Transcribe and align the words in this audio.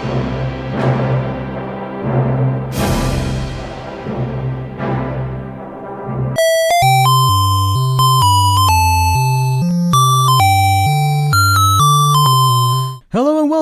Hello 0.00 0.18
and 0.20 0.35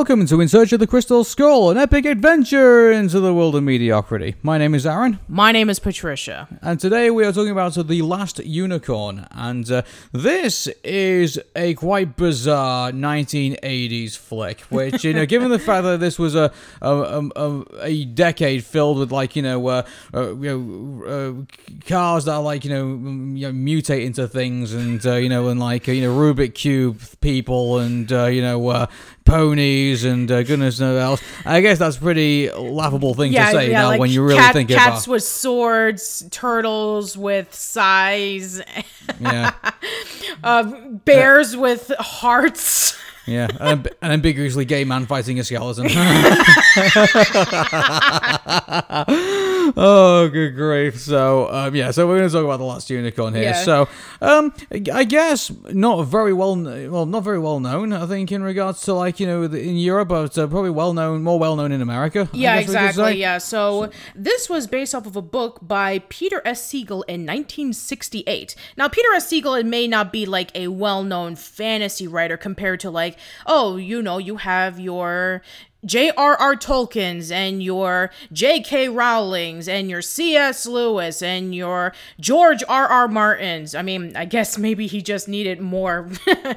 welcome 0.04 0.26
to 0.26 0.38
In 0.38 0.48
Search 0.48 0.70
of 0.74 0.80
the 0.80 0.86
Crystal 0.86 1.24
Skull, 1.24 1.70
an 1.70 1.78
epic 1.78 2.04
adventure 2.04 2.92
into 2.92 3.20
the 3.20 3.32
world 3.32 3.56
of 3.56 3.62
mediocrity. 3.62 4.34
My 4.42 4.58
name 4.58 4.74
is 4.74 4.84
Aaron, 4.84 5.18
My 5.28 5.50
name 5.50 5.70
is 5.70 5.78
Patricia. 5.78 6.46
and 6.60 6.78
today 6.78 7.10
we 7.10 7.24
are 7.24 7.32
talking 7.32 7.52
about 7.52 7.72
The 7.72 8.02
Last 8.02 8.38
Unicorn. 8.44 9.26
And 9.30 9.70
uh, 9.72 9.80
this 10.12 10.66
is 10.84 11.40
a 11.56 11.72
quite 11.72 12.16
bizarre 12.18 12.90
1980s 12.92 14.18
flick, 14.18 14.60
which, 14.68 15.04
you 15.04 15.14
know, 15.14 15.24
given 15.24 15.48
the 15.48 15.58
fact 15.58 15.84
that 15.84 16.00
this 16.00 16.18
was 16.18 16.34
a 16.34 16.52
a, 16.82 17.30
a, 17.34 17.64
a- 17.80 18.04
decade 18.04 18.62
filled 18.62 18.98
with, 18.98 19.10
like, 19.10 19.34
you 19.36 19.40
know, 19.42 19.66
uh, 19.68 19.86
uh, 20.12 20.34
you 20.36 20.58
know 20.58 21.06
uh, 21.06 21.86
cars 21.88 22.26
that 22.26 22.32
are, 22.34 22.42
like, 22.42 22.62
you 22.66 22.70
know, 22.70 22.82
m- 22.82 23.36
you 23.38 23.50
know, 23.50 23.54
mutate 23.54 24.04
into 24.04 24.28
things 24.28 24.74
and, 24.74 25.06
uh, 25.06 25.14
you 25.14 25.30
know, 25.30 25.48
and, 25.48 25.58
like, 25.58 25.86
you 25.86 26.02
know, 26.02 26.14
Rubik 26.14 26.52
Cube 26.54 27.00
people 27.22 27.78
and, 27.78 28.12
uh, 28.12 28.26
you 28.26 28.42
know, 28.42 28.68
uh, 28.68 28.86
ponies 29.24 30.04
and 30.04 30.30
uh, 30.30 30.42
goodness 30.42 30.78
knows 30.80 30.98
else. 31.00 31.22
I 31.44 31.60
guess 31.60 31.78
that's 31.78 31.96
a 31.96 32.00
pretty 32.00 32.50
laughable 32.50 33.14
thing 33.14 33.32
to 33.32 33.52
say 33.52 33.68
now 33.72 33.88
like 33.88 34.00
when 34.00 34.10
you 34.10 34.22
really 34.22 34.38
cat- 34.38 34.52
think 34.52 34.68
cats 34.70 35.04
about 35.06 35.12
with 35.12 35.22
swords, 35.22 36.26
turtles 36.30 37.16
with 37.16 37.54
size, 37.54 38.60
Yeah, 39.20 39.52
bears 41.04 41.56
with 41.56 41.90
hearts. 41.98 42.98
Yeah. 43.26 43.48
An, 43.58 43.86
an 44.02 44.10
ambiguously 44.12 44.64
gay 44.64 44.84
man 44.84 45.06
fighting 45.06 45.38
a 45.40 45.44
skeleton. 45.44 45.86
oh, 49.76 50.28
good 50.32 50.54
grief. 50.54 51.00
So, 51.00 51.50
um, 51.50 51.74
yeah, 51.74 51.90
so 51.90 52.06
we're 52.06 52.18
going 52.18 52.28
to 52.28 52.34
talk 52.34 52.44
about 52.44 52.58
The 52.58 52.64
Last 52.64 52.90
Unicorn 52.90 53.34
here. 53.34 53.44
Yeah. 53.44 53.64
So, 53.64 53.88
um, 54.20 54.52
I 54.92 55.04
guess 55.04 55.50
not 55.72 56.04
very 56.04 56.32
well, 56.32 56.56
well, 56.56 57.06
not 57.06 57.24
very 57.24 57.38
well 57.38 57.60
known, 57.60 57.92
I 57.92 58.06
think, 58.06 58.30
in 58.30 58.42
regards 58.42 58.82
to, 58.82 58.94
like, 58.94 59.20
you 59.20 59.26
know, 59.26 59.42
in 59.44 59.76
Europe, 59.76 60.08
but 60.08 60.36
uh, 60.36 60.46
probably 60.46 60.70
well 60.70 60.92
known, 60.92 61.22
more 61.22 61.38
well 61.38 61.56
known 61.56 61.72
in 61.72 61.80
America. 61.80 62.28
Yeah, 62.32 62.60
guess 62.60 62.68
we 62.68 62.74
could 62.74 62.84
exactly. 62.84 63.20
Yeah. 63.20 63.38
So 63.38 63.90
this 64.14 64.50
was 64.50 64.66
based 64.66 64.94
off 64.94 65.06
of 65.06 65.16
a 65.16 65.22
book 65.22 65.60
by 65.62 66.00
Peter 66.10 66.42
S. 66.44 66.70
Beagle 66.74 67.02
in 67.04 67.22
1968. 67.22 68.54
Now, 68.76 68.88
Peter 68.88 69.08
S. 69.14 69.30
Beagle 69.30 69.54
it 69.54 69.64
may 69.64 69.88
not 69.88 70.12
be 70.12 70.26
like 70.26 70.50
a 70.54 70.68
well-known 70.68 71.36
fantasy 71.36 72.06
writer 72.06 72.36
compared 72.36 72.80
to 72.80 72.90
like, 72.90 73.13
oh, 73.46 73.76
you 73.76 74.02
know, 74.02 74.18
you 74.18 74.36
have 74.36 74.78
your 74.78 75.42
J.R.R. 75.84 76.56
Tolkien's 76.56 77.30
and 77.30 77.62
your 77.62 78.10
J.K. 78.32 78.88
Rowling's 78.88 79.68
and 79.68 79.90
your 79.90 80.02
C.S. 80.02 80.66
Lewis 80.66 81.22
and 81.22 81.54
your 81.54 81.92
George 82.20 82.62
R.R. 82.68 83.08
Martin's. 83.08 83.74
I 83.74 83.82
mean, 83.82 84.16
I 84.16 84.24
guess 84.24 84.58
maybe 84.58 84.86
he 84.86 85.02
just 85.02 85.28
needed 85.28 85.60
more, 85.60 86.08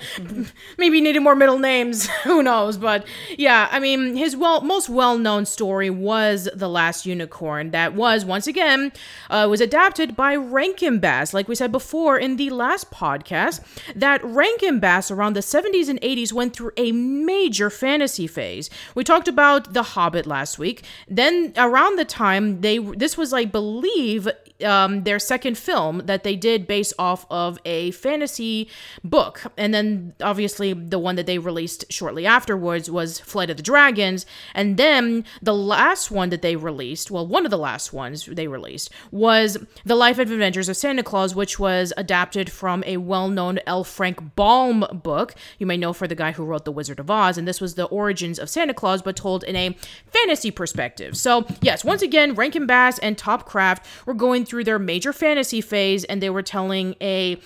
maybe 0.78 1.02
needed 1.02 1.22
more 1.22 1.36
middle 1.36 1.60
names. 1.60 2.08
Who 2.24 2.44
knows? 2.44 2.78
But 2.78 3.06
yeah, 3.38 3.68
I 3.72 3.80
mean, 3.80 4.16
his 4.16 4.36
well 4.36 4.62
most 4.62 4.90
well 4.90 5.18
known 5.18 5.46
story 5.46 5.90
was 5.90 6.50
The 6.54 6.70
Last 6.70 7.06
Unicorn. 7.06 7.72
That 7.72 7.94
was 7.94 8.26
once 8.26 8.48
again 8.48 8.92
uh, 9.30 9.48
was 9.50 9.62
adapted 9.62 10.16
by 10.16 10.36
Rankin 10.36 11.00
Bass, 11.00 11.34
like 11.34 11.48
we 11.48 11.56
said 11.56 11.72
before 11.72 12.18
in 12.18 12.38
the 12.38 12.50
last 12.50 12.92
podcast. 12.92 13.62
That 13.96 14.24
Rankin 14.24 14.80
Bass 14.80 15.12
around 15.12 15.34
the 15.34 15.42
70s 15.42 15.90
and 15.90 16.00
80s 16.02 16.34
went 16.34 16.56
through 16.56 16.72
a 16.78 16.92
major 16.92 17.70
fantasy 17.70 18.28
phase. 18.28 18.70
We 18.96 19.04
talked 19.04 19.17
about 19.26 19.74
The 19.74 19.84
Hobbit 19.84 20.26
last 20.26 20.60
week. 20.60 20.84
Then 21.08 21.54
around 21.56 21.98
the 21.98 22.04
time 22.04 22.60
they 22.60 22.78
this 22.80 23.16
was 23.16 23.32
I 23.32 23.46
believe 23.46 24.28
um, 24.64 25.04
their 25.04 25.20
second 25.20 25.58
film 25.58 26.02
that 26.06 26.24
they 26.24 26.36
did 26.36 26.68
based 26.68 26.94
off 26.98 27.26
of 27.30 27.60
a 27.66 27.92
fantasy 27.92 28.70
book. 29.04 29.44
And 29.58 29.74
then 29.74 30.14
obviously 30.22 30.74
the 30.74 31.00
one 31.00 31.16
that 31.16 31.26
they 31.26 31.38
released 31.38 31.86
shortly 31.92 32.26
afterwards 32.26 32.90
was 32.90 33.20
Flight 33.20 33.50
of 33.50 33.58
the 33.58 33.64
Dragons. 33.64 34.26
And 34.54 34.78
then 34.78 35.26
the 35.42 35.54
last 35.54 36.12
one 36.12 36.30
that 36.30 36.42
they 36.42 36.56
released, 36.56 37.12
well, 37.12 37.28
one 37.28 37.46
of 37.46 37.52
the 37.52 37.58
last 37.58 37.94
ones 37.94 38.26
they 38.26 38.48
released 38.48 38.90
was 39.12 39.58
The 39.86 39.96
Life 39.96 40.20
and 40.20 40.32
Adventures 40.32 40.70
of 40.70 40.78
Santa 40.78 41.04
Claus, 41.04 41.36
which 41.36 41.60
was 41.60 41.94
adapted 41.98 42.52
from 42.52 42.84
a 42.86 42.98
well 42.98 43.30
known 43.30 43.60
L. 43.68 43.84
Frank 43.84 44.36
Baum 44.36 44.86
book. 45.04 45.36
You 45.60 45.66
may 45.66 45.78
know 45.78 45.94
for 45.94 46.08
the 46.08 46.16
guy 46.16 46.32
who 46.32 46.46
wrote 46.46 46.66
The 46.66 46.72
Wizard 46.72 47.00
of 47.00 47.12
Oz. 47.12 47.38
And 47.38 47.48
this 47.48 47.62
was 47.62 47.76
the 47.76 47.86
origins 47.86 48.40
of 48.40 48.50
Santa 48.50 48.74
Claus, 48.74 49.02
but 49.02 49.16
told 49.16 49.44
in 49.44 49.56
a 49.56 49.76
fantasy 50.08 50.52
perspective. 50.52 51.18
So, 51.18 51.46
yes, 51.62 51.84
once 51.84 52.02
again, 52.02 52.34
Rankin 52.34 52.66
Bass 52.66 52.98
and 53.00 53.18
Topcraft 53.18 53.84
were 54.06 54.14
going 54.14 54.46
through 54.48 54.64
their 54.64 54.80
major 54.80 55.14
fantasy 55.14 55.62
phase 55.62 56.04
and 56.06 56.22
they 56.22 56.30
were 56.30 56.42
telling 56.42 56.96
a 57.02 57.40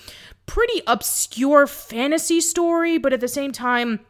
pretty 0.46 0.82
obscure 0.86 1.66
fantasy 1.66 2.40
story, 2.40 2.98
but 2.98 3.12
at 3.12 3.20
the 3.20 3.28
same 3.28 3.52
time, 3.52 4.00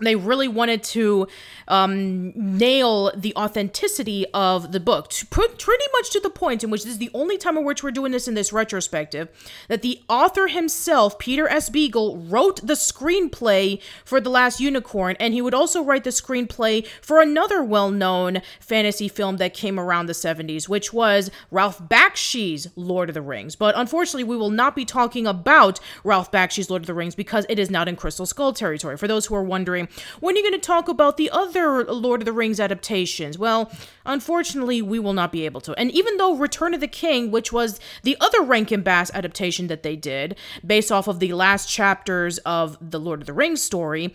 they 0.00 0.16
really 0.16 0.48
wanted 0.48 0.82
to 0.84 1.26
um, 1.66 2.32
nail 2.34 3.12
the 3.16 3.34
authenticity 3.36 4.26
of 4.32 4.72
the 4.72 4.80
book, 4.80 5.08
to 5.10 5.26
put 5.26 5.58
pretty 5.58 5.84
much 5.92 6.10
to 6.10 6.20
the 6.20 6.30
point 6.30 6.62
in 6.62 6.70
which 6.70 6.84
this 6.84 6.92
is 6.92 6.98
the 6.98 7.10
only 7.14 7.36
time 7.36 7.56
in 7.56 7.64
which 7.64 7.82
we're 7.82 7.90
doing 7.90 8.12
this 8.12 8.28
in 8.28 8.34
this 8.34 8.52
retrospective, 8.52 9.28
that 9.68 9.82
the 9.82 10.00
author 10.08 10.48
himself, 10.48 11.18
Peter 11.18 11.48
S. 11.48 11.68
Beagle, 11.68 12.16
wrote 12.16 12.66
the 12.66 12.74
screenplay 12.74 13.80
for 14.04 14.20
The 14.20 14.30
Last 14.30 14.60
Unicorn, 14.60 15.16
and 15.18 15.34
he 15.34 15.42
would 15.42 15.54
also 15.54 15.82
write 15.82 16.04
the 16.04 16.10
screenplay 16.10 16.86
for 17.02 17.20
another 17.20 17.62
well-known 17.62 18.42
fantasy 18.60 19.08
film 19.08 19.36
that 19.38 19.54
came 19.54 19.78
around 19.78 20.06
the 20.06 20.12
70s, 20.12 20.68
which 20.68 20.92
was 20.92 21.30
Ralph 21.50 21.80
Bakshi's 21.88 22.68
Lord 22.76 23.10
of 23.10 23.14
the 23.14 23.22
Rings. 23.22 23.56
But 23.56 23.76
unfortunately, 23.76 24.24
we 24.24 24.36
will 24.36 24.50
not 24.50 24.76
be 24.76 24.84
talking 24.84 25.26
about 25.26 25.80
Ralph 26.04 26.30
Bakshi's 26.30 26.70
Lord 26.70 26.82
of 26.82 26.86
the 26.86 26.94
Rings 26.94 27.14
because 27.14 27.46
it 27.48 27.58
is 27.58 27.70
not 27.70 27.88
in 27.88 27.96
Crystal 27.96 28.26
Skull 28.26 28.52
territory. 28.52 28.96
For 28.96 29.08
those 29.08 29.26
who 29.26 29.34
are 29.34 29.42
wondering, 29.42 29.87
when 30.20 30.34
are 30.34 30.38
you 30.38 30.50
going 30.50 30.60
to 30.60 30.66
talk 30.66 30.88
about 30.88 31.16
the 31.16 31.30
other 31.30 31.84
Lord 31.84 32.20
of 32.20 32.26
the 32.26 32.32
Rings 32.32 32.60
adaptations? 32.60 33.38
Well, 33.38 33.70
unfortunately, 34.04 34.82
we 34.82 34.98
will 34.98 35.12
not 35.12 35.32
be 35.32 35.44
able 35.44 35.60
to. 35.62 35.74
And 35.74 35.90
even 35.90 36.16
though 36.16 36.36
Return 36.36 36.74
of 36.74 36.80
the 36.80 36.88
King, 36.88 37.30
which 37.30 37.52
was 37.52 37.80
the 38.02 38.16
other 38.20 38.42
Rankin 38.42 38.82
Bass 38.82 39.10
adaptation 39.14 39.66
that 39.68 39.82
they 39.82 39.96
did, 39.96 40.36
based 40.64 40.92
off 40.92 41.08
of 41.08 41.20
the 41.20 41.32
last 41.32 41.68
chapters 41.68 42.38
of 42.38 42.76
the 42.80 43.00
Lord 43.00 43.20
of 43.20 43.26
the 43.26 43.32
Rings 43.32 43.62
story, 43.62 44.14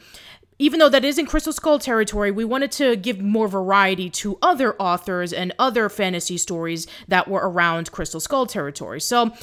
even 0.60 0.80
though 0.80 0.90
that 0.90 1.04
is 1.04 1.18
in 1.18 1.26
Crystal 1.26 1.52
Skull 1.52 1.80
territory, 1.80 2.32
we 2.32 2.46
wanted 2.46 2.72
to 2.74 2.96
give 2.96 3.20
more 3.20 3.48
variety 3.48 4.10
to 4.12 4.38
other 4.42 4.76
authors 4.80 5.34
and 5.34 5.54
other 5.58 5.90
fantasy 5.90 6.38
stories 6.38 6.88
that 7.08 7.28
were 7.28 7.42
around 7.50 7.92
Crystal 7.92 8.20
Skull 8.20 8.46
territory. 8.46 9.02
So, 9.02 9.34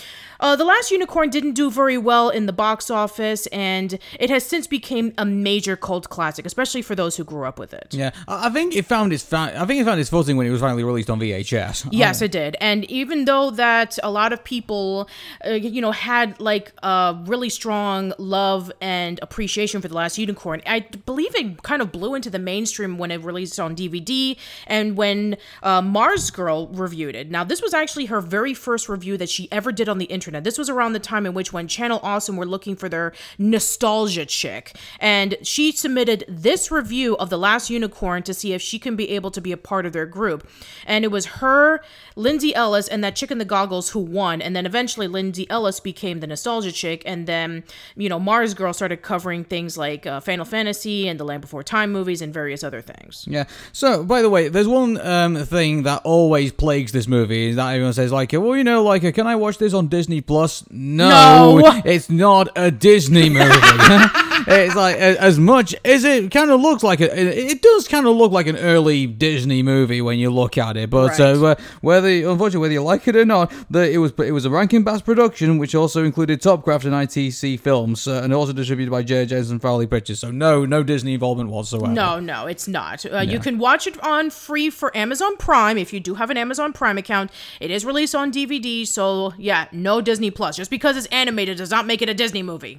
uh, 0.40 0.56
The 0.56 0.64
Last 0.64 0.90
Unicorn 0.90 1.30
didn't 1.30 1.52
do 1.52 1.70
very 1.70 1.98
well 1.98 2.30
in 2.30 2.46
the 2.46 2.52
box 2.52 2.90
office, 2.90 3.46
and 3.48 3.98
it 4.18 4.30
has 4.30 4.44
since 4.44 4.66
became 4.66 5.12
a 5.18 5.24
major 5.24 5.76
cult 5.76 6.08
classic, 6.08 6.46
especially 6.46 6.82
for 6.82 6.94
those 6.94 7.16
who 7.16 7.24
grew 7.24 7.44
up 7.46 7.58
with 7.58 7.72
it. 7.72 7.88
Yeah, 7.92 8.10
I 8.26 8.50
think 8.50 8.74
it 8.74 8.86
found 8.86 9.12
its 9.12 9.22
fa- 9.22 9.52
I 9.56 9.64
think 9.66 9.80
it 9.80 9.84
found 9.84 10.00
its 10.00 10.10
footing 10.10 10.36
when 10.36 10.46
it 10.46 10.50
was 10.50 10.60
finally 10.60 10.82
released 10.84 11.10
on 11.10 11.20
VHS. 11.20 11.88
Yes, 11.92 12.22
it 12.22 12.32
did. 12.32 12.56
And 12.60 12.90
even 12.90 13.26
though 13.26 13.50
that 13.50 13.98
a 14.02 14.10
lot 14.10 14.32
of 14.32 14.42
people, 14.42 15.08
uh, 15.46 15.50
you 15.50 15.80
know, 15.80 15.92
had 15.92 16.40
like 16.40 16.72
a 16.82 17.18
really 17.26 17.50
strong 17.50 18.12
love 18.18 18.72
and 18.80 19.18
appreciation 19.22 19.80
for 19.80 19.88
The 19.88 19.94
Last 19.94 20.18
Unicorn, 20.18 20.62
I 20.66 20.80
believe 20.80 21.34
it 21.34 21.62
kind 21.62 21.82
of 21.82 21.92
blew 21.92 22.14
into 22.14 22.30
the 22.30 22.38
mainstream 22.38 22.98
when 22.98 23.10
it 23.10 23.22
released 23.22 23.60
on 23.60 23.76
DVD 23.76 24.36
and 24.66 24.96
when 24.96 25.36
uh, 25.62 25.82
MarzGurl 25.82 26.78
reviewed 26.78 27.14
it. 27.14 27.30
Now, 27.30 27.44
this 27.44 27.60
was 27.60 27.74
actually 27.74 28.06
her 28.06 28.20
very 28.20 28.54
first 28.54 28.88
review 28.88 29.16
that 29.18 29.28
she 29.28 29.50
ever 29.52 29.72
did 29.72 29.88
on 29.88 29.98
the 29.98 30.06
internet. 30.06 30.29
This 30.38 30.58
was 30.58 30.70
around 30.70 30.92
the 30.92 31.00
time 31.00 31.26
in 31.26 31.34
which 31.34 31.52
when 31.52 31.66
Channel 31.66 31.98
Awesome 32.02 32.36
were 32.36 32.46
looking 32.46 32.76
for 32.76 32.88
their 32.88 33.12
nostalgia 33.38 34.24
chick. 34.24 34.76
And 35.00 35.36
she 35.42 35.72
submitted 35.72 36.24
this 36.28 36.70
review 36.70 37.16
of 37.16 37.30
The 37.30 37.38
Last 37.38 37.70
Unicorn 37.70 38.22
to 38.22 38.34
see 38.34 38.52
if 38.52 38.62
she 38.62 38.78
can 38.78 38.94
be 38.94 39.10
able 39.10 39.30
to 39.32 39.40
be 39.40 39.50
a 39.50 39.56
part 39.56 39.86
of 39.86 39.92
their 39.92 40.06
group. 40.06 40.48
And 40.86 41.04
it 41.04 41.08
was 41.08 41.26
her, 41.26 41.82
Lindsay 42.14 42.54
Ellis, 42.54 42.86
and 42.86 43.02
that 43.02 43.16
chick 43.16 43.30
in 43.30 43.38
the 43.38 43.44
goggles 43.44 43.90
who 43.90 44.00
won. 44.00 44.40
And 44.40 44.54
then 44.54 44.66
eventually 44.66 45.08
Lindsay 45.08 45.48
Ellis 45.50 45.80
became 45.80 46.20
the 46.20 46.26
nostalgia 46.26 46.72
chick. 46.72 47.02
And 47.06 47.26
then, 47.26 47.64
you 47.96 48.08
know, 48.08 48.20
MarzGurl 48.20 48.74
started 48.74 49.02
covering 49.02 49.44
things 49.44 49.76
like 49.76 50.06
uh, 50.06 50.20
Final 50.20 50.44
Fantasy 50.44 51.08
and 51.08 51.18
the 51.18 51.24
Land 51.24 51.40
Before 51.40 51.62
Time 51.62 51.90
movies 51.90 52.22
and 52.22 52.32
various 52.32 52.62
other 52.62 52.80
things. 52.80 53.24
Yeah. 53.28 53.44
So, 53.72 54.04
by 54.04 54.22
the 54.22 54.30
way, 54.30 54.48
there's 54.48 54.68
one 54.68 55.00
um, 55.00 55.36
thing 55.36 55.84
that 55.84 56.02
always 56.04 56.52
plagues 56.52 56.92
this 56.92 57.08
movie 57.08 57.48
is 57.48 57.56
that 57.56 57.70
everyone 57.72 57.92
says 57.92 58.12
like, 58.12 58.32
well, 58.32 58.56
you 58.56 58.64
know, 58.64 58.82
like, 58.82 59.14
can 59.14 59.26
I 59.26 59.36
watch 59.36 59.58
this 59.58 59.72
on 59.72 59.88
Disney 59.88 60.19
Plus? 60.20 60.64
No, 60.70 61.58
No. 61.58 61.82
it's 61.84 62.08
not 62.10 62.48
a 62.56 62.70
Disney 62.70 63.28
movie. 63.28 63.50
it's 64.46 64.74
like 64.74 64.96
as 64.96 65.38
much 65.38 65.74
as 65.84 66.04
it 66.04 66.30
kind 66.30 66.50
of 66.50 66.60
looks 66.60 66.82
like 66.82 67.00
it 67.00 67.10
it 67.16 67.62
does 67.62 67.88
kind 67.88 68.06
of 68.06 68.16
look 68.16 68.32
like 68.32 68.46
an 68.46 68.56
early 68.56 69.06
Disney 69.06 69.62
movie 69.62 70.00
when 70.02 70.18
you 70.18 70.30
look 70.30 70.56
at 70.58 70.76
it. 70.76 70.90
But 70.90 71.18
uh, 71.20 71.34
Right. 71.38 71.58
uh, 71.58 71.62
whether 71.80 72.08
unfortunately 72.08 72.58
whether 72.60 72.72
you 72.74 72.82
like 72.82 73.06
it 73.08 73.16
or 73.16 73.24
not, 73.24 73.52
the, 73.70 73.90
it 73.90 73.98
was 73.98 74.12
it 74.18 74.32
was 74.32 74.44
a 74.44 74.50
Rankin 74.50 74.82
Bass 74.82 75.02
production, 75.02 75.58
which 75.58 75.74
also 75.74 76.04
included 76.04 76.40
Topcraft 76.40 76.84
and 76.84 76.94
ITC 76.94 77.58
Films, 77.60 78.06
uh, 78.08 78.20
and 78.22 78.32
also 78.34 78.52
distributed 78.52 78.90
by 78.90 79.02
J. 79.02 79.26
Jensen 79.26 79.58
Farley 79.58 79.86
Pictures. 79.86 80.20
So 80.20 80.30
no 80.30 80.64
no 80.64 80.82
Disney 80.82 81.14
involvement 81.14 81.50
whatsoever. 81.50 81.88
No, 81.92 82.20
no, 82.20 82.46
it's 82.46 82.68
not. 82.68 83.04
Uh, 83.06 83.18
You 83.20 83.38
can 83.40 83.58
watch 83.58 83.86
it 83.86 84.02
on 84.02 84.30
free 84.30 84.70
for 84.70 84.96
Amazon 84.96 85.36
Prime 85.36 85.78
if 85.78 85.92
you 85.92 86.00
do 86.00 86.14
have 86.14 86.30
an 86.30 86.36
Amazon 86.36 86.72
Prime 86.72 86.98
account. 86.98 87.30
It 87.60 87.70
is 87.70 87.84
released 87.84 88.14
on 88.14 88.32
DVD, 88.32 88.86
so 88.86 89.32
yeah, 89.38 89.66
no 89.72 90.00
Disney 90.00 90.30
Plus. 90.30 90.56
Just 90.56 90.70
because 90.70 90.96
it's 90.96 91.06
animated 91.08 91.58
does 91.58 91.70
not 91.70 91.86
make 91.86 92.02
it 92.02 92.08
a 92.08 92.14
Disney 92.14 92.42
movie. 92.42 92.76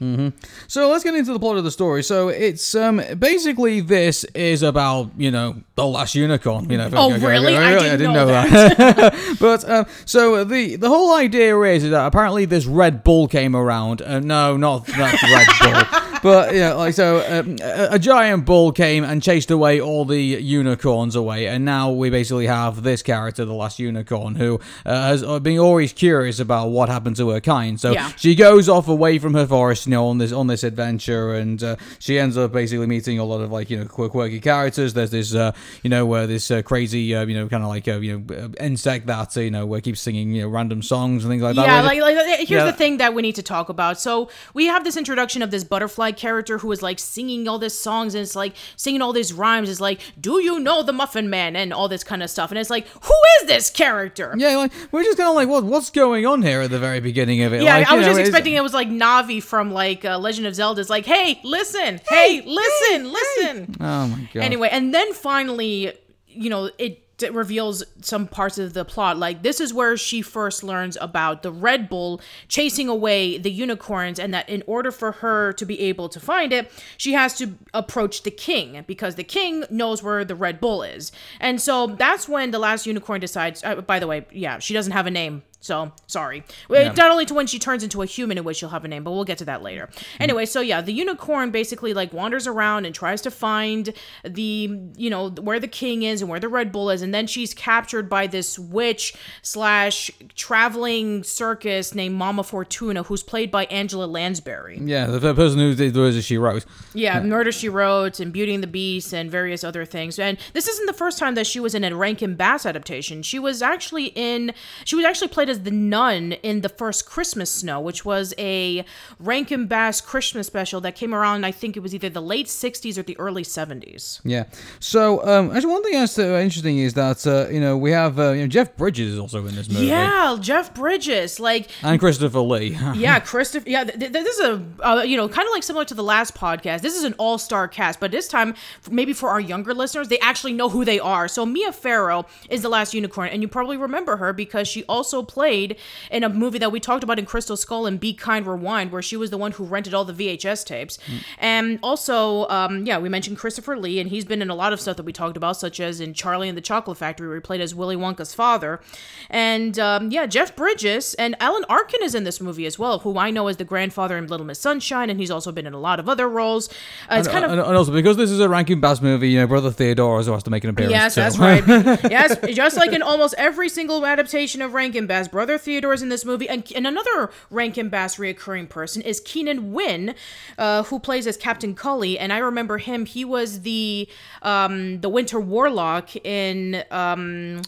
So 0.68 0.90
let's 0.90 1.04
get 1.04 1.16
into 1.16 1.34
the 1.34 1.40
plot 1.40 1.51
of 1.58 1.64
the 1.64 1.72
story. 1.72 2.04
So 2.04 2.30
it's 2.30 2.76
um 2.76 3.02
basically 3.18 3.82
this 3.82 4.24
is 4.36 4.64
about 4.64 5.12
you 5.18 5.32
know 5.32 5.62
the 5.76 5.86
last 5.86 6.16
unicorn. 6.16 6.70
You 6.70 6.78
know. 6.78 6.90
Oh, 6.94 7.18
really? 7.18 7.56
I 7.58 7.98
didn't 7.98 8.14
know 8.14 8.28
that. 8.28 9.38
but 9.40 9.70
um, 9.70 9.86
so 10.06 10.44
the 10.44 10.76
the 10.76 10.90
whole 10.90 11.16
idea 11.16 11.60
is 11.62 11.90
that 11.90 12.06
apparently 12.06 12.46
this 12.46 12.66
Red 12.66 13.04
Bull 13.04 13.28
came 13.28 13.56
around. 13.56 14.02
Uh, 14.02 14.20
no, 14.20 14.58
not 14.58 14.88
not 14.98 15.22
Red 15.22 15.48
Bull. 15.62 16.08
But 16.24 16.54
yeah, 16.56 16.74
like 16.74 16.94
so, 16.94 17.24
um, 17.28 17.58
a, 17.62 17.96
a 17.96 18.00
giant 18.00 18.46
bull 18.46 18.72
came 18.72 19.04
and 19.04 19.24
chased 19.24 19.50
away 19.52 19.82
all 19.82 20.06
the 20.06 20.20
unicorns 20.22 21.16
away, 21.16 21.48
and 21.48 21.66
now 21.66 21.92
we 21.92 22.10
basically 22.10 22.48
have 22.48 22.84
this 22.84 23.02
character, 23.02 23.44
the 23.46 23.54
last 23.54 23.80
unicorn, 23.80 24.36
who 24.36 24.60
uh, 24.86 24.94
has 25.10 25.24
uh, 25.24 25.40
been 25.40 25.58
always 25.58 25.94
curious 25.94 26.40
about 26.40 26.68
what 26.70 26.90
happened 26.90 27.16
to 27.18 27.30
her 27.30 27.40
kind. 27.42 27.80
So 27.80 27.92
Yeah. 27.92 28.12
she 28.18 28.36
goes 28.36 28.70
off 28.70 28.88
away 28.88 29.18
from 29.20 29.34
her 29.34 29.48
forest, 29.48 29.88
you 29.88 29.92
know, 29.92 30.08
on 30.08 30.18
this 30.20 30.32
on 30.32 30.48
this 30.48 30.64
adventure, 30.64 31.34
and 31.34 31.62
uh, 31.64 31.76
she 32.00 32.20
ends 32.20 32.38
up 32.38 32.52
basically 32.52 32.88
meeting 32.88 33.18
a 33.20 33.26
lot 33.26 33.42
of 33.42 33.52
like 33.52 33.70
you 33.70 33.78
know 33.80 33.86
quir- 33.86 34.10
quirky 34.10 34.40
characters. 34.40 34.94
There's 34.94 35.12
this 35.12 35.34
uh, 35.34 35.52
you 35.84 35.90
know 35.90 36.12
uh, 36.14 36.26
this 36.28 36.52
uh, 36.52 36.62
crazy 36.62 37.16
uh, 37.16 37.26
you 37.26 37.36
know 37.36 37.48
kind 37.48 37.64
of 37.64 37.70
like 37.70 37.88
uh, 37.88 37.94
you 38.00 38.20
know 38.20 38.52
insect 38.60 39.08
that 39.08 39.36
you 39.36 39.50
know 39.52 39.74
uh, 39.74 39.80
keeps 39.80 40.02
singing 40.02 40.32
you 40.36 40.44
know 40.44 40.50
random 40.50 40.82
songs 40.84 41.24
and 41.24 41.32
things 41.32 41.42
like 41.42 41.56
that. 41.56 41.66
Yeah, 41.66 41.82
like, 41.82 42.00
like 42.02 42.16
here's 42.40 42.50
Yeah. 42.50 42.66
the 42.66 42.74
thing 42.74 42.98
that 42.98 43.14
we 43.14 43.22
need 43.22 43.36
to 43.36 43.44
talk 43.44 43.70
about. 43.70 44.00
So 44.00 44.30
we 44.54 44.66
have 44.68 44.84
this 44.84 44.98
introduction 44.98 45.42
of 45.42 45.50
this 45.52 45.64
butterfly 45.64 46.11
character 46.18 46.58
who 46.58 46.72
is 46.72 46.82
like 46.82 47.00
singing 47.00 47.48
all 47.48 47.60
these 47.60 47.78
songs 47.78 48.16
and 48.16 48.22
it's 48.22 48.36
like 48.36 48.54
singing 48.76 49.02
all 49.02 49.14
these 49.14 49.34
rhymes. 49.34 49.70
It's 49.70 49.82
like, 49.82 50.00
do 50.20 50.42
you 50.42 50.60
know 50.60 50.84
the 50.84 50.94
Muffin 50.94 51.30
Man 51.30 51.56
and 51.56 51.74
all 51.74 51.88
this 51.88 52.04
kind 52.04 52.24
of 52.24 52.30
stuff. 52.30 52.52
And 52.52 52.60
it's 52.60 52.70
like, 52.70 52.88
who 52.88 53.14
is 53.42 53.48
this 53.48 53.70
character? 53.70 54.34
yeah, 54.38 54.56
like 54.58 54.72
we're 54.92 55.04
just 55.04 55.18
kind 55.18 55.30
of 55.30 55.36
like 55.36 55.48
what 55.48 55.64
what's 55.64 55.90
going 55.90 56.26
on 56.26 56.42
here 56.42 56.62
at 56.62 56.70
the 56.70 56.80
very 56.80 57.00
beginning 57.00 57.42
of 57.44 57.54
it. 57.54 57.62
Yeah, 57.64 57.78
Like, 57.78 57.92
I 57.92 57.96
was 57.96 58.06
know, 58.06 58.12
just 58.14 58.22
expecting 58.22 58.54
it 58.54 58.64
was 58.64 58.74
like 58.74 58.88
Navi 58.88 59.42
from 59.42 59.72
like 59.72 60.06
uh, 60.06 60.18
Legend 60.18 60.48
of 60.48 60.56
Zelda. 60.56 60.82
It's 60.82 60.90
like, 60.90 61.06
hey, 61.06 61.40
listen, 61.44 62.02
hey, 62.10 62.42
listen, 62.46 63.12
listen. 63.12 63.76
Oh 63.80 64.08
my 64.08 64.30
god. 64.34 64.44
Anyway, 64.44 64.70
and 64.72 64.94
then 64.94 65.14
finally, 65.14 65.94
you 66.28 66.50
know, 66.50 66.70
it 66.78 67.11
d- 67.22 67.30
reveals 67.30 67.84
some 68.02 68.28
parts 68.28 68.58
of 68.58 68.74
the 68.74 68.84
plot. 68.84 69.18
Like 69.18 69.42
this 69.42 69.60
is 69.60 69.74
where 69.74 69.96
she 69.96 70.22
first 70.22 70.64
learns 70.64 70.98
about 71.00 71.42
the 71.42 71.52
Red 71.52 71.88
Bull 71.88 72.22
chasing 72.48 72.90
away 72.90 73.38
the 73.38 73.52
unicorns, 73.52 74.20
and 74.20 74.34
that 74.34 74.50
in 74.50 74.64
order 74.68 74.92
for 74.92 75.14
her 75.14 75.54
to 75.54 75.66
be 75.66 75.80
able 75.80 76.10
to 76.10 76.20
find 76.20 76.52
it, 76.52 76.72
she 76.98 77.14
has 77.14 77.38
to 77.38 77.56
approach 77.74 78.24
the 78.24 78.32
king 78.32 78.84
because 78.86 79.16
the 79.16 79.24
king 79.24 79.64
knows 79.70 80.04
where 80.04 80.26
the 80.26 80.36
Red 80.36 80.60
Bull 80.60 80.84
is. 80.84 81.12
And 81.40 81.62
so 81.62 81.88
that's 81.88 82.28
when 82.28 82.52
the 82.52 82.60
last 82.60 82.86
unicorn 82.86 83.22
decides. 83.22 83.64
Uh, 83.64 83.82
by 83.82 84.00
the 84.00 84.08
way, 84.08 84.26
yeah, 84.32 84.60
she 84.60 84.74
doesn't 84.74 84.94
have 84.94 85.08
a 85.08 85.12
name. 85.12 85.44
So 85.62 85.92
sorry. 86.08 86.44
Well, 86.70 86.94
Not 86.94 87.12
only 87.12 87.26
to 87.28 87.34
when 87.34 87.48
she 87.48 87.60
turns 87.60 87.84
into 87.84 88.02
a 88.02 88.06
human, 88.06 88.38
in 88.38 88.44
which 88.44 88.58
she'll 88.58 88.70
have 88.70 88.84
a 88.84 88.88
name, 88.88 89.04
but 89.04 89.12
we'll 89.12 89.24
get 89.24 89.38
to 89.38 89.46
that 89.46 89.62
later. 89.62 89.88
Mm-hmm. 89.88 90.24
Anyway, 90.24 90.46
so 90.46 90.60
yeah, 90.60 90.82
the 90.82 90.92
unicorn 90.92 91.52
basically 91.52 91.94
like 91.94 92.12
wanders 92.12 92.48
around 92.48 92.86
and 92.86 92.94
tries 92.96 93.22
to 93.22 93.32
find 93.32 93.94
the 94.24 94.80
you 94.98 95.10
know 95.10 95.30
where 95.30 95.60
the 95.60 95.68
king 95.68 96.04
is 96.04 96.22
and 96.22 96.30
where 96.30 96.40
the 96.40 96.50
Red 96.50 96.72
Bull 96.72 96.90
is, 96.90 97.02
and 97.02 97.14
then 97.14 97.28
she's 97.28 97.54
captured 97.54 98.10
by 98.10 98.26
this 98.28 98.58
witch 98.58 99.14
slash 99.44 100.10
traveling 100.36 101.24
circus 101.24 101.94
named 101.94 102.16
Mama 102.16 102.44
Fortuna, 102.44 103.04
who's 103.04 103.24
played 103.24 103.52
by 103.52 103.66
Angela 103.66 104.06
Lansbury. 104.06 104.80
yeah, 104.82 105.06
the, 105.06 105.20
the 105.20 105.36
person 105.36 105.60
who 105.60 105.76
did 105.76 105.94
that 105.94 106.22
she 106.24 106.38
wrote. 106.38 106.66
Yeah, 106.94 107.22
Murder 107.22 107.52
She 107.52 107.70
Wrote 107.70 108.20
and 108.20 108.34
Beauty 108.34 108.54
and 108.56 108.64
the 108.64 108.68
Beast 108.68 109.14
and 109.14 109.30
various 109.30 109.64
other 109.64 109.86
things. 109.86 110.18
And 110.18 110.38
this 110.54 110.68
isn't 110.68 110.88
the 110.88 110.94
first 110.94 111.20
time 111.20 111.36
that 111.36 111.46
she 111.46 111.60
was 111.60 111.76
in 111.76 111.84
a 111.84 111.96
Rankin 111.96 112.36
Bass 112.36 112.66
adaptation. 112.66 113.22
She 113.22 113.38
was 113.38 113.62
actually 113.62 114.08
in 114.16 114.54
she 114.86 114.96
was 114.96 115.06
actually 115.06 115.28
played 115.28 115.50
as 115.52 115.62
the 115.62 115.72
nun 115.72 116.32
in 116.42 116.62
the 116.62 116.70
first 116.70 117.06
Christmas 117.06 117.52
Snow, 117.52 117.80
which 117.80 118.04
was 118.04 118.34
a 118.38 118.84
Rankin 119.20 119.68
Bass 119.68 120.02
Christmas 120.02 120.48
special 120.48 120.82
that 120.82 120.96
came 120.96 121.14
around. 121.14 121.46
I 121.46 121.52
think 121.52 121.78
it 121.78 121.82
was 121.82 121.94
either 121.94 122.10
the 122.10 122.22
late 122.22 122.48
'60s 122.48 122.98
or 122.98 123.04
the 123.04 123.18
early 123.20 123.44
'70s. 123.44 124.20
Yeah. 124.24 124.46
So 124.80 125.24
um, 125.28 125.52
actually, 125.52 125.74
one 125.74 125.84
thing 125.84 125.94
that's 125.94 126.18
uh, 126.18 126.40
interesting 126.44 126.80
is 126.80 126.94
that 126.96 127.28
uh, 127.28 127.50
you 127.52 127.60
know 127.60 127.78
we 127.78 127.92
have 127.92 128.20
uh, 128.20 128.32
you 128.32 128.42
know 128.42 128.48
Jeff 128.48 128.76
Bridges 128.76 129.14
is 129.14 129.20
also 129.20 129.46
in 129.46 129.56
this 129.56 129.70
movie. 129.70 129.86
Yeah, 129.86 130.38
Jeff 130.40 130.74
Bridges, 130.74 131.40
like 131.40 131.70
And 131.84 132.00
Christopher 132.00 132.40
Lee. 132.40 132.78
yeah, 132.96 133.20
Christopher. 133.20 133.70
Yeah, 133.70 133.84
th- 133.84 134.00
th- 134.00 134.12
this 134.12 134.38
is 134.38 134.40
a 134.40 134.88
uh, 134.88 135.02
you 135.04 135.18
know 135.18 135.28
kind 135.28 135.48
of 135.48 135.52
like 135.52 135.64
similar 135.64 135.86
to 135.86 135.94
the 135.94 136.04
last 136.04 136.34
podcast. 136.36 136.82
This 136.82 136.96
is 136.98 137.04
an 137.04 137.14
all-star 137.18 137.68
cast, 137.68 138.00
but 138.00 138.12
this 138.12 138.28
time 138.28 138.56
maybe 138.90 139.14
for 139.14 139.30
our 139.30 139.40
younger 139.40 139.74
listeners, 139.74 140.08
they 140.08 140.20
actually 140.20 140.54
know 140.54 140.70
who 140.70 140.86
they 140.86 141.00
are. 141.00 141.28
So 141.28 141.46
Mia 141.46 141.72
Farrow 141.72 142.26
is 142.50 142.62
the 142.62 142.70
last 142.70 142.94
unicorn, 142.94 143.30
and 143.30 143.42
you 143.42 143.48
probably 143.48 143.78
remember 143.78 144.18
her 144.18 144.34
because 144.34 144.68
she 144.68 144.84
also 144.86 145.22
played 145.24 145.41
in 145.46 146.24
a 146.24 146.30
movie 146.30 146.60
that 146.60 146.72
we 146.72 146.80
talked 146.80 147.04
about 147.04 147.20
in 147.20 147.26
Crystal 147.26 147.58
Skull 147.58 147.86
and 147.86 148.00
Be 148.00 148.14
Kind 148.14 148.46
Rewind, 148.46 148.92
where 148.92 149.02
she 149.02 149.18
was 149.18 149.30
the 149.30 149.38
one 149.38 149.52
who 149.54 149.64
rented 149.64 149.94
all 149.94 150.06
the 150.06 150.14
VHS 150.14 150.66
tapes. 150.66 150.98
And 151.38 151.80
also, 151.82 152.48
um, 152.50 152.86
yeah, 152.86 152.98
we 152.98 153.10
mentioned 153.10 153.38
Christopher 153.38 153.78
Lee, 153.78 154.00
and 154.00 154.10
he's 154.10 154.26
been 154.26 154.42
in 154.42 154.50
a 154.50 154.56
lot 154.56 154.74
of 154.74 154.82
stuff 154.82 154.98
that 154.98 155.04
we 155.04 155.14
talked 155.14 155.38
about, 155.38 155.58
such 155.58 155.80
as 155.80 156.00
in 156.00 156.14
Charlie 156.14 156.50
and 156.50 156.58
the 156.58 156.62
Chocolate 156.62 156.98
Factory, 156.98 157.28
where 157.28 157.38
he 157.38 157.42
played 157.42 157.62
as 157.62 157.74
Willy 157.74 157.96
Wonka's 157.96 158.34
father. 158.34 158.82
And 159.30 159.78
um, 159.80 160.12
yeah, 160.12 160.26
Jeff 160.26 160.56
Bridges 160.56 161.14
and 161.16 161.36
Alan 161.40 161.66
Arkin 161.70 162.02
is 162.04 162.16
in 162.16 162.24
this 162.24 162.42
movie 162.42 162.66
as 162.66 162.78
well, 162.78 163.00
who 163.00 163.18
I 163.18 163.32
know 163.32 163.48
as 163.48 163.58
the 163.58 163.66
grandfather 163.66 164.18
in 164.18 164.28
Little 164.28 164.46
Miss 164.46 164.60
Sunshine, 164.60 165.10
and 165.10 165.20
he's 165.20 165.32
also 165.32 165.52
been 165.52 165.68
in 165.68 165.74
a 165.74 165.80
lot 165.80 166.00
of 166.00 166.10
other 166.10 166.28
roles. 166.30 166.70
Uh, 167.10 167.18
it's 167.20 167.28
kind 167.28 167.46
of 167.46 167.52
and, 167.52 167.60
and 167.60 167.78
also 167.78 167.92
because 167.92 168.18
this 168.18 168.32
is 168.32 168.40
a 168.40 168.50
Rankin 168.50 168.80
Bass 168.80 169.02
movie, 169.02 169.30
you 169.30 169.40
know, 169.40 169.48
Brother 169.48 169.72
Theodore 169.72 170.18
also 170.18 170.34
has 170.34 170.44
to 170.44 170.50
make 170.50 170.64
an 170.64 170.70
appearance. 170.70 170.92
Yes, 170.92 171.16
too. 171.16 171.22
that's 171.22 171.38
right. 171.38 171.66
yes, 172.12 172.38
just 172.54 172.78
like 172.78 172.92
in 172.92 173.02
almost 173.02 173.36
every 173.38 173.70
single 173.70 174.06
adaptation 174.06 174.62
of 174.62 174.74
Rankin 174.74 175.08
Bass, 175.08 175.28
Brother 175.32 175.58
Theodore's 175.58 176.02
in 176.02 176.10
this 176.10 176.26
movie, 176.26 176.48
and, 176.50 176.70
and 176.76 176.86
another 176.86 177.32
Rankin 177.50 177.90
Bass 177.90 178.18
reoccurring 178.18 178.70
person 178.70 179.02
is 179.02 179.20
Keenan 179.22 179.72
Wynn, 179.74 180.16
uh, 180.58 180.84
who 180.84 181.00
plays 181.00 181.26
as 181.28 181.38
Captain 181.38 181.74
Cully, 181.74 182.20
and 182.20 182.32
I 182.32 182.38
remember 182.38 182.78
him. 182.78 183.06
He 183.06 183.26
was 183.26 183.62
the 183.62 184.08
um, 184.42 185.02
the 185.02 185.10
Winter 185.10 185.40
Warlock 185.40 186.16
in. 186.18 186.84
Um, 186.92 187.62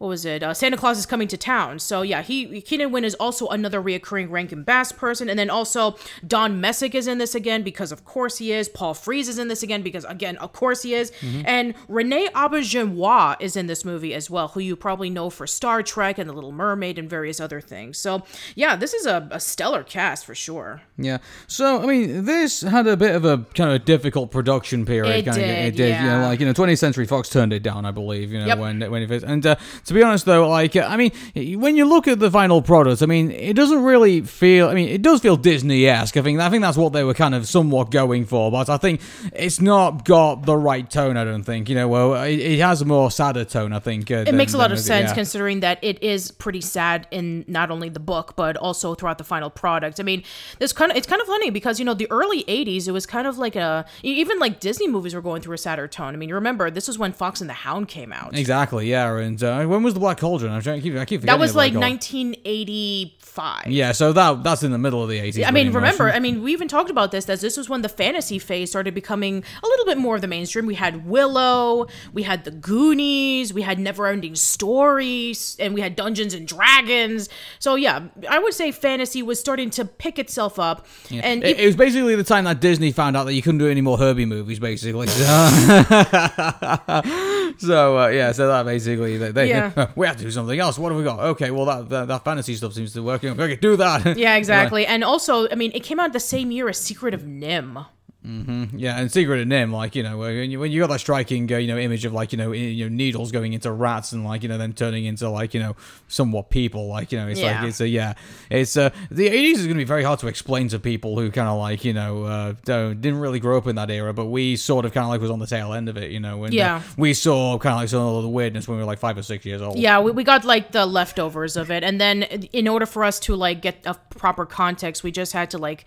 what 0.00 0.08
was 0.08 0.24
it? 0.24 0.42
Uh, 0.42 0.54
Santa 0.54 0.78
Claus 0.78 0.96
is 0.96 1.04
coming 1.04 1.28
to 1.28 1.36
town. 1.36 1.78
So 1.78 2.00
yeah, 2.00 2.22
he 2.22 2.62
Keenan 2.62 2.90
Wynn 2.90 3.04
is 3.04 3.14
also 3.16 3.48
another 3.48 3.82
reoccurring 3.82 4.30
Rankin 4.30 4.62
Bass 4.62 4.92
person, 4.92 5.28
and 5.28 5.38
then 5.38 5.50
also 5.50 5.94
Don 6.26 6.58
Messick 6.58 6.94
is 6.94 7.06
in 7.06 7.18
this 7.18 7.34
again 7.34 7.62
because 7.62 7.92
of 7.92 8.06
course 8.06 8.38
he 8.38 8.50
is. 8.50 8.66
Paul 8.66 8.94
Frees 8.94 9.28
is 9.28 9.38
in 9.38 9.48
this 9.48 9.62
again 9.62 9.82
because 9.82 10.06
again 10.06 10.38
of 10.38 10.54
course 10.54 10.80
he 10.80 10.94
is, 10.94 11.12
and 11.44 11.74
Renee 11.86 12.28
Auberjonois 12.28 13.36
is 13.40 13.56
in 13.56 13.66
this 13.66 13.84
movie 13.84 14.14
as 14.14 14.30
well, 14.30 14.48
who 14.48 14.60
you 14.60 14.74
probably 14.74 15.10
know 15.10 15.28
for 15.28 15.46
Star 15.46 15.82
Trek 15.82 16.16
and 16.16 16.30
The 16.30 16.32
Little 16.32 16.52
Mermaid 16.52 16.98
and 16.98 17.08
various 17.08 17.38
other 17.38 17.60
things. 17.60 17.98
So 17.98 18.22
yeah, 18.54 18.76
this 18.76 18.94
is 18.94 19.04
a, 19.04 19.28
a 19.30 19.38
stellar 19.38 19.82
cast 19.82 20.24
for 20.24 20.34
sure. 20.34 20.80
Yeah. 20.96 21.18
So 21.46 21.82
I 21.82 21.86
mean, 21.86 22.24
this 22.24 22.62
had 22.62 22.86
a 22.86 22.96
bit 22.96 23.14
of 23.14 23.26
a 23.26 23.44
kind 23.54 23.72
of 23.72 23.84
difficult 23.84 24.30
production 24.30 24.86
period. 24.86 25.14
It 25.14 25.24
kind 25.26 25.36
of, 25.36 25.44
did, 25.44 25.58
it 25.58 25.76
did. 25.76 25.96
You 26.00 26.06
know, 26.06 26.20
yeah. 26.20 26.26
like 26.26 26.40
you 26.40 26.46
know, 26.46 26.54
20th 26.54 26.78
Century 26.78 27.04
Fox 27.04 27.28
turned 27.28 27.52
it 27.52 27.62
down, 27.62 27.84
I 27.84 27.90
believe. 27.90 28.32
You 28.32 28.38
know, 28.38 28.46
Yep. 28.46 28.58
when 28.58 28.90
when 28.90 29.02
it 29.02 29.22
and 29.24 29.44
uh, 29.44 29.56
to 29.90 29.94
be 29.94 30.04
honest 30.04 30.24
though, 30.24 30.48
like 30.48 30.76
uh, 30.76 30.86
I 30.88 30.96
mean, 30.96 31.10
when 31.58 31.74
you 31.74 31.84
look 31.84 32.06
at 32.06 32.20
the 32.20 32.30
final 32.30 32.62
product, 32.62 33.02
I 33.02 33.06
mean, 33.06 33.32
it 33.32 33.54
doesn't 33.56 33.82
really 33.82 34.20
feel. 34.20 34.68
I 34.68 34.74
mean, 34.74 34.88
it 34.88 35.02
does 35.02 35.20
feel 35.20 35.36
Disney-esque. 35.36 36.16
I 36.16 36.22
think 36.22 36.38
I 36.38 36.48
think 36.48 36.62
that's 36.62 36.76
what 36.76 36.92
they 36.92 37.02
were 37.02 37.12
kind 37.12 37.34
of 37.34 37.48
somewhat 37.48 37.90
going 37.90 38.24
for, 38.24 38.52
but 38.52 38.68
I 38.70 38.76
think 38.76 39.00
it's 39.32 39.60
not 39.60 40.04
got 40.04 40.46
the 40.46 40.56
right 40.56 40.88
tone. 40.88 41.16
I 41.16 41.24
don't 41.24 41.42
think. 41.42 41.68
You 41.68 41.74
know, 41.74 41.88
well, 41.88 42.14
it, 42.22 42.38
it 42.38 42.60
has 42.60 42.80
a 42.80 42.84
more 42.84 43.10
sadder 43.10 43.44
tone. 43.44 43.72
I 43.72 43.80
think. 43.80 44.12
Uh, 44.12 44.22
It 44.28 44.34
makes 44.34 44.54
a 44.54 44.58
lot 44.58 44.70
of 44.70 44.78
sense 44.78 45.12
considering 45.12 45.58
that 45.60 45.80
it 45.82 46.00
is 46.04 46.30
pretty 46.30 46.60
sad 46.60 47.08
in 47.10 47.44
not 47.48 47.72
only 47.72 47.88
the 47.88 47.98
book 47.98 48.34
but 48.36 48.56
also 48.56 48.94
throughout 48.94 49.18
the 49.18 49.24
final 49.24 49.50
product. 49.50 49.98
I 49.98 50.04
mean, 50.04 50.22
this 50.60 50.72
kind 50.72 50.92
of 50.92 50.96
it's 50.96 51.08
kind 51.08 51.20
of 51.20 51.26
funny 51.26 51.50
because 51.50 51.80
you 51.80 51.84
know 51.84 51.94
the 51.94 52.08
early 52.12 52.44
'80s 52.44 52.86
it 52.86 52.92
was 52.92 53.06
kind 53.06 53.26
of 53.26 53.38
like 53.38 53.56
a 53.56 53.84
even 54.04 54.38
like 54.38 54.60
Disney 54.60 54.86
movies 54.86 55.16
were 55.16 55.20
going 55.20 55.42
through 55.42 55.54
a 55.54 55.58
sadder 55.58 55.88
tone. 55.88 56.14
I 56.14 56.16
mean, 56.16 56.28
you 56.28 56.36
remember 56.36 56.70
this 56.70 56.86
was 56.86 56.96
when 56.96 57.12
Fox 57.12 57.40
and 57.40 57.50
the 57.50 57.54
Hound 57.54 57.88
came 57.88 58.12
out. 58.12 58.38
Exactly, 58.38 58.88
yeah, 58.88 59.16
and 59.16 59.42
uh, 59.42 59.64
when 59.64 59.79
when 59.80 59.86
was 59.86 59.94
the 59.94 60.00
Black 60.00 60.18
Cauldron? 60.18 60.52
I'm 60.52 60.60
trying 60.60 60.76
to 60.76 60.82
keep. 60.82 60.94
I 60.94 61.06
keep 61.06 61.22
forgetting. 61.22 61.38
That 61.38 61.42
was 61.42 61.54
like 61.54 61.72
1985. 61.72 63.68
Yeah, 63.68 63.92
so 63.92 64.12
that 64.12 64.44
that's 64.44 64.62
in 64.62 64.72
the 64.72 64.78
middle 64.78 65.02
of 65.02 65.08
the 65.08 65.18
80s. 65.18 65.46
I 65.46 65.50
mean, 65.50 65.68
much. 65.68 65.74
remember, 65.74 66.10
I 66.10 66.20
mean, 66.20 66.42
we 66.42 66.52
even 66.52 66.68
talked 66.68 66.90
about 66.90 67.12
this, 67.12 67.24
that 67.24 67.40
this 67.40 67.56
was 67.56 67.70
when 67.70 67.80
the 67.80 67.88
fantasy 67.88 68.38
phase 68.38 68.68
started 68.68 68.94
becoming 68.94 69.42
a 69.62 69.66
little 69.66 69.86
bit 69.86 69.96
more 69.96 70.16
of 70.16 70.20
the 70.20 70.26
mainstream. 70.26 70.66
We 70.66 70.74
had 70.74 71.06
Willow, 71.06 71.86
we 72.12 72.24
had 72.24 72.44
The 72.44 72.50
Goonies, 72.50 73.54
we 73.54 73.62
had 73.62 73.78
Neverending 73.78 74.36
Stories, 74.36 75.56
and 75.58 75.72
we 75.72 75.80
had 75.80 75.96
Dungeons 75.96 76.34
and 76.34 76.46
Dragons. 76.46 77.30
So, 77.58 77.76
yeah, 77.76 78.08
I 78.28 78.38
would 78.38 78.52
say 78.52 78.72
fantasy 78.72 79.22
was 79.22 79.40
starting 79.40 79.70
to 79.70 79.86
pick 79.86 80.18
itself 80.18 80.58
up. 80.58 80.86
And 81.10 81.42
It, 81.42 81.58
it 81.58 81.66
was 81.66 81.76
basically 81.76 82.16
the 82.16 82.24
time 82.24 82.44
that 82.44 82.60
Disney 82.60 82.92
found 82.92 83.16
out 83.16 83.24
that 83.24 83.32
you 83.32 83.40
couldn't 83.40 83.58
do 83.58 83.68
any 83.68 83.80
more 83.80 83.96
Herbie 83.96 84.26
movies, 84.26 84.58
basically. 84.58 85.06
so 87.58 87.98
uh, 87.98 88.08
yeah, 88.08 88.32
so 88.32 88.48
that 88.48 88.64
basically 88.64 89.16
they, 89.16 89.32
they 89.32 89.48
Yeah. 89.48 89.90
we 89.96 90.06
have 90.06 90.16
to 90.16 90.24
do 90.24 90.30
something 90.30 90.58
else. 90.58 90.78
What 90.78 90.92
have 90.92 90.98
we 90.98 91.04
got? 91.04 91.20
Okay, 91.20 91.50
well 91.50 91.64
that 91.66 91.88
that, 91.88 92.08
that 92.08 92.24
fantasy 92.24 92.54
stuff 92.54 92.72
seems 92.72 92.92
to 92.92 93.00
be 93.00 93.06
working. 93.06 93.30
Okay, 93.40 93.56
do 93.56 93.76
that. 93.76 94.16
yeah, 94.16 94.36
exactly. 94.42 94.86
And 94.86 95.02
also, 95.04 95.48
I 95.50 95.54
mean, 95.54 95.72
it 95.74 95.80
came 95.80 96.00
out 96.00 96.12
the 96.12 96.20
same 96.20 96.50
year 96.50 96.68
as 96.68 96.78
Secret 96.80 97.14
of 97.14 97.22
NIMH. 97.22 97.86
Yeah, 98.22 98.98
and 98.98 99.10
Secret 99.10 99.40
of 99.40 99.46
NIMH, 99.48 99.72
like 99.72 99.96
you 99.96 100.02
know, 100.02 100.18
when 100.18 100.50
you, 100.50 100.60
when 100.60 100.70
you 100.70 100.80
got 100.80 100.88
that 100.90 101.00
striking, 101.00 101.50
uh, 101.50 101.56
you 101.56 101.68
know, 101.68 101.78
image 101.78 102.04
of 102.04 102.12
like 102.12 102.32
you 102.32 102.38
know, 102.38 102.52
i- 102.52 102.56
you 102.56 102.88
know, 102.88 102.94
needles 102.94 103.32
going 103.32 103.54
into 103.54 103.72
rats 103.72 104.12
and 104.12 104.24
like 104.24 104.42
you 104.42 104.48
know, 104.50 104.58
then 104.58 104.74
turning 104.74 105.06
into 105.06 105.28
like 105.30 105.54
you 105.54 105.60
know, 105.60 105.74
somewhat 106.08 106.50
people, 106.50 106.86
like 106.88 107.12
you 107.12 107.18
know, 107.18 107.28
it's 107.28 107.40
Yeah. 107.40 107.60
like 107.60 107.68
it's 107.70 107.80
a 107.80 107.88
yeah, 107.88 108.12
it's 108.50 108.76
uh, 108.76 108.90
the 109.10 109.26
eighties 109.26 109.60
is 109.60 109.66
gonna 109.66 109.78
be 109.78 109.84
very 109.84 110.02
hard 110.02 110.18
to 110.18 110.26
explain 110.28 110.68
to 110.68 110.78
people 110.78 111.18
who 111.18 111.30
kind 111.30 111.48
of 111.48 111.58
like 111.58 111.82
you 111.84 111.94
know, 111.94 112.24
uh, 112.24 112.54
don't 112.66 113.00
didn't 113.00 113.20
really 113.20 113.40
grow 113.40 113.56
up 113.56 113.66
in 113.66 113.76
that 113.76 113.90
era, 113.90 114.12
but 114.12 114.26
we 114.26 114.54
sort 114.56 114.84
of 114.84 114.92
kind 114.92 115.04
of 115.04 115.10
like 115.10 115.20
was 115.22 115.30
on 115.30 115.38
the 115.38 115.46
tail 115.46 115.72
end 115.72 115.88
of 115.88 115.96
it, 115.96 116.10
you 116.10 116.20
know, 116.20 116.36
when 116.36 116.50
uh, 116.52 116.56
Yeah. 116.56 116.82
we 116.98 117.14
saw 117.14 117.58
kind 117.58 117.72
of 117.72 117.78
like 117.80 117.88
some 117.88 118.02
of 118.02 118.22
the 118.22 118.28
weirdness 118.28 118.68
when 118.68 118.76
we 118.76 118.82
were 118.82 118.86
like 118.86 118.98
five 118.98 119.16
or 119.16 119.22
six 119.22 119.46
years 119.46 119.62
old. 119.62 119.78
Yeah, 119.78 119.98
we, 120.00 120.10
we 120.10 120.24
got 120.24 120.44
like 120.44 120.72
the 120.72 120.84
leftovers 120.84 121.56
of 121.56 121.70
it. 121.70 121.82
And 121.82 121.98
then 121.98 122.24
in 122.24 122.68
order 122.68 122.84
for 122.84 123.02
us 123.02 123.18
to 123.20 123.34
like 123.34 123.62
get 123.62 123.78
a 123.86 123.94
proper 124.10 124.44
context, 124.44 125.02
we 125.02 125.10
just 125.10 125.32
had 125.32 125.50
to 125.52 125.58
like 125.58 125.86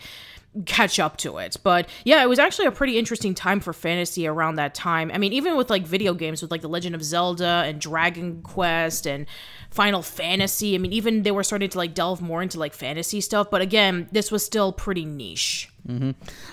catch 0.65 0.99
up 0.99 1.17
to 1.17 1.37
it. 1.37 1.57
But 1.63 1.89
yeah, 2.03 2.21
it 2.23 2.29
was 2.29 2.39
actually 2.39 2.67
a 2.67 2.71
pretty 2.71 2.97
interesting 2.97 3.33
time 3.33 3.59
for 3.59 3.73
fantasy 3.73 4.27
around 4.27 4.55
that 4.55 4.73
time. 4.73 5.11
I 5.13 5.17
mean, 5.17 5.33
even 5.33 5.57
with 5.57 5.69
like 5.69 5.85
video 5.85 6.13
games 6.13 6.41
with 6.41 6.51
like 6.51 6.61
The 6.61 6.69
Legend 6.69 6.95
of 6.95 7.03
Zelda 7.03 7.63
and 7.65 7.81
Dragon 7.81 8.41
Quest 8.41 9.07
and 9.07 9.25
Final 9.69 10.01
Fantasy, 10.01 10.75
I 10.75 10.77
mean, 10.77 10.93
even 10.93 11.23
they 11.23 11.31
were 11.31 11.43
starting 11.43 11.69
to 11.69 11.77
like 11.77 11.93
delve 11.93 12.21
more 12.21 12.41
into 12.41 12.59
like 12.59 12.73
fantasy 12.73 13.21
stuff, 13.21 13.49
but 13.49 13.61
again, 13.61 14.07
this 14.11 14.31
was 14.31 14.45
still 14.45 14.71
pretty 14.71 15.05
niche. 15.05 15.69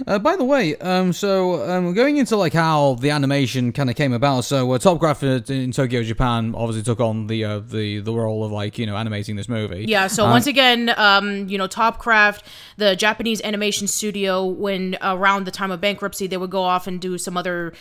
Uh, 0.07 0.19
by 0.19 0.35
the 0.35 0.45
way, 0.45 0.77
um, 0.77 1.13
so 1.13 1.69
um, 1.71 1.95
going 1.95 2.17
into 2.17 2.37
like 2.37 2.53
how 2.53 2.95
the 2.95 3.11
animation 3.11 3.73
kind 3.73 3.89
of 3.89 3.95
came 3.95 4.13
about. 4.13 4.45
So 4.45 4.73
uh, 4.73 4.79
Topcraft 4.79 5.51
in 5.51 5.71
Tokyo, 5.71 6.03
Japan, 6.03 6.55
obviously 6.57 6.83
took 6.83 7.01
on 7.01 7.29
the 7.29 7.45
uh, 7.45 7.59
the 7.61 8.01
the 8.01 8.13
role 8.13 8.45
of 8.45 8.51
like 8.51 8.77
you 8.79 8.87
know 8.87 8.97
animating 8.97 9.37
this 9.37 9.49
movie. 9.49 9.85
Yeah, 9.87 10.09
so 10.09 10.25
once 10.25 10.47
again, 10.47 10.93
um, 10.97 11.49
you 11.49 11.59
know, 11.59 11.69
Topcraft, 11.69 12.43
the 12.77 12.97
Japanese 12.97 13.41
animation 13.43 13.87
studio, 13.87 14.45
when 14.45 14.97
around 15.01 15.45
the 15.45 15.53
time 15.53 15.71
of 15.71 15.81
bankruptcy, 15.81 16.27
they 16.27 16.37
would 16.37 16.51
go 16.51 16.63
off 16.63 16.87
and 16.89 17.01
do 17.01 17.17
some 17.17 17.37
other 17.37 17.73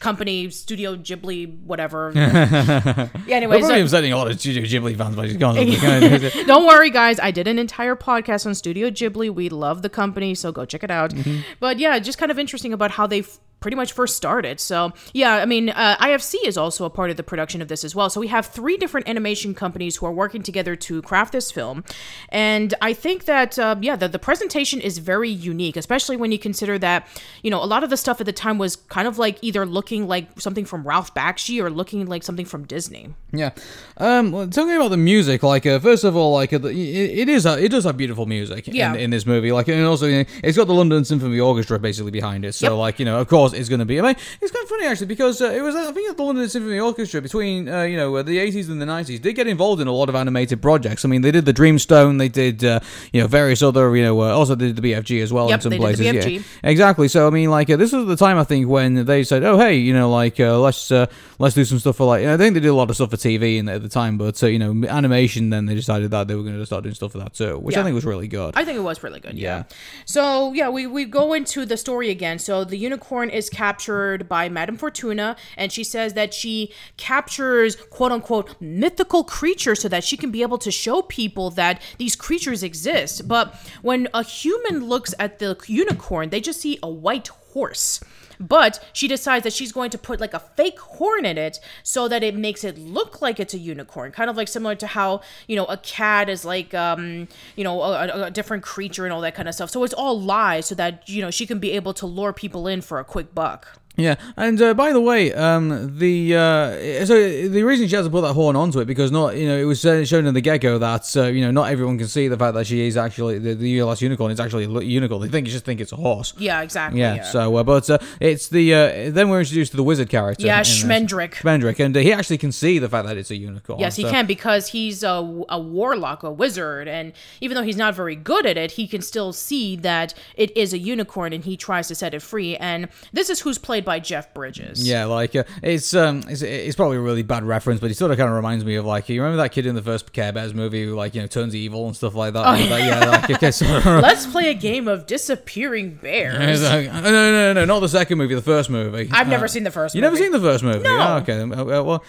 company, 0.00 0.50
Studio 0.50 0.96
Ghibli, 0.96 1.62
whatever. 1.62 2.12
yeah, 2.14 3.08
anyways, 3.28 3.60
probably 3.60 3.80
uh, 3.80 3.84
upsetting 3.84 4.12
a 4.12 4.16
lot 4.16 4.30
of 4.30 4.38
Studio 4.38 4.62
Ghibli 4.62 4.96
fans 4.96 5.16
by 5.16 5.26
just 5.26 5.38
going. 5.38 5.70
don't 6.46 6.66
worry, 6.66 6.90
guys. 6.90 7.18
I 7.20 7.30
did 7.30 7.48
an 7.48 7.58
entire 7.58 7.96
podcast 7.96 8.46
on 8.46 8.54
Studio 8.54 8.90
Ghibli. 8.90 9.30
We 9.30 9.48
love 9.48 9.82
the 9.82 9.88
company, 9.88 10.31
so 10.34 10.52
go 10.52 10.64
check 10.64 10.82
it 10.82 10.90
out. 10.90 11.10
Mm-hmm. 11.12 11.40
But 11.60 11.78
yeah, 11.78 11.98
just 11.98 12.18
kind 12.18 12.30
of 12.30 12.38
interesting 12.38 12.72
about 12.72 12.92
how 12.92 13.06
they 13.06 13.20
f- 13.20 13.38
pretty 13.62 13.76
much 13.76 13.92
first 13.92 14.16
started. 14.16 14.60
So 14.60 14.92
yeah, 15.14 15.36
I 15.36 15.46
mean, 15.46 15.70
uh, 15.70 15.96
ITC 16.00 16.34
is 16.44 16.56
also 16.58 16.84
a 16.84 16.90
part 16.90 17.10
of 17.10 17.16
the 17.16 17.22
production 17.22 17.62
of 17.62 17.68
this 17.68 17.84
as 17.84 17.94
well. 17.94 18.10
So 18.10 18.20
we 18.20 18.28
have 18.28 18.46
three 18.46 18.76
different 18.76 19.08
animation 19.08 19.54
companies 19.54 19.96
who 19.96 20.06
are 20.06 20.12
working 20.12 20.42
together 20.42 20.76
to 20.76 21.00
craft 21.02 21.32
this 21.32 21.50
film, 21.50 21.84
and 22.28 22.74
I 22.82 22.92
think 22.92 23.24
that 23.26 23.58
uh, 23.58 23.76
yeah, 23.80 23.96
the, 23.96 24.08
the 24.08 24.18
presentation 24.18 24.80
is 24.80 24.98
very 24.98 25.30
unique, 25.30 25.76
especially 25.76 26.16
when 26.16 26.32
you 26.32 26.38
consider 26.38 26.78
that 26.80 27.06
you 27.42 27.50
know 27.50 27.62
a 27.62 27.66
lot 27.66 27.84
of 27.84 27.90
the 27.90 27.96
stuff 27.96 28.20
at 28.20 28.26
the 28.26 28.32
time 28.32 28.58
was 28.58 28.76
kind 28.76 29.06
of 29.08 29.18
like 29.18 29.38
either 29.42 29.64
looking 29.64 30.06
like 30.08 30.40
something 30.40 30.64
from 30.64 30.86
Ralph 30.86 31.14
Bakshi 31.14 31.62
or 31.62 31.70
looking 31.70 32.06
like 32.06 32.22
something 32.22 32.46
from 32.46 32.64
Disney. 32.64 33.14
yeah. 33.32 33.50
Um, 33.96 34.32
well, 34.32 34.48
talking 34.48 34.74
about 34.74 34.88
the 34.88 34.96
music, 34.96 35.42
like 35.42 35.64
uh, 35.66 35.78
first 35.78 36.04
of 36.04 36.16
all, 36.16 36.32
like 36.32 36.52
uh, 36.52 36.60
it, 36.66 36.76
it 36.76 37.28
is 37.28 37.46
uh, 37.46 37.56
it 37.60 37.68
does 37.70 37.84
have 37.84 37.96
beautiful 37.96 38.26
music 38.26 38.66
Yeah. 38.66 38.94
in, 38.94 39.00
in 39.00 39.10
this 39.10 39.26
movie. 39.26 39.52
Like 39.52 39.68
and 39.68 39.84
also 39.86 40.06
you 40.06 40.18
know, 40.18 40.24
it's 40.42 40.56
got 40.56 40.66
the 40.66 40.74
London 40.74 41.04
Symphony 41.04 41.38
Orchestra 41.40 41.78
basically 41.78 42.10
behind 42.10 42.44
it. 42.44 42.54
So 42.54 42.70
Yep. 42.70 42.78
like 42.78 42.98
you 42.98 43.04
know, 43.04 43.20
of 43.20 43.28
course, 43.28 43.51
it's 43.52 43.68
going 43.68 43.78
to 43.78 43.84
be. 43.84 43.98
I 43.98 44.02
mean, 44.02 44.16
it's 44.40 44.50
kind 44.52 44.62
of 44.62 44.68
funny 44.68 44.86
actually 44.86 45.06
because 45.06 45.40
uh, 45.40 45.46
it 45.46 45.60
was 45.62 45.74
I 45.74 45.90
think 45.92 46.16
the 46.16 46.22
London 46.22 46.48
Symphony 46.48 46.78
Orchestra 46.78 47.20
between 47.20 47.68
uh, 47.68 47.82
you 47.82 47.96
know 47.96 48.16
uh, 48.16 48.22
the 48.22 48.38
80s 48.38 48.68
and 48.68 48.80
the 48.80 48.86
90s 48.86 49.20
did 49.20 49.34
get 49.34 49.46
involved 49.46 49.80
in 49.80 49.88
a 49.88 49.92
lot 49.92 50.08
of 50.08 50.14
animated 50.14 50.60
projects. 50.60 51.04
I 51.04 51.08
mean, 51.08 51.22
they 51.22 51.30
did 51.30 51.44
the 51.44 51.54
Dreamstone, 51.54 52.18
they 52.18 52.28
did 52.28 52.64
uh, 52.64 52.80
you 53.12 53.20
know 53.20 53.26
various 53.26 53.62
other 53.62 53.94
you 53.96 54.02
know 54.02 54.20
uh, 54.20 54.28
also 54.28 54.54
they 54.54 54.66
did 54.66 54.76
the 54.76 54.92
BFG 54.92 55.22
as 55.22 55.32
well 55.32 55.48
Yep, 55.48 55.56
in 55.56 55.60
some 55.62 55.70
they 55.70 55.78
did 55.78 55.96
the 55.96 56.10
places. 56.10 56.24
BFG. 56.24 56.34
Yeah, 56.62 56.70
exactly. 56.70 57.08
So 57.08 57.26
I 57.26 57.30
mean, 57.30 57.50
like 57.50 57.70
uh, 57.70 57.76
this 57.76 57.92
was 57.92 58.06
the 58.06 58.16
time 58.16 58.38
I 58.38 58.44
think 58.44 58.68
when 58.68 59.04
they 59.04 59.24
said, 59.24 59.44
"Oh, 59.44 59.58
hey, 59.58 59.76
you 59.76 59.92
know, 59.92 60.10
like 60.10 60.40
uh, 60.40 60.58
let's 60.58 60.90
uh, 60.90 61.06
let's 61.38 61.54
do 61.54 61.64
some 61.64 61.78
stuff 61.78 61.96
for 61.96 62.06
like." 62.06 62.24
I 62.24 62.36
think 62.36 62.54
they 62.54 62.60
did 62.60 62.68
a 62.68 62.74
lot 62.74 62.90
of 62.90 62.96
stuff 62.96 63.10
for 63.10 63.16
TV 63.16 63.58
in, 63.58 63.68
at 63.68 63.82
the 63.82 63.88
time, 63.88 64.18
but 64.18 64.40
you 64.42 64.58
know, 64.58 64.86
animation. 64.88 65.50
Then 65.50 65.66
they 65.66 65.74
decided 65.74 66.10
that 66.10 66.28
they 66.28 66.34
were 66.34 66.42
going 66.42 66.58
to 66.58 66.66
start 66.66 66.82
doing 66.84 66.94
stuff 66.94 67.12
for 67.12 67.18
that 67.18 67.34
too, 67.34 67.58
which 67.58 67.76
I 67.76 67.82
think 67.82 67.94
was 67.94 68.04
really 68.04 68.28
good. 68.28 68.54
I 68.56 68.64
think 68.64 68.76
it 68.76 68.82
was 68.82 69.02
really 69.02 69.20
good. 69.20 69.34
Yeah. 69.38 69.52
Yeah. 69.52 69.64
So 70.04 70.52
yeah, 70.52 70.68
we, 70.68 70.86
we 70.86 71.04
go 71.04 71.32
into 71.32 71.66
the 71.66 71.76
story 71.76 72.10
again. 72.10 72.38
So 72.38 72.64
the 72.64 72.76
unicorn 72.76 73.30
is 73.30 73.41
captured 73.48 74.28
by 74.28 74.48
Madame 74.48 74.76
Fortuna, 74.76 75.36
and 75.56 75.72
she 75.72 75.84
says 75.84 76.14
that 76.14 76.34
she 76.34 76.72
captures 76.96 77.76
quote 77.76 78.12
unquote 78.12 78.60
mythical 78.60 79.24
creatures 79.24 79.80
so 79.80 79.88
that 79.88 80.04
she 80.04 80.16
can 80.16 80.30
be 80.30 80.42
able 80.42 80.58
to 80.58 80.70
show 80.70 81.02
people 81.02 81.50
that 81.50 81.80
these 81.98 82.16
creatures 82.16 82.62
exist. 82.62 83.28
But 83.28 83.54
when 83.82 84.08
a 84.14 84.22
human 84.22 84.86
looks 84.86 85.14
at 85.18 85.38
the 85.38 85.56
unicorn, 85.66 86.30
they 86.30 86.40
just 86.40 86.60
see 86.60 86.78
a 86.82 86.88
white 86.88 87.28
horse. 87.28 88.00
But 88.40 88.84
she 88.92 89.08
decides 89.08 89.44
that 89.44 89.52
she's 89.52 89.72
going 89.72 89.90
to 89.90 89.98
put 89.98 90.20
like 90.20 90.34
a 90.34 90.40
fake 90.40 90.78
horn 90.78 91.24
in 91.24 91.38
it 91.38 91.60
so 91.82 92.08
that 92.08 92.22
it 92.22 92.34
makes 92.34 92.64
it 92.64 92.78
look 92.78 93.22
like 93.22 93.40
it's 93.40 93.54
a 93.54 93.58
unicorn. 93.58 94.12
Kind 94.12 94.30
of 94.30 94.36
like 94.36 94.48
similar 94.48 94.74
to 94.76 94.86
how, 94.86 95.20
you 95.46 95.56
know, 95.56 95.64
a 95.66 95.76
cat 95.76 96.28
is 96.28 96.44
like, 96.44 96.74
um, 96.74 97.28
you 97.56 97.64
know, 97.64 97.82
a, 97.82 98.24
a- 98.24 98.30
different 98.30 98.62
creature 98.62 99.04
and 99.04 99.12
all 99.12 99.20
that 99.20 99.34
kind 99.34 99.48
of 99.48 99.54
stuff. 99.54 99.70
So 99.70 99.84
it's 99.84 99.94
all 99.94 100.20
lies 100.20 100.66
so 100.66 100.74
that, 100.76 101.08
you 101.08 101.22
know, 101.22 101.30
she 101.30 101.46
can 101.46 101.58
be 101.58 101.72
able 101.72 101.94
to 101.94 102.06
lure 102.06 102.32
people 102.32 102.66
in 102.66 102.80
for 102.80 102.98
a 102.98 103.04
quick 103.04 103.34
buck. 103.34 103.78
Yeah, 103.96 104.14
and 104.38 104.60
uh, 104.62 104.72
by 104.72 104.92
the 104.94 105.00
way, 105.00 105.34
um, 105.34 105.98
the 105.98 106.34
uh, 106.34 107.04
so 107.04 107.14
the 107.48 107.62
reason 107.62 107.88
she 107.88 107.94
has 107.94 108.06
to 108.06 108.10
put 108.10 108.22
that 108.22 108.32
horn 108.32 108.56
onto 108.56 108.80
it 108.80 108.86
because 108.86 109.12
not 109.12 109.36
you 109.36 109.46
know 109.46 109.58
it 109.58 109.64
was 109.64 109.80
shown 109.80 110.26
in 110.26 110.32
the 110.32 110.40
get 110.40 110.62
go 110.62 110.78
that 110.78 111.14
uh, 111.14 111.24
you 111.24 111.42
know 111.42 111.50
not 111.50 111.70
everyone 111.70 111.98
can 111.98 112.08
see 112.08 112.26
the 112.26 112.38
fact 112.38 112.54
that 112.54 112.66
she 112.66 112.86
is 112.86 112.96
actually 112.96 113.38
the, 113.38 113.52
the 113.52 113.82
last 113.82 114.00
unicorn 114.00 114.32
is 114.32 114.40
actually 114.40 114.64
a 114.64 114.80
unicorn. 114.80 115.20
They 115.20 115.28
think 115.28 115.46
you 115.46 115.52
just 115.52 115.66
think 115.66 115.78
it's 115.78 115.92
a 115.92 115.96
horse. 115.96 116.32
Yeah, 116.38 116.62
exactly. 116.62 117.00
Yeah. 117.00 117.22
So, 117.22 117.54
uh, 117.56 117.64
but 117.64 117.90
uh, 117.90 117.98
it's 118.18 118.48
the 118.48 118.74
uh, 118.74 119.10
then 119.10 119.28
we're 119.28 119.40
introduced 119.40 119.72
to 119.72 119.76
the 119.76 119.82
wizard 119.82 120.08
character. 120.08 120.46
Yeah. 120.46 120.62
Schmendrick. 120.62 121.34
Schmendrick, 121.34 121.78
and 121.78 121.94
uh, 121.94 122.00
he 122.00 122.14
actually 122.14 122.38
can 122.38 122.52
see 122.52 122.78
the 122.78 122.88
fact 122.88 123.06
that 123.06 123.18
it's 123.18 123.30
a 123.30 123.36
unicorn. 123.36 123.78
Yes, 123.78 123.96
he 123.96 124.04
so- 124.04 124.10
can 124.10 124.24
because 124.24 124.68
he's 124.68 125.02
a, 125.02 125.44
a 125.50 125.60
warlock, 125.60 126.22
a 126.22 126.30
wizard, 126.30 126.88
and 126.88 127.12
even 127.42 127.56
though 127.56 127.62
he's 127.62 127.76
not 127.76 127.94
very 127.94 128.16
good 128.16 128.46
at 128.46 128.56
it, 128.56 128.72
he 128.72 128.88
can 128.88 129.02
still 129.02 129.34
see 129.34 129.76
that 129.76 130.14
it 130.34 130.56
is 130.56 130.72
a 130.72 130.78
unicorn, 130.78 131.34
and 131.34 131.44
he 131.44 131.58
tries 131.58 131.88
to 131.88 131.94
set 131.94 132.14
it 132.14 132.22
free. 132.22 132.56
And 132.56 132.88
this 133.12 133.28
is 133.28 133.40
who's 133.40 133.58
played 133.58 133.81
by 133.82 133.98
Jeff 134.00 134.32
Bridges. 134.34 134.86
Yeah, 134.86 135.04
like 135.04 135.36
uh, 135.36 135.44
it's 135.62 135.94
um, 135.94 136.22
it's, 136.28 136.42
it's 136.42 136.76
probably 136.76 136.96
a 136.96 137.00
really 137.00 137.22
bad 137.22 137.44
reference, 137.44 137.80
but 137.80 137.88
he 137.88 137.94
sort 137.94 138.10
of 138.10 138.16
kind 138.16 138.28
of 138.30 138.36
reminds 138.36 138.64
me 138.64 138.76
of 138.76 138.84
like 138.84 139.08
you 139.08 139.20
remember 139.22 139.42
that 139.42 139.50
kid 139.52 139.66
in 139.66 139.74
the 139.74 139.82
first 139.82 140.12
Care 140.12 140.32
Bears 140.32 140.54
movie 140.54 140.84
who 140.84 140.94
like 140.94 141.14
you 141.14 141.20
know 141.20 141.26
turns 141.26 141.54
evil 141.54 141.86
and 141.86 141.94
stuff 141.96 142.14
like 142.14 142.32
that. 142.34 142.46
Oh, 142.46 142.50
Like, 142.70 142.80
yeah, 142.84 143.10
like 143.10 143.30
okay, 143.30 143.50
so, 143.50 143.66
Let's 143.84 144.26
play 144.26 144.50
a 144.50 144.54
game 144.54 144.88
of 144.88 145.06
disappearing 145.06 145.96
bears. 146.02 146.62
Like, 146.72 146.86
no, 146.92 147.00
no, 147.02 147.32
no, 147.32 147.52
no, 147.52 147.64
not 147.64 147.80
the 147.80 147.88
second 147.88 148.18
movie, 148.18 148.34
the 148.34 148.40
first 148.42 148.70
movie. 148.70 149.08
I've 149.12 149.28
never 149.28 149.44
Uh, 149.44 149.48
seen 149.48 149.64
the 149.64 149.70
first 149.70 149.94
You 149.94 150.00
never 150.00 150.16
seen 150.16 150.32
the 150.32 150.40
first 150.40 150.62
movie? 150.64 150.82
No. 150.84 150.98
Oh, 151.00 151.16
okay. 151.18 151.40
uh, 151.40 151.80
uh, 151.80 151.82
well, 151.82 152.04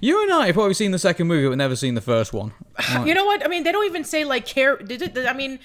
you 0.00 0.22
and 0.22 0.32
I 0.32 0.46
have 0.46 0.54
probably 0.54 0.74
seen 0.74 0.90
the 0.90 0.98
second 0.98 1.26
movie, 1.28 1.48
but 1.48 1.56
never 1.56 1.76
seen 1.76 1.94
the 1.94 2.00
first 2.00 2.32
one. 2.32 2.52
You 3.04 3.14
know 3.14 3.24
what? 3.24 3.44
I 3.44 3.48
mean, 3.48 3.64
they 3.64 3.72
don't 3.72 3.84
even 3.86 4.04
say 4.04 4.24
like 4.24 4.46
care. 4.46 4.76
Did 4.76 5.02
it, 5.02 5.18
I 5.26 5.32
mean, 5.32 5.58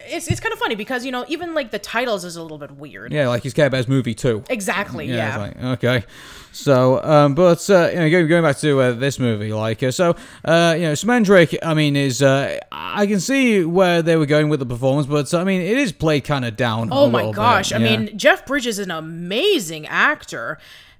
it's 0.00 0.28
it's 0.28 0.40
kind 0.40 0.52
of 0.52 0.58
funny 0.58 0.74
because 0.74 1.04
you 1.04 1.12
know 1.12 1.24
even 1.28 1.54
like 1.54 1.70
the 1.70 1.78
titles 1.78 2.24
is 2.24 2.36
a 2.36 2.42
little 2.42 2.58
bit 2.58 2.72
weird. 2.72 3.12
Yeah, 3.12 3.28
like 3.28 3.42
his 3.42 3.54
Care 3.54 3.70
Bears 3.70 3.88
movie 3.88 4.14
too. 4.14 4.44
Exactly. 4.50 5.06
Yeah, 5.06 5.14
Yeah. 5.16 5.36
like, 5.38 5.62
okay. 5.82 6.04
So, 6.52 7.02
um, 7.02 7.34
but 7.34 7.68
uh, 7.68 7.88
you 7.92 7.96
know, 7.98 8.10
going, 8.10 8.28
going 8.28 8.42
back 8.44 8.58
to 8.58 8.80
uh, 8.80 8.92
this 8.92 9.18
movie, 9.18 9.52
like, 9.52 9.82
uh, 9.82 9.90
so, 9.90 10.10
uh, 10.44 10.74
you 10.76 10.84
know, 10.84 10.92
Schmendrick, 10.92 11.58
I 11.64 11.74
mean, 11.74 11.96
is 11.96 12.22
uh, 12.22 12.60
I 12.70 13.06
can 13.06 13.18
see 13.18 13.64
where 13.64 14.02
they 14.02 14.14
were 14.14 14.26
going 14.26 14.48
with 14.48 14.60
the 14.60 14.66
performance, 14.66 15.08
but 15.08 15.34
I 15.34 15.42
mean, 15.42 15.60
it 15.60 15.76
is 15.76 15.90
played 15.90 16.22
kind 16.22 16.44
of 16.44 16.54
down. 16.56 16.90
oh 16.92 17.06
a 17.06 17.10
my 17.10 17.18
little 17.18 17.32
bit, 17.32 17.36
gosh! 17.36 17.72
I 17.72 17.78
yeah. 17.78 17.96
mean, 17.96 18.16
Jeff 18.16 18.46
Bridges 18.46 18.78
is 18.78 18.84
an 18.86 18.92
amazing 18.92 19.86
actor. 19.86 20.58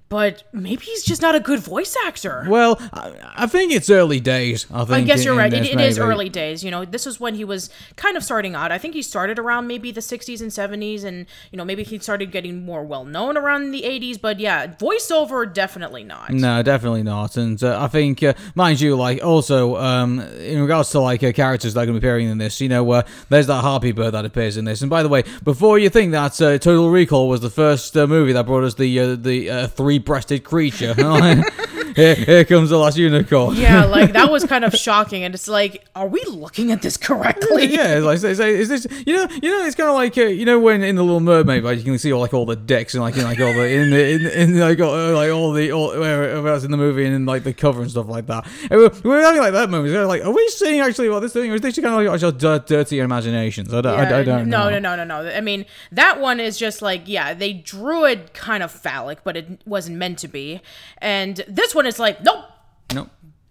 But 0.09 0.43
maybe 0.53 0.83
he's 0.83 1.03
just 1.03 1.21
not 1.21 1.35
a 1.35 1.39
good 1.39 1.59
voice 1.59 1.95
actor. 2.05 2.45
Well, 2.47 2.77
I, 2.93 3.13
I 3.35 3.47
think 3.47 3.73
it's 3.73 3.89
early 3.89 4.19
days. 4.19 4.67
I 4.71 4.85
think. 4.85 4.91
I 4.91 5.01
guess 5.01 5.25
you're 5.25 5.35
right. 5.35 5.51
It, 5.51 5.65
it 5.65 5.81
is 5.81 5.97
early 5.97 6.29
days. 6.29 6.63
You 6.63 6.71
know, 6.71 6.85
this 6.85 7.05
was 7.05 7.19
when 7.19 7.35
he 7.35 7.43
was 7.43 7.69
kind 7.95 8.15
of 8.15 8.23
starting 8.23 8.55
out. 8.55 8.71
I 8.71 8.77
think 8.77 8.93
he 8.93 9.01
started 9.01 9.39
around 9.39 9.67
maybe 9.67 9.91
the 9.91 10.01
60s 10.01 10.41
and 10.41 10.51
70s, 10.51 11.03
and 11.03 11.25
you 11.51 11.57
know 11.57 11.65
maybe 11.65 11.83
he 11.83 11.97
started 11.99 12.31
getting 12.31 12.65
more 12.65 12.83
well 12.83 13.03
known 13.03 13.35
around 13.35 13.71
the 13.71 13.81
80s. 13.81 14.21
But 14.21 14.39
yeah, 14.39 14.67
voiceover 14.67 15.51
definitely 15.51 16.03
not. 16.03 16.31
No, 16.31 16.61
definitely 16.61 17.03
not. 17.03 17.35
And 17.35 17.61
uh, 17.63 17.81
I 17.81 17.87
think, 17.87 18.21
uh, 18.21 18.33
mind 18.53 18.81
you, 18.81 18.95
like 18.95 19.23
also 19.23 19.75
um, 19.77 20.19
in 20.19 20.61
regards 20.61 20.91
to 20.91 20.99
like 20.99 21.23
uh, 21.23 21.31
characters 21.31 21.73
that 21.73 21.81
are 21.81 21.85
going 21.85 21.95
to 21.95 22.01
be 22.01 22.05
appearing 22.05 22.27
in 22.29 22.37
this, 22.37 22.61
you 22.61 22.69
know, 22.69 22.89
uh, 22.91 23.01
there's 23.29 23.47
that 23.47 23.61
harpy 23.61 23.91
bird 23.91 24.11
that 24.11 24.25
appears 24.25 24.55
in 24.55 24.65
this. 24.65 24.81
And 24.81 24.89
by 24.89 25.01
the 25.01 25.09
way, 25.09 25.23
before 25.43 25.79
you 25.79 25.89
think 25.89 26.11
that 26.11 26.39
uh, 26.41 26.57
Total 26.57 26.89
Recall 26.89 27.27
was 27.27 27.41
the 27.41 27.49
first 27.49 27.97
uh, 27.97 28.05
movie 28.05 28.33
that 28.33 28.45
brought 28.45 28.63
us 28.63 28.75
the 28.75 28.99
uh, 28.99 29.15
the 29.15 29.67
uh, 29.95 29.99
three-breasted 29.99 30.43
creature, 30.43 30.93
here, 31.95 32.15
here 32.15 32.45
comes 32.45 32.69
the 32.69 32.77
last 32.77 32.97
unicorn. 32.97 33.55
Yeah, 33.55 33.85
like 33.97 34.13
that 34.13 34.31
was 34.31 34.43
kind 34.45 34.65
of 34.65 34.73
shocking, 34.75 35.23
and 35.23 35.33
it's 35.33 35.47
like, 35.47 35.85
are 35.95 36.07
we 36.07 36.21
looking 36.25 36.71
at 36.71 36.81
this 36.81 36.97
correctly? 36.97 37.65
yeah, 37.67 37.99
like 37.99 38.21
like, 38.21 38.39
is 38.39 38.69
this 38.69 38.87
you 39.05 39.13
know 39.15 39.27
you 39.41 39.49
know 39.49 39.65
it's 39.65 39.75
kind 39.75 39.89
of 39.89 39.95
like 39.95 40.17
uh, 40.17 40.23
you 40.23 40.45
know 40.45 40.59
when 40.59 40.83
in 40.83 40.95
the 40.95 41.03
Little 41.03 41.19
Mermaid 41.19 41.63
like 41.63 41.77
you 41.77 41.83
can 41.83 41.97
see 41.97 42.11
all 42.11 42.21
like 42.21 42.33
all 42.33 42.45
the 42.45 42.55
decks 42.55 42.93
and 42.93 43.03
like 43.03 43.15
in 43.15 43.23
like 43.23 43.39
all 43.39 43.53
the 43.53 43.67
in 43.67 43.89
the 43.91 44.09
in, 44.11 44.25
in 44.27 44.59
like 44.59 44.79
all, 44.79 44.93
uh, 44.93 45.11
like 45.13 45.31
all 45.31 45.53
the 45.53 45.71
all 45.71 45.89
where 45.99 46.41
where 46.41 46.55
in 46.55 46.71
the 46.71 46.77
movie 46.77 47.05
and 47.05 47.13
in 47.15 47.25
like 47.25 47.43
the 47.43 47.53
cover 47.53 47.81
and 47.81 47.91
stuff 47.91 48.07
like 48.07 48.27
that. 48.27 48.45
And 48.69 48.79
we're, 48.79 48.91
we're 49.03 49.21
having 49.21 49.41
like 49.41 49.53
that 49.53 49.69
moment. 49.69 49.93
We're 49.93 50.05
like, 50.05 50.23
are 50.23 50.31
we 50.31 50.47
seeing 50.49 50.79
actually 50.79 51.09
what 51.09 51.19
this 51.19 51.33
thing 51.33 51.51
or 51.51 51.55
is 51.55 51.61
this 51.61 51.75
kind 51.75 51.87
of 51.87 52.11
like 52.11 52.19
just 52.19 52.37
dir- 52.37 52.59
dirty 52.59 52.99
imaginations? 52.99 53.73
I 53.73 53.81
don't, 53.81 53.93
I, 53.93 54.09
Yeah, 54.09 54.17
I 54.17 54.23
don't 54.23 54.49
no, 54.49 54.69
know. 54.69 54.79
no, 54.79 54.95
no, 54.95 55.03
no, 55.03 55.23
no. 55.23 55.29
I 55.29 55.41
mean, 55.41 55.65
that 55.91 56.19
one 56.19 56.39
is 56.39 56.57
just 56.57 56.81
like, 56.81 57.03
yeah, 57.05 57.33
they 57.33 57.53
drew 57.53 58.05
it 58.05 58.33
kind 58.33 58.63
of 58.63 58.71
phallic, 58.71 59.23
but 59.23 59.37
it 59.37 59.61
wasn't 59.65 59.97
meant 59.97 60.19
to 60.19 60.27
be. 60.27 60.61
And 60.99 61.43
this 61.47 61.75
one 61.75 61.84
is 61.87 61.99
like, 61.99 62.23
nope, 62.23 62.35
no. 62.37 62.54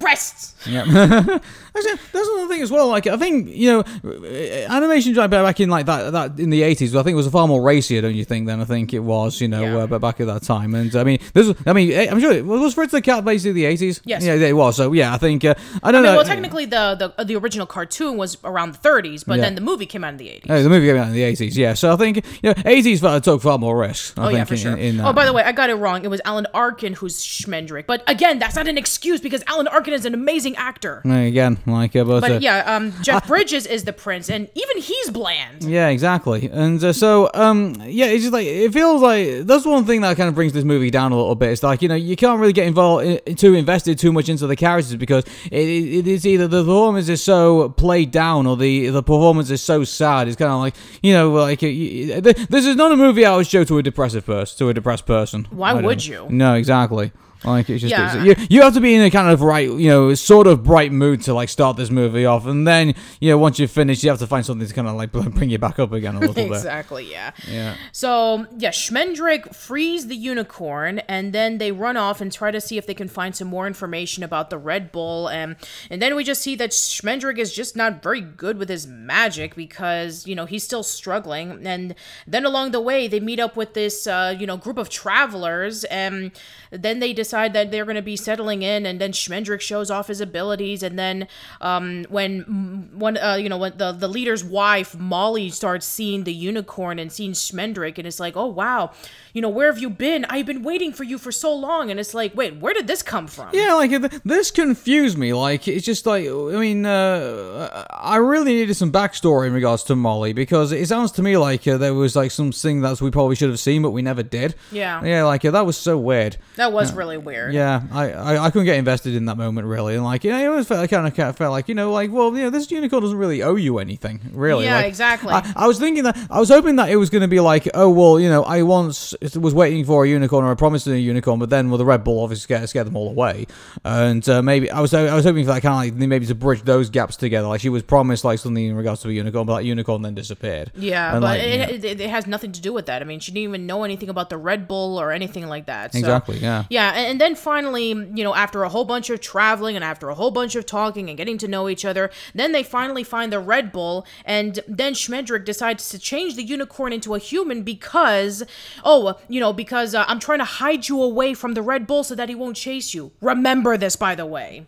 Breasts. 0.05 0.55
Yeah, 0.67 0.81
actually, 0.85 1.99
that's 2.13 2.29
another 2.29 2.49
thing 2.49 2.63
as 2.63 2.71
well. 2.71 2.89
Like, 2.89 3.07
I 3.07 3.17
think 3.17 3.49
you 3.49 3.71
know, 3.71 3.81
uh, 4.05 4.73
animation 4.75 5.15
back 5.15 5.31
back 5.31 5.61
in 5.61 5.69
like 5.69 5.87
that 5.87 6.13
that 6.13 6.39
in 6.39 6.51
the 6.51 6.63
eighties, 6.63 6.95
I 6.95 7.03
think 7.03 7.13
it 7.15 7.17
was 7.17 7.27
a 7.27 7.31
far 7.31 7.47
more 7.49 7.61
racier, 7.63 8.01
don't 8.01 8.15
you 8.15 8.25
think? 8.25 8.47
Than 8.47 8.61
I 8.61 8.65
think 8.65 8.95
it 8.95 9.01
was, 9.01 9.41
you 9.41 9.49
know, 9.49 9.63
Yeah. 9.63 9.77
uh, 9.83 9.87
but 9.87 9.99
back 10.01 10.21
at 10.21 10.27
that 10.27 10.43
time. 10.43 10.75
And 10.75 10.95
I 10.97 11.05
mean, 11.05 11.19
this, 11.35 11.49
was, 11.49 11.57
I 11.67 11.73
mean, 11.73 11.91
eh, 11.93 12.09
I'm 12.11 12.21
sure 12.21 12.33
it 12.33 12.45
was 12.47 12.75
Fritz 12.75 12.93
the 12.93 13.03
Cat 13.03 13.25
basically 13.25 13.53
the 13.53 13.65
eighties. 13.67 14.01
Yes. 14.05 14.25
yeah, 14.25 14.35
it 14.35 14.53
was. 14.57 14.77
So 14.77 14.93
yeah, 14.93 15.13
I 15.13 15.19
think 15.19 15.45
uh, 15.45 15.55
I 15.83 15.91
don't 15.93 16.03
I 16.03 16.07
mean, 16.09 16.13
know. 16.13 16.17
well, 16.17 16.25
technically, 16.25 16.65
the, 16.67 16.97
the 16.99 17.15
uh, 17.21 17.25
the 17.25 17.37
original 17.37 17.67
cartoon 17.67 18.17
was 18.17 18.39
around 18.45 18.73
the 18.75 18.79
30s, 18.79 19.25
but 19.27 19.37
Yeah. 19.39 19.45
then 19.45 19.55
the 19.55 19.61
movie 19.61 19.87
came 19.87 20.05
out 20.05 20.11
in 20.15 20.17
the 20.19 20.29
80s. 20.29 20.47
Oh, 20.49 20.63
the 20.63 20.69
movie 20.69 20.87
came 20.87 20.97
out 20.97 21.09
in 21.09 21.13
the 21.15 21.23
eighties, 21.23 21.57
yeah. 21.59 21.75
So 21.75 21.93
I 21.93 21.97
think 21.97 22.25
you 22.43 22.51
know, 22.51 22.63
eighties 22.65 23.01
took 23.01 23.43
far 23.43 23.59
more 23.59 23.77
risks. 23.79 24.15
I 24.17 24.23
Oh 24.23 24.27
think 24.29 24.39
yeah, 24.39 24.45
for 24.45 24.55
in, 24.55 24.61
sure. 24.61 24.73
in, 24.73 24.79
in 24.79 24.97
that. 24.99 25.09
oh, 25.09 25.13
by 25.13 25.25
the 25.27 25.33
way, 25.33 25.43
I 25.43 25.53
got 25.53 25.71
it 25.71 25.75
wrong. 25.75 26.05
It 26.05 26.09
was 26.09 26.21
Alan 26.25 26.47
Arkin 26.55 26.95
who's 26.95 27.21
Schmendrick. 27.23 27.87
But 27.87 28.03
again, 28.07 28.39
that's 28.39 28.57
not 28.57 28.69
an 28.69 28.79
excuse 28.79 29.21
because 29.21 29.43
Alan 29.47 29.67
Arkin 29.69 29.94
is 29.95 30.05
an 30.05 30.15
amazing 30.15 30.57
actor. 30.57 31.01
Again, 31.05 31.59
like, 31.67 31.95
uh, 31.97 32.05
but, 32.05 32.21
But 32.21 32.31
uh, 32.33 32.39
yeah, 32.41 32.59
um, 32.77 32.93
Jeff 33.03 33.27
Bridges 33.27 33.67
is 33.67 33.85
the 33.85 33.93
prince, 33.93 34.29
and 34.29 34.49
even 34.55 34.79
he's 34.79 35.11
bland. 35.11 35.63
Yeah, 35.65 35.89
exactly. 35.89 36.51
And 36.53 36.83
uh, 36.83 36.93
so, 36.93 37.31
um, 37.35 37.77
yeah, 37.87 38.07
it's 38.07 38.23
just 38.23 38.33
like 38.33 38.47
it 38.47 38.73
feels 38.73 39.01
like 39.03 39.47
that's 39.47 39.65
one 39.65 39.85
thing 39.85 40.01
that 40.03 40.17
kind 40.17 40.29
of 40.29 40.35
brings 40.35 40.53
this 40.53 40.65
movie 40.65 40.91
down 40.91 41.13
a 41.13 41.17
little 41.17 41.35
bit. 41.35 41.51
It's 41.51 41.63
like 41.63 41.83
you 41.83 41.89
know 41.89 41.95
you 41.95 42.17
can't 42.17 42.41
really 42.41 42.53
get 42.53 42.67
involved, 42.67 43.07
i- 43.07 43.33
too 43.33 43.55
invested 43.55 43.99
too 43.99 44.13
much 44.13 44.29
into 44.29 44.47
the 44.47 44.57
characters 44.57 44.97
because 44.97 45.25
it, 45.51 45.59
it, 45.59 46.07
is 46.07 46.27
either 46.27 46.47
the 46.49 46.63
performance 46.63 47.09
is 47.09 47.23
so 47.23 47.69
played 47.71 48.11
down 48.11 48.47
or 48.47 48.57
the 48.57 48.89
the 48.89 49.03
performance 49.03 49.51
is 49.51 49.63
so 49.63 49.85
sad. 49.85 50.29
It's 50.29 50.37
kind 50.37 50.53
of 50.53 50.59
like 50.59 50.75
you 51.03 51.13
know, 51.13 51.31
like 51.31 51.61
this 51.61 52.67
is 52.67 52.77
not 52.77 52.93
a 52.93 52.97
movie 52.97 53.25
I 53.25 53.37
would 53.37 53.47
show 53.47 53.65
to 53.65 53.79
a 53.79 53.83
depressive 53.83 54.27
person, 54.27 54.59
to 54.59 54.69
a 54.69 54.75
depressed 54.75 55.07
person. 55.07 55.47
Why 55.51 55.73
would 55.75 55.99
know. 56.09 56.25
you? 56.25 56.27
No, 56.31 56.55
exactly. 56.55 57.13
Like 57.45 57.69
it's 57.71 57.83
just 57.83 57.91
Yeah. 57.91 58.23
you, 58.23 58.35
you 58.49 58.63
have 58.63 58.75
to 58.75 58.81
be 58.81 58.95
in 58.95 59.03
a 59.03 59.11
kind 59.11 59.31
of 59.31 59.43
right, 59.43 59.69
you 59.69 59.89
know, 59.89 60.15
sort 60.15 60.47
of 60.47 60.63
bright 60.63 60.93
mood 60.93 61.23
to 61.23 61.35
like 61.35 61.49
start 61.49 61.77
this 61.77 61.91
movie 61.91 62.25
off, 62.27 62.47
and 62.47 62.67
then 62.67 62.95
you 63.21 63.31
know 63.31 63.39
once 63.39 63.59
you've 63.59 63.71
finished, 63.71 64.03
you 64.03 64.11
have 64.11 64.19
to 64.21 64.27
find 64.27 64.45
something 64.47 64.67
to 64.67 64.73
kind 64.75 64.89
of 64.89 64.95
like 64.95 65.13
bring 65.13 65.51
you 65.51 65.59
back 65.59 65.79
up 65.79 65.93
again 65.93 66.17
a 66.17 66.21
little 66.21 66.35
bit. 66.35 66.47
Exactly, 66.47 67.11
yeah. 67.11 67.33
Yeah. 67.51 67.77
So, 67.93 68.47
yeah, 68.57 68.71
Schmendrick 68.71 69.55
frees 69.55 70.07
the 70.07 70.17
unicorn, 70.17 71.01
and 71.01 71.33
then 71.33 71.59
they 71.59 71.73
run 71.73 71.97
off 71.97 72.21
and 72.21 72.33
try 72.33 72.51
to 72.51 72.61
see 72.61 72.79
if 72.79 72.87
they 72.87 72.95
can 72.95 73.09
find 73.09 73.35
some 73.37 73.49
more 73.49 73.67
information 73.67 74.23
about 74.23 74.51
the 74.51 74.59
Red 74.59 74.93
Bull. 74.93 75.29
And, 75.29 75.57
and 75.91 76.01
then 76.01 76.15
we 76.17 76.25
just 76.25 76.41
see 76.43 76.55
that 76.57 76.71
Schmendrick 76.71 77.39
is 77.39 77.53
just 77.53 77.77
not 77.77 78.03
very 78.03 78.21
good 78.21 78.57
with 78.59 78.69
his 78.69 78.87
magic 78.87 79.55
because, 79.55 80.27
you 80.27 80.35
know, 80.35 80.47
he's 80.47 80.63
still 80.65 80.83
struggling. 80.83 81.67
And 81.67 81.95
then 82.27 82.45
along 82.47 82.71
the 82.71 82.81
way, 82.81 83.09
they 83.09 83.21
meet 83.21 83.41
up 83.41 83.57
with 83.57 83.75
this, 83.75 84.07
uh, 84.07 84.35
you 84.39 84.47
know, 84.47 84.57
group 84.57 84.79
of 84.79 84.89
travelers, 84.89 85.85
and 85.85 86.31
then 86.71 87.01
they 87.01 87.13
decide 87.13 87.34
that 87.35 87.71
they're 87.71 87.85
going 87.85 87.97
to 87.97 88.03
be 88.03 88.17
settling 88.17 88.63
in, 88.63 88.87
and 88.87 89.01
then 89.01 89.13
Schmendrick 89.13 89.61
shows 89.61 89.91
off 89.91 90.09
his 90.09 90.21
abilities. 90.21 90.83
And 90.83 90.99
then 90.99 91.29
um, 91.61 92.05
when 92.09 92.89
one, 92.95 93.17
uh, 93.19 93.35
you 93.35 93.49
know, 93.49 93.59
when 93.59 93.77
the, 93.77 93.93
the 93.93 94.09
leader's 94.09 94.45
wife, 94.45 94.97
Molly, 94.97 95.51
starts 95.51 95.87
seeing 95.87 96.25
the 96.25 96.33
unicorn 96.33 96.99
and 96.99 97.13
seeing 97.13 97.33
Schmendrick, 97.33 97.99
and 97.99 98.07
it's 98.07 98.21
like, 98.21 98.37
oh, 98.37 98.47
wow, 98.47 98.93
you 99.33 99.43
know, 99.43 99.49
where 99.49 99.71
have 99.71 99.81
you 99.81 99.91
been? 99.91 100.25
I've 100.27 100.47
been 100.47 100.63
waiting 100.63 100.93
for 100.93 101.05
you 101.05 101.19
for 101.19 101.33
so 101.33 101.55
long. 101.55 101.91
And 101.91 101.99
it's 101.99 102.15
like, 102.15 102.35
wait, 102.37 102.57
where 102.57 102.73
did 102.73 102.87
this 102.87 103.03
come 103.03 103.27
from? 103.27 103.51
Yeah, 103.53 103.75
like 103.75 103.91
this 104.25 104.51
confused 104.51 105.19
me. 105.19 105.33
Like 105.33 105.67
it's 105.67 105.85
just 105.85 106.07
like 106.07 106.27
I 106.27 106.59
mean, 106.59 106.87
uh, 106.87 107.87
I 107.91 108.17
really 108.17 108.55
needed 108.55 108.75
some 108.75 108.93
backstory 108.93 109.49
in 109.49 109.53
regards 109.53 109.83
to 109.85 109.97
Molly 109.97 110.33
because 110.33 110.73
it 110.73 110.87
sounds 110.87 111.13
to 111.13 111.23
me 111.23 111.37
like 111.37 111.67
uh, 111.67 111.77
there 111.79 111.95
was 111.95 112.15
like 112.15 112.31
something 112.31 112.81
that 112.83 113.01
we 113.01 113.11
probably 113.11 113.37
should 113.37 113.51
have 113.51 113.61
seen 113.61 113.83
but 113.83 113.91
we 113.91 114.03
never 114.03 114.23
did. 114.23 114.55
Yeah. 114.71 115.05
Yeah, 115.05 115.25
like 115.25 115.45
uh, 115.45 115.51
that 115.51 115.67
was 115.67 115.77
so 115.77 115.99
weird. 115.99 116.37
That 116.57 116.73
was 116.73 116.93
really 116.93 117.17
weird. 117.25 117.53
Yeah, 117.55 117.83
I, 117.93 118.13
I 118.13 118.45
I 118.47 118.51
couldn't 118.51 118.67
get 118.67 118.77
invested 118.77 119.15
in 119.15 119.27
that 119.27 119.37
moment 119.37 119.67
really, 119.67 119.95
and 119.95 120.05
like 120.05 120.25
you 120.25 120.31
know, 120.31 120.39
it 120.39 120.47
always 120.47 120.67
felt 120.67 120.81
I 120.81 120.87
kind 120.87 121.07
of 121.07 121.37
felt 121.37 121.51
like 121.51 121.69
you 121.69 121.75
know, 121.75 121.93
like 121.93 122.11
well, 122.13 122.35
you 122.37 122.43
know, 122.43 122.51
this 122.51 122.71
unicorn 122.71 123.03
doesn't 123.03 123.19
really 123.19 123.43
owe 123.43 123.57
you 123.57 123.79
anything, 123.79 124.21
really. 124.33 124.65
Yeah, 124.65 124.77
Like, 124.77 124.87
exactly. 124.87 125.33
I, 125.33 125.53
I 125.57 125.67
was 125.67 125.79
thinking 125.79 126.05
that 126.05 126.17
I 126.31 126.39
was 126.41 126.49
hoping 126.49 126.77
that 126.77 126.89
it 126.89 126.97
was 126.97 127.11
going 127.11 127.23
to 127.23 127.29
be 127.29 127.41
like, 127.41 127.69
oh 127.75 127.91
well, 127.91 128.21
you 128.21 128.29
know, 128.29 128.43
I 128.45 128.63
once 128.63 129.15
was 129.37 129.55
waiting 129.55 129.85
for 129.85 130.05
a 130.05 130.09
unicorn 130.09 130.45
or 130.45 130.53
I 130.53 130.55
promised 130.55 130.87
a 130.87 130.99
unicorn, 130.99 131.39
but 131.39 131.51
then 131.51 131.71
well, 131.71 131.79
the 131.79 131.85
Red 131.85 132.05
Bull 132.05 132.23
obviously 132.23 132.43
scared, 132.43 132.69
scared 132.69 132.87
them 132.87 132.97
all 132.97 133.09
away, 133.09 133.47
and 133.85 134.27
uh, 134.29 134.43
maybe 134.43 134.71
I 134.71 134.81
was 134.81 134.93
I 134.95 135.15
was 135.15 135.25
hoping 135.25 135.45
for 135.45 135.53
that 135.53 135.63
kind 135.63 135.91
of 135.91 135.99
like 135.99 136.09
maybe 136.09 136.27
to 136.27 136.35
bridge 136.35 136.63
those 136.63 136.91
gaps 136.91 137.17
together. 137.17 137.49
Like 137.49 137.61
she 137.61 137.69
was 137.69 137.83
promised 137.83 138.25
like 138.25 138.39
something 138.39 138.65
in 138.65 138.77
regards 138.77 139.03
to 139.03 139.09
a 139.09 139.13
unicorn, 139.13 139.47
but 139.47 139.57
that 139.57 139.65
unicorn 139.65 140.03
then 140.03 140.15
disappeared. 140.15 140.73
Yeah, 140.77 141.13
And, 141.13 141.21
but 141.21 141.39
like, 141.39 141.41
it, 141.43 141.83
yeah. 141.85 141.91
it, 141.91 142.01
it 142.01 142.11
has 142.11 142.27
nothing 142.27 142.53
to 142.53 142.61
do 142.61 142.73
with 142.73 142.87
that. 142.87 143.03
I 143.03 143.05
mean, 143.05 143.21
she 143.21 143.33
didn't 143.33 143.45
even 143.45 143.67
know 143.67 143.85
anything 143.85 144.09
about 144.09 144.31
the 144.31 144.37
Red 144.37 144.69
Bull 144.69 144.99
or 145.01 145.13
anything 145.13 145.47
like 145.47 145.67
that. 145.67 145.93
So, 145.93 145.99
Exactly, 145.99 146.39
yeah. 146.39 146.65
Yeah, 146.71 146.93
and, 147.05 147.21
then 147.21 147.35
finally, 147.35 147.89
you 147.89 148.25
know, 148.25 148.35
after 148.35 148.65
a 148.65 148.69
whole 148.69 148.85
bunch 148.85 149.11
of 149.11 149.21
traveling 149.21 149.77
and 149.77 149.85
after 149.85 150.09
a 150.09 150.15
whole 150.15 150.31
bunch 150.31 150.57
of 150.57 150.67
talking 150.67 151.09
and 151.09 151.17
getting 151.17 151.39
to 151.39 151.49
know 151.49 151.69
each 151.69 151.85
other, 151.85 152.11
then 152.35 152.53
they 152.53 152.63
finally 152.63 153.05
find 153.05 153.33
the 153.33 153.41
Red 153.41 153.73
Bull, 153.73 154.07
and 154.25 154.61
then 154.67 154.95
Schmendrick 154.95 155.45
decides 155.45 155.89
to 155.91 155.99
change 155.99 156.37
the 156.37 156.43
unicorn 156.43 156.93
into 156.93 157.15
a 157.15 157.19
human 157.19 157.63
because, 157.63 158.43
oh, 158.85 159.19
you 159.29 159.41
know, 159.41 159.53
because 159.53 159.95
uh, 159.95 160.05
I'm 160.09 160.19
trying 160.21 160.41
to 160.41 160.45
hide 160.45 160.89
you 160.89 161.01
away 161.03 161.35
from 161.35 161.55
the 161.55 161.63
Red 161.63 161.87
Bull 161.87 162.05
so 162.05 162.15
that 162.15 162.29
he 162.29 162.35
won't 162.35 162.57
chase 162.57 162.95
you. 162.95 163.13
Remember 163.21 163.77
this, 163.77 163.97
by 163.97 164.15
the 164.15 164.27
way. 164.27 164.67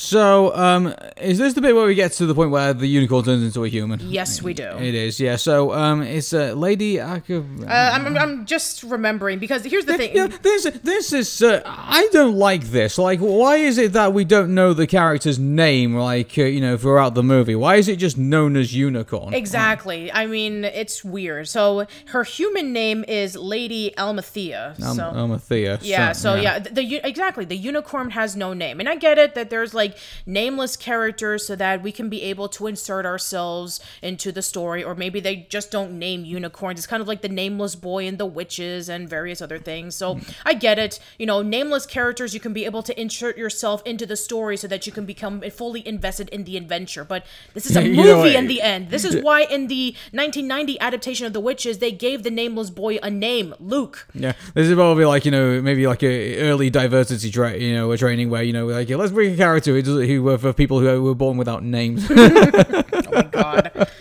So, 0.00 0.56
um, 0.56 0.94
is 1.20 1.36
this 1.36 1.52
the 1.52 1.60
bit 1.60 1.74
where 1.74 1.84
we 1.86 1.94
get 1.94 2.12
to 2.12 2.24
the 2.24 2.34
point 2.34 2.50
where 2.50 2.72
the 2.72 2.86
unicorn 2.86 3.22
turns 3.22 3.44
into 3.44 3.64
a 3.64 3.68
human? 3.68 4.00
Yes, 4.00 4.40
we 4.42 4.54
do. 4.54 4.64
It 4.78 4.94
is, 4.94 5.20
yeah. 5.20 5.36
So, 5.36 5.74
um, 5.74 6.00
it's 6.00 6.32
uh, 6.32 6.54
Lady 6.54 6.98
Uh, 6.98 7.18
I'm, 7.28 8.06
I'm- 8.06 8.16
I'm 8.16 8.46
just 8.46 8.82
remembering 8.82 9.38
because 9.38 9.62
here's 9.62 9.84
the 9.84 9.98
thing. 9.98 10.16
Yeah, 10.16 10.28
this 10.28 10.64
this 10.82 11.12
is 11.12 11.42
uh, 11.42 11.60
I 11.66 12.08
don't 12.12 12.34
like 12.34 12.64
this. 12.64 12.96
Like, 12.96 13.18
why 13.20 13.56
is 13.56 13.76
it 13.76 13.92
that 13.92 14.14
we 14.14 14.24
don't 14.24 14.54
know 14.54 14.72
the 14.72 14.86
character's 14.86 15.38
name? 15.38 15.94
Like, 15.94 16.36
uh, 16.38 16.44
you 16.44 16.62
know, 16.62 16.78
throughout 16.78 17.14
the 17.14 17.22
movie, 17.22 17.54
why 17.54 17.76
is 17.76 17.86
it 17.86 17.96
just 17.96 18.16
known 18.16 18.56
as 18.56 18.74
Unicorn? 18.74 19.34
Exactly. 19.34 20.10
I 20.10 20.24
mean, 20.26 20.64
it's 20.64 21.04
weird. 21.04 21.46
So 21.48 21.86
her 22.06 22.24
human 22.24 22.72
name 22.72 23.04
is 23.06 23.36
Lady 23.36 23.92
Amalthea. 23.98 24.76
So 24.78 24.84
Amathea. 25.12 25.78
yeah. 25.82 26.12
So 26.12 26.36
yeah, 26.36 26.58
the, 26.58 26.70
the 26.70 27.00
exactly 27.06 27.44
the 27.44 27.56
unicorn 27.56 28.10
has 28.10 28.34
no 28.34 28.54
name, 28.54 28.80
and 28.80 28.88
I 28.88 28.96
get 28.96 29.18
it 29.18 29.34
that 29.34 29.50
there's 29.50 29.74
like 29.74 29.89
nameless 30.26 30.76
characters 30.76 31.46
so 31.46 31.56
that 31.56 31.82
we 31.82 31.92
can 31.92 32.08
be 32.08 32.22
able 32.22 32.48
to 32.48 32.66
insert 32.66 33.06
ourselves 33.06 33.80
into 34.02 34.32
the 34.32 34.42
story, 34.42 34.82
or 34.82 34.94
maybe 34.94 35.20
they 35.20 35.46
just 35.48 35.70
don't 35.70 35.98
name 35.98 36.24
unicorns. 36.24 36.78
It's 36.78 36.86
kind 36.86 37.00
of 37.00 37.08
like 37.08 37.22
the 37.22 37.28
nameless 37.28 37.74
boy 37.74 38.06
and 38.06 38.18
the 38.18 38.26
witches 38.26 38.88
and 38.88 39.08
various 39.08 39.40
other 39.40 39.58
things. 39.58 39.94
So 39.94 40.20
I 40.44 40.54
get 40.54 40.78
it. 40.78 41.00
You 41.18 41.26
know, 41.26 41.42
nameless 41.42 41.86
characters 41.86 42.34
you 42.34 42.40
can 42.40 42.52
be 42.52 42.64
able 42.64 42.82
to 42.82 43.00
insert 43.00 43.36
yourself 43.36 43.82
into 43.84 44.06
the 44.06 44.16
story 44.16 44.56
so 44.56 44.68
that 44.68 44.86
you 44.86 44.92
can 44.92 45.06
become 45.06 45.40
fully 45.50 45.86
invested 45.86 46.28
in 46.30 46.44
the 46.44 46.56
adventure. 46.56 47.04
But 47.04 47.24
this 47.54 47.66
is 47.66 47.76
a 47.76 47.80
You 47.90 47.96
movie 47.96 48.32
know 48.32 48.38
in 48.38 48.46
the 48.46 48.62
end. 48.62 48.90
This 48.90 49.04
is 49.04 49.22
why 49.22 49.42
in 49.42 49.66
the 49.66 49.94
1990 50.12 50.80
adaptation 50.80 51.26
of 51.26 51.32
The 51.32 51.40
Witches 51.40 51.78
they 51.78 51.92
gave 51.92 52.22
the 52.22 52.30
nameless 52.30 52.70
boy 52.70 52.98
a 53.02 53.10
name, 53.10 53.54
Luke. 53.58 54.08
Yeah, 54.14 54.32
this 54.54 54.68
is 54.68 54.74
probably 54.74 55.04
like 55.04 55.24
you 55.24 55.30
know 55.30 55.60
maybe 55.60 55.86
like 55.86 56.02
a 56.02 56.38
early 56.38 56.70
diversity 56.70 57.30
tra- 57.30 57.56
you 57.56 57.74
know 57.74 57.90
a 57.92 57.98
training 57.98 58.30
where 58.30 58.42
you 58.42 58.52
know 58.52 58.66
like 58.66 58.88
let's 58.90 59.12
bring 59.12 59.34
a 59.34 59.36
character 59.36 59.69
who 59.74 59.82
does 59.82 60.06
who 60.06 60.22
were 60.22 60.38
for 60.38 60.52
people 60.52 60.80
who 60.80 61.02
were 61.02 61.14
born 61.14 61.36
without 61.36 61.62
names. 61.64 62.08
Oh 63.10 63.14
my 63.14 63.22
god. 63.22 63.88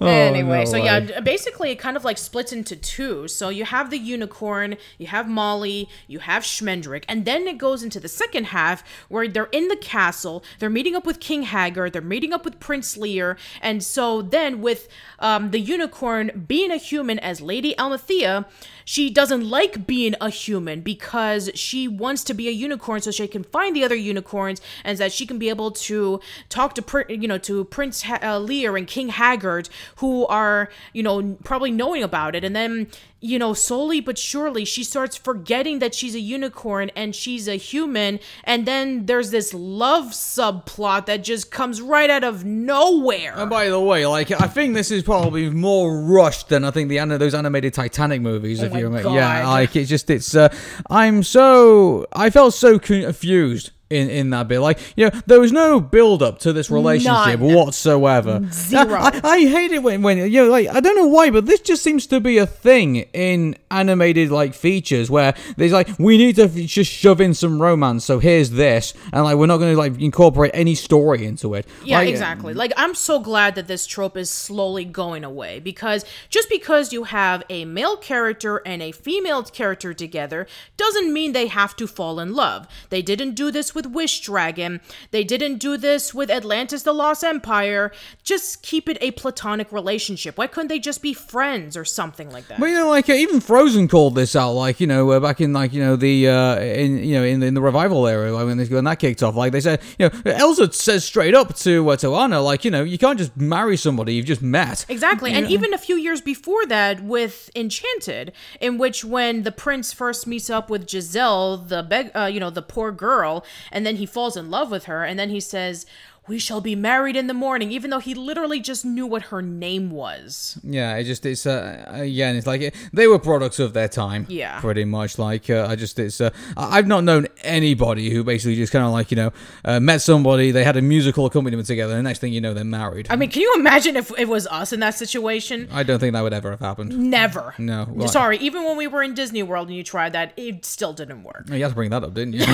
anyway, 0.06 0.60
no 0.60 0.70
so 0.70 0.76
yeah, 0.76 1.00
way. 1.00 1.20
basically 1.22 1.70
it 1.70 1.76
kind 1.76 1.96
of 1.96 2.04
like 2.04 2.18
splits 2.18 2.52
into 2.52 2.76
two. 2.76 3.28
So 3.28 3.48
you 3.48 3.64
have 3.64 3.90
the 3.90 3.98
unicorn, 3.98 4.76
you 4.98 5.06
have 5.08 5.28
Molly, 5.28 5.88
you 6.06 6.20
have 6.20 6.42
Schmendrick, 6.42 7.04
and 7.08 7.24
then 7.24 7.46
it 7.46 7.58
goes 7.58 7.82
into 7.82 8.00
the 8.00 8.08
second 8.08 8.46
half 8.46 8.82
where 9.08 9.28
they're 9.28 9.48
in 9.52 9.68
the 9.68 9.76
castle, 9.76 10.44
they're 10.58 10.70
meeting 10.70 10.94
up 10.94 11.06
with 11.06 11.20
King 11.20 11.42
Haggard, 11.42 11.92
they're 11.92 12.02
meeting 12.02 12.32
up 12.32 12.44
with 12.44 12.60
Prince 12.60 12.96
Lear, 12.96 13.36
and 13.60 13.82
so 13.82 14.22
then 14.22 14.60
with 14.60 14.88
um, 15.18 15.50
the 15.50 15.60
unicorn 15.60 16.44
being 16.46 16.70
a 16.70 16.76
human 16.76 17.18
as 17.18 17.40
Lady 17.40 17.74
Amalthea, 17.78 18.46
she 18.84 19.10
doesn't 19.10 19.46
like 19.46 19.86
being 19.86 20.14
a 20.18 20.30
human 20.30 20.80
because 20.80 21.50
she 21.54 21.86
wants 21.86 22.24
to 22.24 22.32
be 22.32 22.48
a 22.48 22.52
unicorn 22.52 23.02
so 23.02 23.10
she 23.10 23.28
can 23.28 23.44
find 23.44 23.76
the 23.76 23.84
other 23.84 23.94
unicorns 23.94 24.62
and 24.82 24.96
that 24.96 25.12
she 25.12 25.26
can 25.26 25.38
be 25.38 25.50
able 25.50 25.70
to 25.70 26.20
talk 26.48 26.74
to 26.74 27.04
you 27.08 27.28
know 27.28 27.36
to 27.36 27.64
Prince 27.64 28.02
ha- 28.02 28.18
uh, 28.22 28.38
Lear 28.38 28.78
and 28.78 28.86
King 28.86 29.10
Haggard 29.10 29.68
who 29.96 30.26
are 30.26 30.68
you 30.92 31.02
know 31.02 31.36
probably 31.44 31.70
knowing 31.70 32.02
about 32.02 32.34
it 32.34 32.44
and 32.44 32.54
then 32.54 32.86
you 33.20 33.38
know 33.38 33.52
slowly 33.52 34.00
but 34.00 34.16
surely 34.16 34.64
she 34.64 34.84
starts 34.84 35.16
forgetting 35.16 35.80
that 35.80 35.94
she's 35.94 36.14
a 36.14 36.20
unicorn 36.20 36.90
and 36.94 37.14
she's 37.16 37.48
a 37.48 37.56
human 37.56 38.20
and 38.44 38.64
then 38.66 39.06
there's 39.06 39.30
this 39.32 39.52
love 39.52 40.06
subplot 40.12 41.06
that 41.06 41.24
just 41.24 41.50
comes 41.50 41.80
right 41.80 42.10
out 42.10 42.22
of 42.22 42.44
nowhere 42.44 43.34
And 43.36 43.50
by 43.50 43.68
the 43.68 43.80
way, 43.80 44.06
like 44.06 44.30
I 44.30 44.46
think 44.46 44.74
this 44.74 44.90
is 44.90 45.02
probably 45.02 45.50
more 45.50 46.00
rushed 46.00 46.48
than 46.48 46.64
I 46.64 46.70
think 46.70 46.88
the 46.88 46.98
those 47.18 47.34
animated 47.34 47.74
Titanic 47.74 48.20
movies. 48.20 48.62
if 48.62 48.70
Oh 48.70 48.74
my 48.74 48.78
you 48.80 48.84
remember, 48.86 49.08
God. 49.08 49.14
yeah, 49.14 49.48
like 49.48 49.74
it's 49.76 49.88
just 49.88 50.10
it's. 50.10 50.34
Uh, 50.34 50.48
I'm 50.90 51.22
so 51.22 52.06
I 52.12 52.30
felt 52.30 52.54
so 52.54 52.78
confused. 52.78 53.70
In, 53.90 54.10
in 54.10 54.28
that 54.30 54.48
bit, 54.48 54.60
like 54.60 54.78
you 54.96 55.08
know, 55.08 55.20
there 55.26 55.40
was 55.40 55.50
no 55.50 55.80
build 55.80 56.22
up 56.22 56.40
to 56.40 56.52
this 56.52 56.70
relationship 56.70 57.40
None. 57.40 57.54
whatsoever. 57.54 58.46
Zero. 58.52 58.96
I, 59.00 59.18
I 59.24 59.38
hate 59.46 59.72
it 59.72 59.82
when 59.82 60.02
when 60.02 60.18
you 60.18 60.44
know, 60.44 60.50
like 60.50 60.68
I 60.68 60.80
don't 60.80 60.94
know 60.94 61.06
why, 61.06 61.30
but 61.30 61.46
this 61.46 61.60
just 61.60 61.82
seems 61.82 62.06
to 62.08 62.20
be 62.20 62.36
a 62.36 62.44
thing 62.46 62.96
in 63.14 63.56
animated 63.70 64.30
like 64.30 64.52
features 64.52 65.10
where 65.10 65.32
there's 65.56 65.72
like 65.72 65.88
we 65.98 66.18
need 66.18 66.36
to 66.36 66.42
f- 66.42 66.54
just 66.54 66.92
shove 66.92 67.22
in 67.22 67.32
some 67.32 67.62
romance. 67.62 68.04
So 68.04 68.18
here's 68.18 68.50
this, 68.50 68.92
and 69.10 69.24
like 69.24 69.36
we're 69.36 69.46
not 69.46 69.56
going 69.56 69.72
to 69.72 69.78
like 69.78 69.98
incorporate 69.98 70.50
any 70.52 70.74
story 70.74 71.24
into 71.24 71.54
it. 71.54 71.66
Yeah, 71.82 72.00
Like, 72.00 72.10
exactly. 72.10 72.52
Like 72.52 72.72
I'm 72.76 72.94
so 72.94 73.18
glad 73.20 73.54
that 73.54 73.68
this 73.68 73.86
trope 73.86 74.18
is 74.18 74.28
slowly 74.28 74.84
going 74.84 75.24
away 75.24 75.60
because 75.60 76.04
just 76.28 76.50
because 76.50 76.92
you 76.92 77.04
have 77.04 77.42
a 77.48 77.64
male 77.64 77.96
character 77.96 78.60
and 78.66 78.82
a 78.82 78.92
female 78.92 79.42
character 79.44 79.94
together 79.94 80.46
doesn't 80.76 81.10
mean 81.10 81.32
they 81.32 81.46
have 81.46 81.74
to 81.76 81.86
fall 81.86 82.20
in 82.20 82.34
love. 82.34 82.68
They 82.90 83.00
didn't 83.00 83.32
do 83.34 83.50
this 83.50 83.74
with 83.78 83.86
Wish 83.86 84.22
Dragon. 84.22 84.80
They 85.12 85.22
didn't 85.22 85.58
do 85.58 85.76
this 85.76 86.12
with 86.12 86.32
Atlantis 86.32 86.82
the 86.82 86.92
Lost 86.92 87.22
Empire. 87.22 87.92
Just 88.24 88.60
keep 88.64 88.88
it 88.88 88.98
a 89.00 89.12
platonic 89.12 89.70
relationship. 89.70 90.36
Why 90.36 90.48
couldn't 90.48 90.66
they 90.66 90.80
just 90.80 91.00
be 91.00 91.14
friends 91.14 91.76
or 91.76 91.84
something 91.84 92.28
like 92.32 92.48
that? 92.48 92.58
Well, 92.58 92.68
you 92.68 92.74
know, 92.74 92.88
like 92.88 93.08
uh, 93.08 93.12
even 93.12 93.40
Frozen 93.40 93.86
called 93.86 94.16
this 94.16 94.34
out, 94.34 94.54
like 94.54 94.80
you 94.80 94.88
know, 94.88 95.08
uh, 95.12 95.20
back 95.20 95.40
in 95.40 95.52
like 95.52 95.72
you 95.72 95.80
know 95.80 95.94
the 95.94 96.28
uh, 96.28 96.58
in 96.58 97.04
you 97.04 97.14
know 97.14 97.22
in, 97.22 97.40
in 97.40 97.54
the 97.54 97.60
revival 97.60 98.04
era 98.08 98.32
like, 98.32 98.46
when 98.46 98.58
this, 98.58 98.68
when 98.68 98.82
that 98.82 98.98
kicked 98.98 99.22
off, 99.22 99.36
like 99.36 99.52
they 99.52 99.60
said, 99.60 99.80
you 99.96 100.08
know, 100.08 100.32
Elsa 100.32 100.72
says 100.72 101.04
straight 101.04 101.36
up 101.36 101.54
to 101.58 101.88
uh, 101.90 101.96
to 101.98 102.16
Anna, 102.16 102.40
like 102.40 102.64
you 102.64 102.72
know, 102.72 102.82
you 102.82 102.98
can't 102.98 103.16
just 103.16 103.36
marry 103.36 103.76
somebody 103.76 104.14
you've 104.14 104.26
just 104.26 104.42
met. 104.42 104.86
Exactly. 104.88 105.32
And 105.32 105.46
even 105.46 105.72
a 105.72 105.78
few 105.78 105.96
years 105.96 106.20
before 106.20 106.66
that 106.66 107.04
with 107.04 107.48
Enchanted, 107.54 108.32
in 108.60 108.76
which 108.76 109.04
when 109.04 109.44
the 109.44 109.52
prince 109.52 109.92
first 109.92 110.26
meets 110.26 110.50
up 110.50 110.68
with 110.68 110.90
Giselle, 110.90 111.58
the 111.58 111.84
beg 111.84 112.10
uh, 112.16 112.24
you 112.24 112.40
know, 112.40 112.50
the 112.50 112.62
poor 112.62 112.90
girl, 112.90 113.44
and 113.70 113.86
then 113.86 113.96
he 113.96 114.06
falls 114.06 114.36
in 114.36 114.50
love 114.50 114.70
with 114.70 114.84
her, 114.84 115.04
and 115.04 115.18
then 115.18 115.30
he 115.30 115.40
says, 115.40 115.86
We 116.28 116.38
shall 116.38 116.60
be 116.60 116.76
married 116.76 117.16
in 117.16 117.26
the 117.26 117.34
morning, 117.34 117.72
even 117.72 117.90
though 117.90 117.98
he 118.00 118.14
literally 118.14 118.60
just 118.60 118.84
knew 118.84 119.06
what 119.06 119.22
her 119.24 119.40
name 119.42 119.90
was. 119.90 120.58
Yeah, 120.62 120.94
it 120.96 121.04
just 121.04 121.24
it's 121.24 121.46
uh, 121.46 121.84
again, 121.88 122.36
it's 122.36 122.46
like 122.46 122.74
they 122.92 123.06
were 123.06 123.18
products 123.18 123.58
of 123.58 123.72
their 123.72 123.88
time. 123.88 124.26
Yeah. 124.28 124.60
pretty 124.60 124.84
much. 124.84 125.18
Like 125.18 125.48
uh, 125.48 125.66
I 125.68 125.74
just 125.76 125.98
it's 125.98 126.20
uh, 126.20 126.30
I've 126.56 126.86
not 126.86 127.04
known 127.04 127.28
anybody 127.42 128.10
who 128.10 128.22
basically 128.24 128.56
just 128.56 128.72
kind 128.72 128.84
of 128.84 128.92
like 128.92 129.10
you 129.10 129.16
know 129.16 129.32
uh, 129.64 129.80
met 129.80 130.02
somebody, 130.02 130.50
they 130.50 130.64
had 130.64 130.76
a 130.76 130.82
musical 130.82 131.24
accompaniment 131.26 131.66
together, 131.66 131.94
and 131.94 132.00
the 132.00 132.08
next 132.08 132.18
thing 132.18 132.32
you 132.32 132.40
know, 132.40 132.52
they're 132.54 132.64
married. 132.64 133.06
I 133.10 133.16
mean, 133.16 133.30
can 133.30 133.42
you 133.42 133.54
imagine 133.56 133.96
if 133.96 134.12
it 134.18 134.28
was 134.28 134.46
us 134.48 134.72
in 134.72 134.80
that 134.80 134.94
situation? 134.94 135.68
I 135.72 135.82
don't 135.82 135.98
think 135.98 136.12
that 136.12 136.20
would 136.22 136.34
ever 136.34 136.50
have 136.50 136.60
happened. 136.60 136.96
Never. 136.98 137.54
No, 137.58 137.86
well- 137.90 138.08
Sorry, 138.08 138.36
even 138.38 138.64
when 138.64 138.76
we 138.76 138.86
were 138.86 139.02
in 139.02 139.14
Disney 139.14 139.42
World 139.42 139.68
and 139.68 139.76
you 139.76 139.82
tried 139.84 140.12
that, 140.12 140.32
it 140.36 140.64
still 140.64 140.92
didn't 140.92 141.22
work. 141.22 141.48
You 141.50 141.62
had 141.62 141.68
to 141.70 141.74
bring 141.74 141.90
that 141.90 142.04
up, 142.04 142.12
didn't 142.14 142.34
you? 142.34 142.44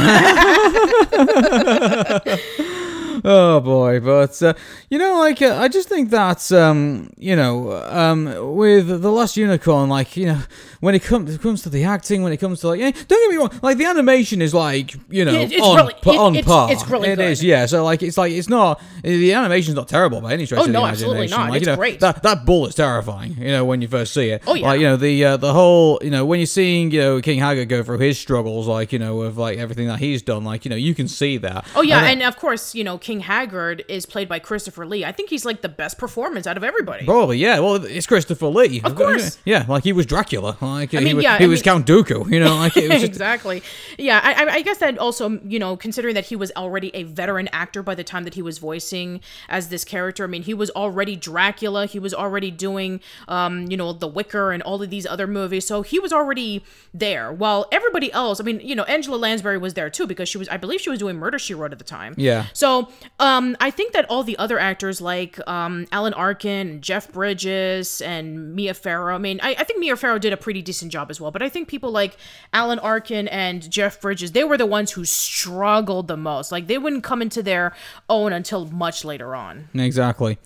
oh 3.25 3.61
boy, 3.61 4.01
but 4.01 4.41
uh, 4.43 4.55
you 4.91 4.99
know, 4.99 5.19
like 5.19 5.41
uh, 5.43 5.57
I 5.59 5.69
just 5.69 5.89
think 5.89 6.11
that 6.11 6.51
um, 6.53 7.11
you 7.17 7.35
know, 7.37 7.73
um, 7.73 8.55
with 8.57 8.89
the 9.03 9.11
Last 9.11 9.37
Unicorn, 9.37 9.89
like 9.89 10.17
you 10.17 10.27
know, 10.27 10.41
when 10.81 10.95
it 10.95 11.03
comes 11.03 11.37
comes 11.39 11.63
to 11.63 11.71
the 11.71 11.85
acting, 11.85 12.23
when 12.23 12.33
it 12.33 12.39
comes 12.39 12.61
to 12.61 12.69
like, 12.69 12.81
yeah, 12.81 12.91
don't 12.91 13.09
get 13.09 13.31
me 13.31 13.37
wrong, 13.37 13.51
like 13.63 13.79
the 13.79 13.85
animation 13.87 14.43
is 14.43 14.53
like 14.55 14.95
you 15.11 15.25
know 15.25 15.33
It- 15.35 15.53
it's 15.53 15.63
on, 15.63 15.77
really- 15.77 15.95
pa- 16.03 16.11
it- 16.13 16.19
on 16.19 16.37
it's- 16.37 16.47
par. 16.47 16.73
it's 16.73 16.89
really 16.89 17.09
It 17.09 17.17
good. 17.17 17.31
is, 17.31 17.43
yeah. 17.45 17.67
So 17.67 17.85
like 17.85 18.03
it's 18.03 18.17
like 18.19 18.33
it's 18.33 18.49
not 18.49 18.81
the 19.03 19.33
animation's 19.33 19.77
not 19.77 19.89
terrible 19.89 20.21
by 20.21 20.33
any 20.33 20.47
stretch 20.47 20.59
Oh, 20.61 20.63
of 20.63 20.69
the 20.69 20.73
no, 20.73 20.85
imagination. 20.85 21.11
absolutely 21.11 21.37
not. 21.37 21.51
Like, 21.51 21.57
It's 21.59 21.67
you 21.67 21.73
know, 21.73 21.77
great. 21.77 22.01
That 22.01 22.23
that 22.23 22.45
bull 22.45 22.67
is 22.67 22.75
terrifying. 22.75 23.37
You 23.39 23.49
know 23.53 23.65
when 23.65 23.81
you 23.83 23.89
first 23.89 24.13
see 24.15 24.31
it. 24.31 24.43
Oh, 24.47 24.55
yeah. 24.55 24.67
Like 24.67 24.81
you 24.81 24.87
know 24.87 24.97
the 24.97 25.25
uh, 25.25 25.37
the 25.37 25.53
whole 25.53 25.99
you 26.03 26.11
know 26.11 26.25
when 26.27 26.41
you're 26.41 26.47
seeing 26.47 26.91
you 26.91 27.01
know 27.01 27.21
King 27.21 27.39
Haggard 27.39 27.69
go 27.69 27.83
through 27.83 27.99
his 27.99 28.19
struggles, 28.19 28.67
like 28.67 28.93
you 28.93 28.99
know 28.99 29.23
of 29.23 29.39
like 29.39 29.59
everything 29.59 29.87
that 29.89 29.99
he's 29.99 30.23
done, 30.23 30.45
like 30.45 30.65
you 30.65 30.69
know 30.69 30.77
you 30.77 30.95
can 30.95 31.09
see 31.09 31.37
that. 31.39 31.65
Oh 31.75 31.83
yeah, 31.83 31.99
And 31.99 32.15
and 32.15 32.23
of 32.23 32.37
course, 32.37 32.75
you 32.75 32.85
know, 32.85 32.99
King 32.99 33.14
Haggard 33.21 33.85
is 33.89 34.07
played 34.07 34.29
by 34.29 34.39
Christopher 34.39 34.87
Lee. 34.87 35.05
I 35.05 35.13
think 35.13 35.31
he's 35.31 35.45
like 35.45 35.63
the 35.63 35.69
best 35.69 35.99
performance 35.99 36.47
out 36.47 36.57
of 36.57 36.65
everybody. 36.65 37.05
Probably, 37.05 37.39
yeah. 37.39 37.59
Well, 37.61 37.77
it's 37.85 38.07
Christopher 38.07 38.47
Lee. 38.47 38.81
Of 38.83 38.95
course. 38.95 39.39
Yeah, 39.45 39.65
like 39.69 39.85
he 39.85 39.93
was 39.93 40.07
Dracula. 40.07 40.57
Like 40.61 40.91
he, 40.91 41.01
mean, 41.01 41.17
was, 41.17 41.23
yeah, 41.25 41.39
he 41.39 41.45
I 41.45 41.47
was 41.47 41.59
mean- 41.59 41.65
Count 41.65 41.87
Dooku. 41.87 42.31
You 42.31 42.41
know, 42.41 42.57
like 42.57 42.77
it 42.77 42.89
was 42.91 43.01
just, 43.01 43.05
exactly. 43.05 43.63
Yeah, 43.99 44.21
I, 44.23 44.45
I- 44.45 44.55
I 44.55 44.63
guess 44.63 44.79
that 44.79 44.99
also, 44.99 45.41
you 45.45 45.59
know, 45.59 45.77
considering 45.77 46.15
that 46.15 46.27
he 46.27 46.37
was 46.37 46.53
already 46.57 46.95
a 46.95 47.03
veteran 47.03 47.49
actor 47.53 47.83
by 47.83 47.95
the 47.95 48.05
time 48.05 48.25
that 48.25 48.35
he 48.35 48.43
was 48.43 48.59
voicing 48.59 49.21
as 49.49 49.69
this 49.69 49.85
character. 49.85 50.25
I 50.25 50.27
mean, 50.29 50.43
he 50.43 50.55
was 50.55 50.71
already 50.71 51.17
Dracula. 51.17 51.87
He 51.87 51.99
was 51.99 52.15
already 52.15 52.51
doing, 52.51 53.01
um, 53.29 53.67
you 53.71 53.77
know, 53.77 53.93
The 53.93 54.07
Wicker 54.09 54.53
and 54.53 54.63
all 54.63 54.81
of 54.83 54.91
these 54.91 55.07
other 55.07 55.27
movies. 55.27 55.67
So 55.67 55.83
he 55.83 55.99
was 55.99 56.13
already 56.13 56.65
there. 56.93 57.33
While 57.33 57.67
everybody 57.73 58.13
else, 58.13 58.41
I 58.41 58.45
mean, 58.45 58.61
you 58.61 58.75
know, 58.75 58.85
Angela 58.85 59.17
Lansbury 59.17 59.59
was 59.59 59.75
there 59.75 59.91
too 59.91 60.07
because 60.07 60.29
she 60.29 60.39
was, 60.39 60.49
I 60.49 60.57
believe, 60.57 60.81
she 60.81 60.91
was 60.91 60.99
doing 60.99 61.17
Murder 61.17 61.39
She 61.39 61.55
Wrote 61.55 61.73
at 61.73 61.79
the 61.79 61.85
time. 61.85 62.15
Yeah. 62.17 62.47
So, 62.53 62.89
um, 63.19 63.57
I 63.61 63.71
think 63.71 63.93
that 63.93 64.09
all 64.11 64.23
the 64.23 64.37
other 64.39 64.59
actors 64.59 65.01
like 65.01 65.39
um, 65.49 65.87
Alan 65.93 66.15
Arkin, 66.15 66.81
Jeff 66.81 67.13
Bridges, 67.13 68.01
and 68.01 68.55
Mia 68.55 68.75
Farrow. 68.75 69.15
I 69.15 69.19
mean, 69.19 69.41
I, 69.43 69.57
I 69.59 69.65
think 69.65 69.79
Mia 69.79 69.97
Farrow 69.97 70.19
did 70.19 70.33
a 70.33 70.37
pretty 70.37 70.63
decent 70.63 70.93
job 70.93 71.11
as 71.11 71.21
well. 71.21 71.31
But 71.31 71.43
I 71.43 71.49
think 71.49 71.69
people 71.69 71.91
like 71.91 72.17
Alan 72.53 72.79
Arkin 72.79 73.29
and 73.29 73.71
Jeff 73.71 74.01
Bridges, 74.01 74.33
they 74.33 74.45
were 74.45 74.59
the 74.59 74.67
ones 74.67 74.93
who 74.93 75.05
struggled 75.05 76.09
the 76.09 76.17
most. 76.17 76.51
Like 76.53 76.67
they 76.67 76.79
wouldn't 76.79 77.05
come 77.05 77.23
into 77.23 77.43
their 77.43 77.75
own 78.09 78.33
until 78.33 78.67
much 78.67 79.05
later 79.05 79.35
on. 79.35 79.69
exactly. 79.75 80.39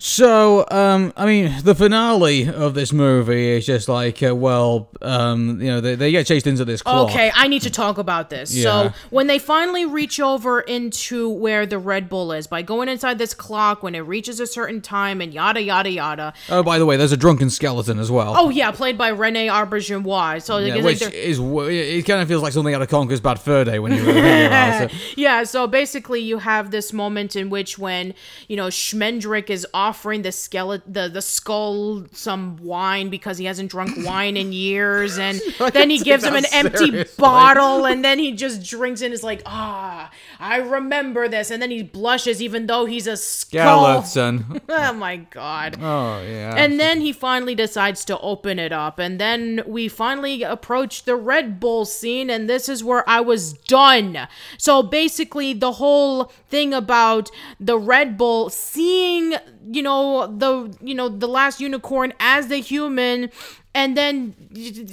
So, 0.00 0.64
um, 0.70 1.12
I 1.16 1.26
mean, 1.26 1.54
the 1.62 1.74
finale 1.74 2.48
of 2.48 2.74
this 2.74 2.92
movie 2.92 3.50
is 3.50 3.66
just 3.66 3.88
like, 3.88 4.22
uh, 4.22 4.34
well, 4.34 4.88
um, 5.02 5.60
you 5.60 5.68
know, 5.68 5.80
they, 5.80 5.94
they 5.94 6.10
get 6.10 6.26
chased 6.26 6.46
into 6.46 6.64
this 6.64 6.82
clock. 6.82 7.10
Okay, 7.10 7.32
I 7.34 7.48
need 7.48 7.62
to 7.62 7.70
talk 7.70 7.98
about 7.98 8.30
this. 8.30 8.54
Yeah. 8.54 8.62
So 8.62 8.92
when 9.10 9.26
they 9.26 9.38
finally 9.38 9.84
reach 9.86 10.20
over 10.20 10.60
into 10.60 11.28
where 11.28 11.66
the 11.66 11.78
Red 11.78 12.08
Bull 12.08 12.32
is 12.32 12.46
by 12.46 12.62
going 12.62 12.88
inside 12.88 13.18
this 13.18 13.34
clock, 13.34 13.82
when 13.82 13.94
it 13.94 14.00
reaches 14.00 14.40
a 14.40 14.46
certain 14.46 14.80
time, 14.80 15.20
and 15.20 15.34
yada 15.34 15.60
yada 15.62 15.90
yada. 15.90 16.32
Oh, 16.48 16.62
by 16.62 16.78
the 16.78 16.86
way, 16.86 16.96
there's 16.96 17.12
a 17.12 17.16
drunken 17.16 17.50
skeleton 17.50 17.98
as 17.98 18.10
well. 18.10 18.34
Oh 18.36 18.50
yeah, 18.50 18.70
played 18.70 18.96
by 18.96 19.08
Rene 19.08 19.48
Auberjonois. 19.48 20.42
So 20.42 20.58
Yeah, 20.58 20.82
which 20.82 21.00
they're- 21.00 21.10
is 21.10 21.38
it 21.40 22.02
kind 22.06 22.20
of 22.22 22.28
feels 22.28 22.42
like 22.42 22.52
something 22.52 22.74
out 22.74 22.82
of 22.82 22.88
Conker's 22.88 23.20
Bad 23.20 23.40
Fur 23.40 23.64
Day 23.64 23.78
when 23.78 23.92
you 23.92 23.98
yeah, 25.16 25.42
so 25.44 25.66
basically 25.66 26.20
you 26.20 26.38
have 26.38 26.70
this 26.70 26.92
moment 26.92 27.36
in 27.36 27.50
which 27.50 27.78
when, 27.78 28.14
you 28.48 28.56
know, 28.56 28.68
Schmendrick 28.68 29.50
is 29.50 29.66
offering 29.88 30.22
the 30.22 30.32
skeleton 30.32 30.92
the, 30.92 31.08
the 31.08 31.22
skull 31.22 32.04
some 32.12 32.56
wine 32.58 33.08
because 33.08 33.38
he 33.38 33.46
hasn't 33.46 33.70
drunk 33.70 33.90
wine 34.06 34.36
in 34.36 34.52
years 34.52 35.18
and 35.18 35.40
then 35.72 35.90
he 35.90 35.98
gives 35.98 36.24
him 36.24 36.34
an 36.34 36.44
empty 36.52 36.90
seriously. 36.90 37.14
bottle 37.18 37.84
and 37.90 38.04
then 38.04 38.18
he 38.18 38.32
just 38.32 38.68
drinks 38.68 39.02
and 39.02 39.14
is 39.14 39.22
like, 39.22 39.42
ah, 39.46 40.10
I 40.38 40.56
remember 40.56 41.28
this 41.28 41.50
and 41.50 41.62
then 41.62 41.70
he 41.70 41.82
blushes 41.82 42.42
even 42.42 42.66
though 42.66 42.84
he's 42.84 43.06
a 43.06 43.16
skull. 43.16 44.02
Skeleton. 44.02 44.60
oh 44.68 44.92
my 44.92 45.16
god. 45.16 45.78
Oh 45.80 46.22
yeah. 46.22 46.54
And 46.56 46.78
then 46.78 47.00
he 47.00 47.12
finally 47.12 47.54
decides 47.54 48.04
to 48.06 48.18
open 48.20 48.58
it 48.58 48.72
up. 48.72 48.98
And 48.98 49.20
then 49.20 49.62
we 49.66 49.88
finally 49.88 50.42
approach 50.42 51.04
the 51.04 51.16
Red 51.16 51.60
Bull 51.60 51.84
scene, 51.84 52.30
and 52.30 52.48
this 52.48 52.68
is 52.68 52.82
where 52.84 53.08
I 53.08 53.20
was 53.20 53.52
done. 53.52 54.28
So 54.56 54.82
basically, 54.82 55.52
the 55.52 55.72
whole 55.72 56.24
thing 56.48 56.72
about 56.74 57.30
the 57.58 57.78
Red 57.78 58.16
Bull 58.16 58.50
seeing, 58.50 59.34
you 59.70 59.82
know, 59.82 60.26
the 60.26 60.76
you 60.82 60.94
know, 60.94 61.08
the 61.08 61.28
last 61.28 61.60
unicorn 61.60 62.12
as 62.20 62.48
the 62.48 62.56
human. 62.58 63.30
And 63.74 63.96
then 63.96 64.34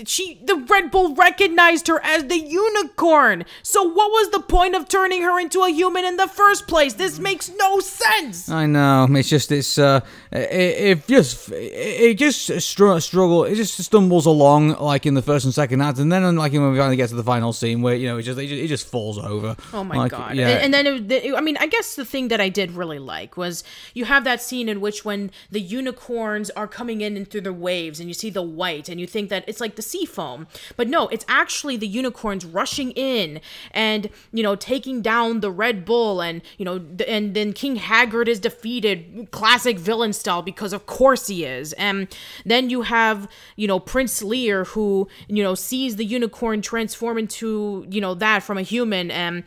she, 0.06 0.40
the 0.44 0.58
Red 0.70 0.92
Bull 0.92 1.16
recognized 1.16 1.88
her 1.88 2.00
as 2.04 2.26
the 2.26 2.38
unicorn. 2.38 3.46
So 3.64 3.82
what 3.82 4.12
was 4.12 4.30
the 4.30 4.42
point 4.42 4.76
of 4.76 4.88
turning 4.88 5.24
her 5.24 5.40
into 5.40 5.62
a 5.64 5.70
human 5.70 6.06
in 6.06 6.18
the 6.18 6.28
first 6.28 6.68
place? 6.68 6.94
This 6.94 7.18
makes 7.18 7.50
no 7.58 7.80
sense. 7.80 8.48
I 8.48 8.68
know. 8.68 9.08
It's 9.10 9.30
just 9.30 9.52
it's 9.52 9.80
uh 9.80 10.02
it, 10.38 10.98
it 11.00 11.08
just 11.08 11.52
it, 11.52 11.56
it 11.56 12.18
just 12.18 12.46
str- 12.62 13.00
struggle. 13.00 13.44
It 13.46 13.56
just 13.56 13.78
stumbles 13.78 14.26
along 14.26 14.76
like 14.80 15.06
in 15.06 15.14
the 15.14 15.22
first 15.22 15.46
and 15.46 15.54
second 15.54 15.82
act, 15.82 16.00
and 16.00 16.12
then 16.12 16.24
um, 16.24 16.36
like 16.36 16.54
when 16.54 16.72
we 16.72 16.78
finally 16.78 16.96
get 16.96 17.10
to 17.10 17.16
the 17.16 17.24
final 17.24 17.54
scene 17.54 17.82
where 17.82 17.96
you 17.96 18.08
know 18.08 18.18
it 18.18 18.24
just 18.24 18.40
it 18.40 18.48
just, 18.48 18.62
it 18.62 18.68
just 18.68 18.88
falls 18.88 19.18
over. 19.18 19.56
Oh 19.74 19.84
my 19.84 19.96
Like, 19.96 20.12
god! 20.12 20.36
Yeah. 20.36 20.50
And, 20.50 20.76
and 20.76 20.86
then, 20.86 21.12
it, 21.12 21.34
I 21.36 21.42
mean, 21.42 21.58
I 21.58 21.68
guess 21.68 21.96
the 21.96 22.06
thing 22.06 22.28
that 22.30 22.42
I 22.42 22.50
did 22.50 22.72
really 22.72 23.00
like 23.00 23.38
was 23.38 23.64
you 23.94 24.06
have 24.06 24.24
that 24.24 24.42
scene 24.42 24.70
in 24.70 24.82
which 24.82 25.06
when 25.06 25.32
the 25.52 25.62
unicorns 25.62 26.50
are 26.52 26.68
coming 26.68 27.02
in 27.02 27.18
and 27.18 27.30
through 27.30 27.42
the 27.42 27.54
waves, 27.54 28.00
and 28.00 28.10
you 28.10 28.14
see 28.14 28.30
the 28.30 28.42
white, 28.42 28.90
and 28.90 29.00
you 29.00 29.08
think 29.08 29.30
that 29.30 29.44
it's 29.48 29.60
like 29.62 29.76
the 29.76 29.82
sea 29.82 30.06
foam, 30.06 30.48
but 30.76 30.88
no, 30.88 31.08
it's 31.10 31.26
actually 31.28 31.78
the 31.78 31.88
unicorns 31.88 32.46
rushing 32.46 32.92
in 32.92 33.40
and 33.72 34.10
you 34.32 34.44
know 34.44 34.56
taking 34.56 35.02
down 35.02 35.40
the 35.40 35.52
Red 35.52 35.86
Bull, 35.86 36.22
and 36.22 36.42
you 36.58 36.66
know, 36.66 36.84
and 37.08 37.34
then 37.34 37.54
King 37.54 37.78
Haggard 37.78 38.28
is 38.28 38.40
defeated, 38.40 39.30
classic 39.32 39.78
villain 39.78 40.14
style, 40.26 40.42
because 40.42 40.74
of 40.74 40.86
course 40.86 41.28
he 41.28 41.46
is, 41.46 41.74
and 41.74 42.08
then 42.46 42.70
you 42.70 42.82
have 42.82 43.28
you 43.56 43.68
know 43.68 43.80
Prince 43.80 44.22
Lear 44.22 44.66
who 44.66 45.08
you 45.28 45.44
know 45.44 45.56
sees 45.56 45.96
the 45.96 46.06
unicorn 46.06 46.62
transform 46.62 47.18
into 47.18 47.86
you 47.90 48.02
know 48.02 48.14
that 48.16 48.44
from 48.44 48.58
a 48.58 48.62
human 48.62 49.12
and 49.12 49.44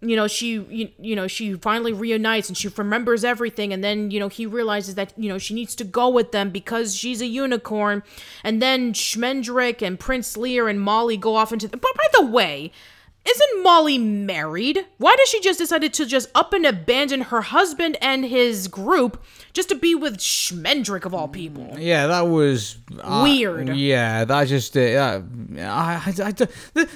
you 0.00 0.16
know 0.16 0.26
she 0.26 0.60
you, 0.60 0.88
you 0.98 1.16
know 1.16 1.26
she 1.28 1.54
finally 1.54 1.92
reunites 1.92 2.48
and 2.48 2.56
she 2.56 2.68
remembers 2.68 3.24
everything. 3.24 3.72
And 3.72 3.82
then 3.82 4.10
you 4.10 4.20
know 4.20 4.28
he 4.28 4.44
realizes 4.44 4.96
that 4.96 5.12
you 5.16 5.28
know 5.28 5.38
she 5.38 5.54
needs 5.54 5.74
to 5.76 5.84
go 5.84 6.08
with 6.08 6.32
them 6.32 6.50
because 6.50 6.94
she's 6.94 7.22
a 7.22 7.26
unicorn. 7.26 8.02
And 8.44 8.60
then 8.60 8.92
Schmendrick 8.92 9.80
and 9.80 9.98
Prince 9.98 10.36
Lear 10.36 10.68
and 10.68 10.80
Molly 10.80 11.16
go 11.16 11.36
off 11.36 11.52
into 11.52 11.68
the, 11.68 11.76
but 11.76 11.94
by 11.94 12.06
the 12.18 12.26
way 12.26 12.72
isn't 13.24 13.62
Molly 13.62 13.98
married? 13.98 14.84
Why 14.98 15.14
does 15.16 15.28
she 15.28 15.40
just 15.40 15.60
decided 15.60 15.94
to 15.94 16.06
just 16.06 16.28
up 16.34 16.52
and 16.52 16.66
abandon 16.66 17.20
her 17.22 17.40
husband 17.40 17.96
and 18.00 18.24
his 18.24 18.66
group 18.66 19.22
just 19.52 19.68
to 19.68 19.74
be 19.74 19.94
with 19.94 20.18
Schmendrick 20.18 21.04
of 21.04 21.14
all 21.14 21.28
people? 21.28 21.76
Yeah, 21.78 22.06
that 22.06 22.22
was 22.22 22.78
uh, 23.00 23.20
Weird. 23.24 23.76
yeah, 23.76 24.24
that 24.24 24.48
just 24.48 24.76
uh, 24.76 24.80
uh, 24.80 25.22
I, 25.58 26.02
I, 26.06 26.24
I, 26.24 26.30
this 26.32 26.48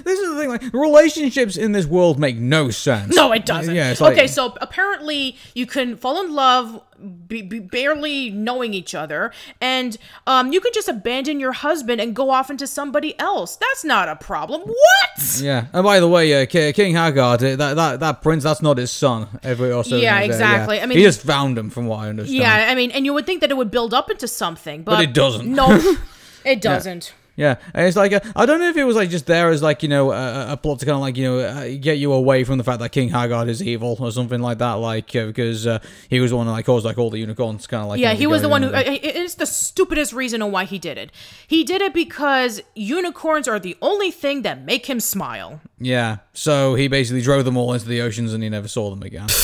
is 0.05 0.29
the 0.29 0.37
thing. 0.39 0.49
Like 0.49 0.63
relationships 0.73 1.57
in 1.57 1.71
this 1.71 1.85
world 1.85 2.19
make 2.19 2.37
no 2.37 2.69
sense. 2.69 3.15
No, 3.15 3.31
it 3.31 3.45
doesn't. 3.45 3.75
Yeah, 3.75 3.91
it's 3.91 4.01
like, 4.01 4.13
okay, 4.13 4.27
so 4.27 4.55
apparently 4.61 5.37
you 5.53 5.65
can 5.65 5.97
fall 5.97 6.23
in 6.23 6.33
love 6.33 6.81
be, 7.27 7.41
be 7.41 7.59
barely 7.59 8.29
knowing 8.31 8.73
each 8.73 8.95
other, 8.95 9.31
and 9.61 9.97
um, 10.25 10.51
you 10.51 10.59
can 10.59 10.71
just 10.73 10.87
abandon 10.87 11.39
your 11.39 11.51
husband 11.51 12.01
and 12.01 12.15
go 12.15 12.29
off 12.31 12.49
into 12.49 12.65
somebody 12.65 13.17
else. 13.19 13.55
That's 13.55 13.85
not 13.85 14.09
a 14.09 14.15
problem. 14.15 14.61
What? 14.61 15.39
Yeah, 15.41 15.67
and 15.73 15.83
by 15.83 15.99
the 15.99 16.07
way, 16.07 16.41
uh, 16.41 16.45
K- 16.45 16.73
King 16.73 16.95
Haggard, 16.95 17.43
uh, 17.43 17.55
that, 17.55 17.75
that 17.75 17.99
that 17.99 18.21
prince, 18.21 18.43
that's 18.43 18.61
not 18.61 18.77
his 18.77 18.91
son. 18.91 19.27
Every 19.43 19.71
also 19.71 19.97
Yeah, 19.97 20.19
exactly. 20.21 20.81
I 20.81 20.85
mean- 20.85 20.97
he 20.97 21.03
just 21.03 21.21
found 21.21 21.57
him, 21.57 21.69
from 21.69 21.85
what 21.87 21.99
I 21.99 22.09
understand. 22.09 22.37
Yeah, 22.39 22.46
I 22.47 22.75
mean, 22.75 22.91
and 22.91 23.05
you 23.05 23.13
would 23.13 23.25
think 23.25 23.41
that 23.41 23.51
it 23.51 23.57
would 23.57 23.71
build 23.71 23.93
up 23.93 24.09
into 24.09 24.27
something, 24.27 24.83
but, 24.83 25.01
it 25.01 25.13
doesn't. 25.13 25.47
No, 25.51 25.95
it 26.45 26.61
doesn't. 26.61 27.13
Yeah, 27.39 27.57
and 27.75 27.85
it's 27.85 27.95
like 27.95 28.13
uh, 28.13 28.19
I 28.35 28.47
don't 28.47 28.57
know 28.59 28.67
if 28.67 28.77
it 28.77 28.83
was 28.83 28.95
like 28.95 29.11
just 29.11 29.27
there 29.27 29.49
as 29.51 29.61
like 29.61 29.83
you 29.83 29.89
know 29.89 30.11
a, 30.11 30.53
a 30.53 30.57
plot 30.57 30.79
to 30.79 30.87
kind 30.87 30.95
of 30.95 31.01
like 31.01 31.17
you 31.17 31.23
know 31.25 31.37
uh, 31.37 31.65
get 31.79 31.99
you 31.99 32.11
away 32.11 32.43
from 32.43 32.57
the 32.57 32.63
fact 32.63 32.79
that 32.79 32.89
King 32.91 33.09
Haggard 33.09 33.47
is 33.47 33.61
evil 33.61 33.95
or 33.99 34.11
something 34.11 34.41
like 34.41 34.57
that, 34.57 34.73
like 34.73 35.15
uh, 35.15 35.27
because 35.27 35.67
uh, 35.67 35.77
he 36.09 36.19
was 36.19 36.31
the 36.31 36.37
one 36.37 36.47
that 36.47 36.53
like 36.53 36.65
caused 36.65 36.83
like 36.83 36.97
all 36.97 37.11
the 37.11 37.19
unicorns 37.19 37.67
kind 37.67 37.83
of 37.83 37.89
like 37.89 37.99
Yeah, 37.99 38.07
you 38.09 38.13
know, 38.15 38.19
he 38.21 38.25
was 38.25 38.41
the 38.41 38.49
one 38.49 38.63
who. 38.63 38.69
uh, 38.73 38.79
It 38.83 39.15
is 39.15 39.35
the 39.35 39.45
stupidest 39.45 40.13
reason 40.13 40.41
on 40.41 40.51
why 40.51 40.63
he 40.65 40.79
did 40.79 40.97
it. 40.97 41.11
He 41.45 41.63
did 41.63 41.83
it 41.83 41.93
because 41.93 42.59
unicorns 42.73 43.47
are 43.47 43.59
the 43.59 43.77
only 43.83 44.09
thing 44.09 44.41
that 44.41 44.63
make 44.65 44.87
him 44.87 44.99
smile. 44.99 45.61
yeah, 45.77 46.17
so 46.33 46.73
he 46.73 46.87
basically 46.87 47.21
drove 47.21 47.45
them 47.45 47.55
all 47.55 47.71
into 47.71 47.85
the 47.87 48.01
oceans 48.01 48.33
and 48.33 48.41
he 48.41 48.49
never 48.49 48.67
saw 48.67 48.89
them 48.89 49.03
again. 49.03 49.27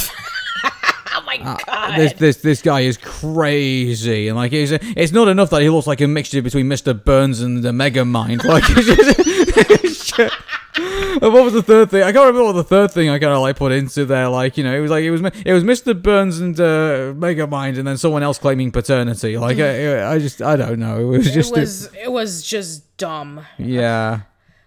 My 1.41 1.57
god! 1.65 1.97
this 1.99 2.13
this 2.13 2.37
this 2.37 2.61
guy 2.61 2.81
is 2.81 2.97
crazy, 2.97 4.27
and 4.27 4.35
like 4.37 4.53
it's, 4.53 4.71
it's 4.95 5.11
not 5.11 5.27
enough 5.27 5.49
that 5.51 5.61
he 5.61 5.69
looks 5.69 5.87
like 5.87 6.01
a 6.01 6.07
mixture 6.07 6.41
between 6.41 6.67
Mr. 6.67 6.93
Burns 7.03 7.41
and 7.41 7.63
the 7.63 7.71
Megamind. 7.71 8.43
Like, 8.53 8.63
just, 8.63 9.19
it's 9.19 10.05
just- 10.11 10.35
and 10.75 11.31
what 11.31 11.43
was 11.43 11.53
the 11.53 11.61
third 11.61 11.91
thing? 11.91 12.01
I 12.01 12.11
can't 12.11 12.25
remember 12.25 12.45
what 12.45 12.53
the 12.53 12.63
third 12.63 12.89
thing 12.91 13.07
I 13.09 13.19
kind 13.19 13.31
of 13.33 13.41
like 13.41 13.55
put 13.57 13.71
into 13.71 14.05
there. 14.05 14.27
Like, 14.27 14.57
you 14.57 14.63
know, 14.63 14.75
it 14.75 14.79
was 14.79 14.89
like 14.89 15.03
it 15.03 15.11
was 15.11 15.21
it 15.45 15.53
was 15.53 15.63
Mr. 15.63 15.99
Burns 15.99 16.39
and 16.39 16.59
uh, 16.59 17.13
Megamind, 17.13 17.77
and 17.77 17.87
then 17.87 17.97
someone 17.97 18.23
else 18.23 18.39
claiming 18.39 18.71
paternity. 18.71 19.37
Like, 19.37 19.59
I, 19.59 20.13
I 20.13 20.19
just 20.19 20.41
I 20.41 20.55
don't 20.55 20.79
know. 20.79 20.99
It 20.99 21.17
was 21.17 21.31
just 21.31 21.55
a- 21.55 21.59
was 21.59 21.93
it 21.93 22.11
was 22.11 22.41
just 22.43 22.97
dumb. 22.97 23.45
yeah. 23.59 24.21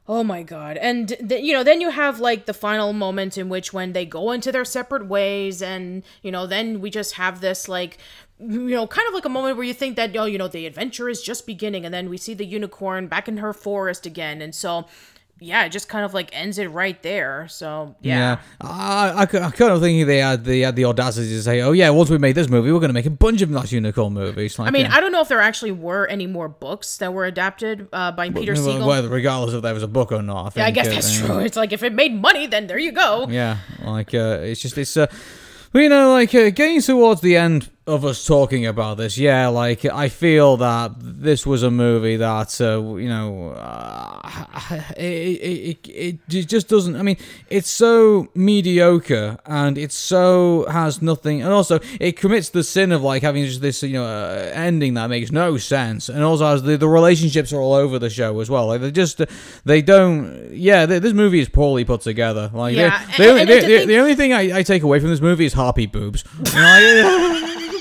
Oh 0.09 0.23
my 0.23 0.43
god. 0.45 0.77
And 0.77 1.09
th- 1.09 1.43
you 1.43 1.53
know, 1.53 1.65
then 1.65 1.81
you 1.81 1.91
have 1.91 2.21
like 2.21 2.47
the 2.47 2.55
final 2.55 2.93
moment 2.93 3.37
in 3.37 3.49
which 3.49 3.73
when 3.73 3.93
they 3.93 4.07
go 4.07 4.31
into 4.31 4.53
their 4.53 4.65
separate 4.65 5.07
ways 5.07 5.61
and 5.61 6.05
you 6.23 6.31
know, 6.31 6.47
then 6.47 6.81
we 6.81 6.91
just 6.91 7.15
have 7.15 7.41
this 7.41 7.69
like 7.69 7.99
you 8.39 8.69
know, 8.69 8.87
kind 8.87 9.09
of 9.09 9.15
like 9.15 9.25
a 9.25 9.31
moment 9.31 9.57
where 9.57 9.67
you 9.67 9.75
think 9.75 9.97
that 9.97 10.17
oh, 10.17 10.27
you 10.27 10.39
know, 10.39 10.49
the 10.49 10.67
adventure 10.67 11.09
is 11.09 11.23
just 11.23 11.47
beginning 11.47 11.85
and 11.85 11.93
then 11.93 12.09
we 12.09 12.19
see 12.19 12.35
the 12.35 12.47
unicorn 12.47 13.09
back 13.09 13.27
in 13.27 13.39
her 13.39 13.53
forest 13.53 14.07
again. 14.07 14.41
And 14.41 14.55
so 14.55 14.87
yeah, 15.39 15.65
it 15.65 15.69
just 15.71 15.89
kind 15.89 16.05
of 16.05 16.15
like 16.15 16.31
ends 16.33 16.59
it 16.59 16.67
right 16.67 17.01
there. 17.03 17.47
So 17.49 17.95
yeah. 18.01 18.17
Yeah, 18.17 18.41
I, 18.63 19.11
I, 19.11 19.23
I 19.23 19.27
kind 19.27 19.73
of 19.73 19.81
thinking 19.81 20.07
they 20.07 20.19
had 20.19 20.45
they 20.45 20.61
had 20.61 20.77
the 20.77 20.87
audacity 20.87 21.29
to 21.29 21.43
say, 21.43 21.61
"Oh 21.61 21.73
yeah, 21.73 21.91
once 21.91 22.09
we 22.09 22.17
made 22.19 22.35
this 22.35 22.49
movie, 22.49 22.73
we're 22.73 22.81
going 22.81 22.89
to 22.89 22.95
make 22.95 23.07
a 23.07 23.11
bunch 23.11 23.43
of 23.43 23.51
nice 23.51 23.71
unicorn 23.71 24.15
movies." 24.15 24.59
Like, 24.59 24.69
I 24.69 24.71
mean, 24.71 24.87
yeah. 24.87 24.95
I 24.95 25.01
don't 25.01 25.13
know 25.13 25.21
if 25.21 25.29
there 25.29 25.41
actually 25.41 25.73
were 25.73 26.07
any 26.07 26.27
more 26.27 26.49
books 26.49 26.97
that 26.99 27.13
were 27.13 27.27
adapted 27.27 27.89
uh, 27.93 28.13
by 28.13 28.31
Peter 28.31 28.55
Well, 28.55 28.67
Beagle. 28.67 28.89
Whether 28.89 29.09
regardless 29.09 29.55
if 29.55 29.63
there 29.63 29.75
was 29.75 29.83
a 29.83 29.89
book 29.89 30.13
or 30.13 30.23
not. 30.23 30.47
I, 30.47 30.51
think, 30.51 30.57
yeah, 30.57 30.67
I 30.67 30.71
guess 30.71 30.87
uh, 30.87 30.91
that's 30.91 31.19
true. 31.19 31.39
It's 31.41 31.57
like 31.57 31.73
if 31.73 31.83
it 31.83 31.93
made 31.93 32.15
money, 32.15 32.47
then 32.47 32.67
there 32.67 32.79
you 32.79 32.93
go. 32.93 33.27
Yeah, 33.29 33.59
like 33.83 34.15
uh, 34.15 34.39
it's 34.43 34.61
just 34.61 34.79
it's 34.79 34.97
uh, 34.97 35.07
but, 35.73 35.81
you 35.81 35.91
know, 35.91 36.13
like 36.13 36.35
uh, 36.35 36.49
getting 36.49 36.81
towards 36.81 37.21
the 37.21 37.37
end 37.37 37.71
of 37.87 38.05
us 38.05 38.27
talking 38.27 38.67
about 38.67 38.97
this, 38.97 39.17
yeah, 39.17 39.47
like 39.47 39.85
I 39.85 40.09
feel 40.09 40.57
that 40.57 40.93
this 40.99 41.47
was 41.47 41.63
a 41.63 41.71
movie 41.71 42.17
that 42.17 42.61
uh, 42.61 42.81
you 42.97 43.09
know 43.09 43.51
uh, 43.51 44.45
it, 44.97 45.79
it, 45.85 45.89
it 45.89 46.19
it 46.35 46.49
just 46.49 46.67
doesn't. 46.69 46.97
I 46.97 47.03
mean, 47.03 47.17
it's 47.49 47.71
so 47.71 48.29
mediocre 48.35 49.39
and 49.47 49.79
it 49.79 49.93
so 49.93 50.67
has 50.69 51.01
nothing, 51.01 51.43
and 51.43 51.53
also 51.53 51.79
it 52.01 52.17
commits 52.17 52.49
the 52.49 52.65
sin 52.65 52.91
of 52.91 53.03
like 53.03 53.23
having 53.23 53.45
just 53.45 53.61
this 53.61 53.83
you 53.85 53.93
know 53.93 54.05
uh, 54.05 54.51
ending 54.53 54.95
that 54.95 55.09
makes 55.09 55.31
no 55.31 55.57
sense, 55.57 56.09
and 56.09 56.25
also 56.25 56.45
has 56.47 56.63
the 56.65 56.77
the 56.77 56.89
relationships 56.89 57.53
are 57.53 57.61
all 57.61 57.75
over 57.75 57.99
the 58.01 58.11
show 58.11 58.41
as 58.41 58.51
well. 58.51 58.67
Like 58.67 58.81
they 58.81 58.91
just 58.91 59.23
they 59.65 59.81
don't. 59.81 60.51
Yeah, 60.53 60.87
th- 60.87 61.03
this 61.03 61.13
movie 61.13 61.39
is 61.39 61.49
poorly 61.49 61.85
put 61.85 62.01
together. 62.01 62.51
Like 62.53 62.75
they- 62.75 62.83
Yeah, 62.83 63.07
the, 63.17 63.23
and- 63.23 63.31
only, 63.31 63.41
and 63.43 63.49
the, 63.51 63.61
to 63.61 63.67
the- 63.81 63.87
the 63.87 63.99
only 63.99 64.15
thing 64.17 64.33
I, 64.33 64.59
I 64.59 64.63
take 64.65 64.83
away 64.83 64.99
from 64.99 65.11
this 65.11 65.21
movie 65.21 65.45
is 65.47 65.53
harpy 65.53 65.87
boobs. 65.87 66.25
You 66.57 67.03
know, 67.03 67.43
like, 67.63 67.76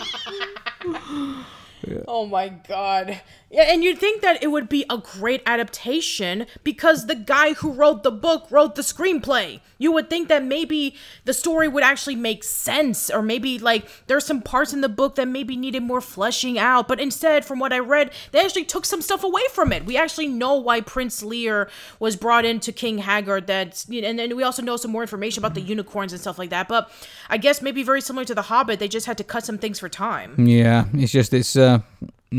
Oh 2.08 2.26
my 2.26 2.50
god. 2.50 3.19
Yeah, 3.56 3.62
and 3.72 3.86
you'd 3.86 4.00
think 4.00 4.22
that 4.22 4.44
it 4.44 4.48
would 4.48 4.68
be 4.68 4.84
a 4.89 4.98
great 4.98 5.41
adaptation 5.46 6.46
because 6.65 7.08
the 7.08 7.15
guy 7.15 7.54
who 7.54 7.72
wrote 7.72 8.04
the 8.04 8.12
book 8.12 8.48
wrote 8.50 8.76
the 8.76 8.82
screenplay. 8.82 9.62
You 9.78 9.94
would 9.94 10.10
think 10.10 10.28
that 10.28 10.44
maybe 10.44 10.98
the 11.24 11.34
story 11.34 11.70
would 11.70 11.84
actually 11.84 12.18
make 12.18 12.44
sense, 12.44 13.10
or 13.10 13.22
maybe 13.22 13.58
like 13.58 13.88
there's 14.08 14.26
some 14.26 14.41
parts 14.41 14.74
in 14.74 14.82
the 14.82 14.89
book 14.89 15.15
that 15.15 15.30
maybe 15.30 15.56
needed 15.56 15.84
more 15.84 16.02
fleshing 16.02 16.60
out. 16.60 16.89
But 16.89 17.00
instead, 17.00 17.46
from 17.46 17.60
what 17.60 17.72
I 17.72 17.80
read, 17.80 18.12
they 18.34 18.44
actually 18.44 18.65
took 18.65 18.86
some 18.86 19.02
stuff 19.02 19.24
away 19.24 19.44
from 19.54 19.72
it. 19.72 19.86
We 19.86 19.96
actually 19.96 20.28
know 20.28 20.56
why 20.56 20.82
Prince 20.82 21.24
Lear 21.24 21.70
was 21.98 22.18
brought 22.18 22.44
into 22.44 22.74
King 22.74 22.98
Haggard. 22.98 23.48
Know, 23.48 23.72
and 23.89 24.20
then 24.20 24.36
we 24.36 24.44
also 24.44 24.63
know 24.63 24.76
some 24.76 24.91
more 24.91 25.04
information 25.04 25.39
about 25.39 25.56
the 25.56 25.62
unicorns 25.62 26.12
and 26.12 26.20
stuff 26.20 26.38
like 26.38 26.50
that. 26.50 26.68
But 26.68 26.91
I 27.30 27.38
guess 27.38 27.62
maybe 27.62 27.84
very 27.84 28.02
similar 28.02 28.26
to 28.26 28.36
The 28.36 28.41
Hobbit, 28.41 28.80
they 28.80 28.89
just 28.89 29.06
had 29.06 29.18
to 29.20 29.24
cut 29.24 29.46
some 29.46 29.58
things 29.58 29.80
for 29.80 29.88
time. 29.88 30.46
yeah, 30.46 30.86
it's 30.94 31.13
just 31.13 31.34
it's 31.34 31.56
uh, 31.56 31.80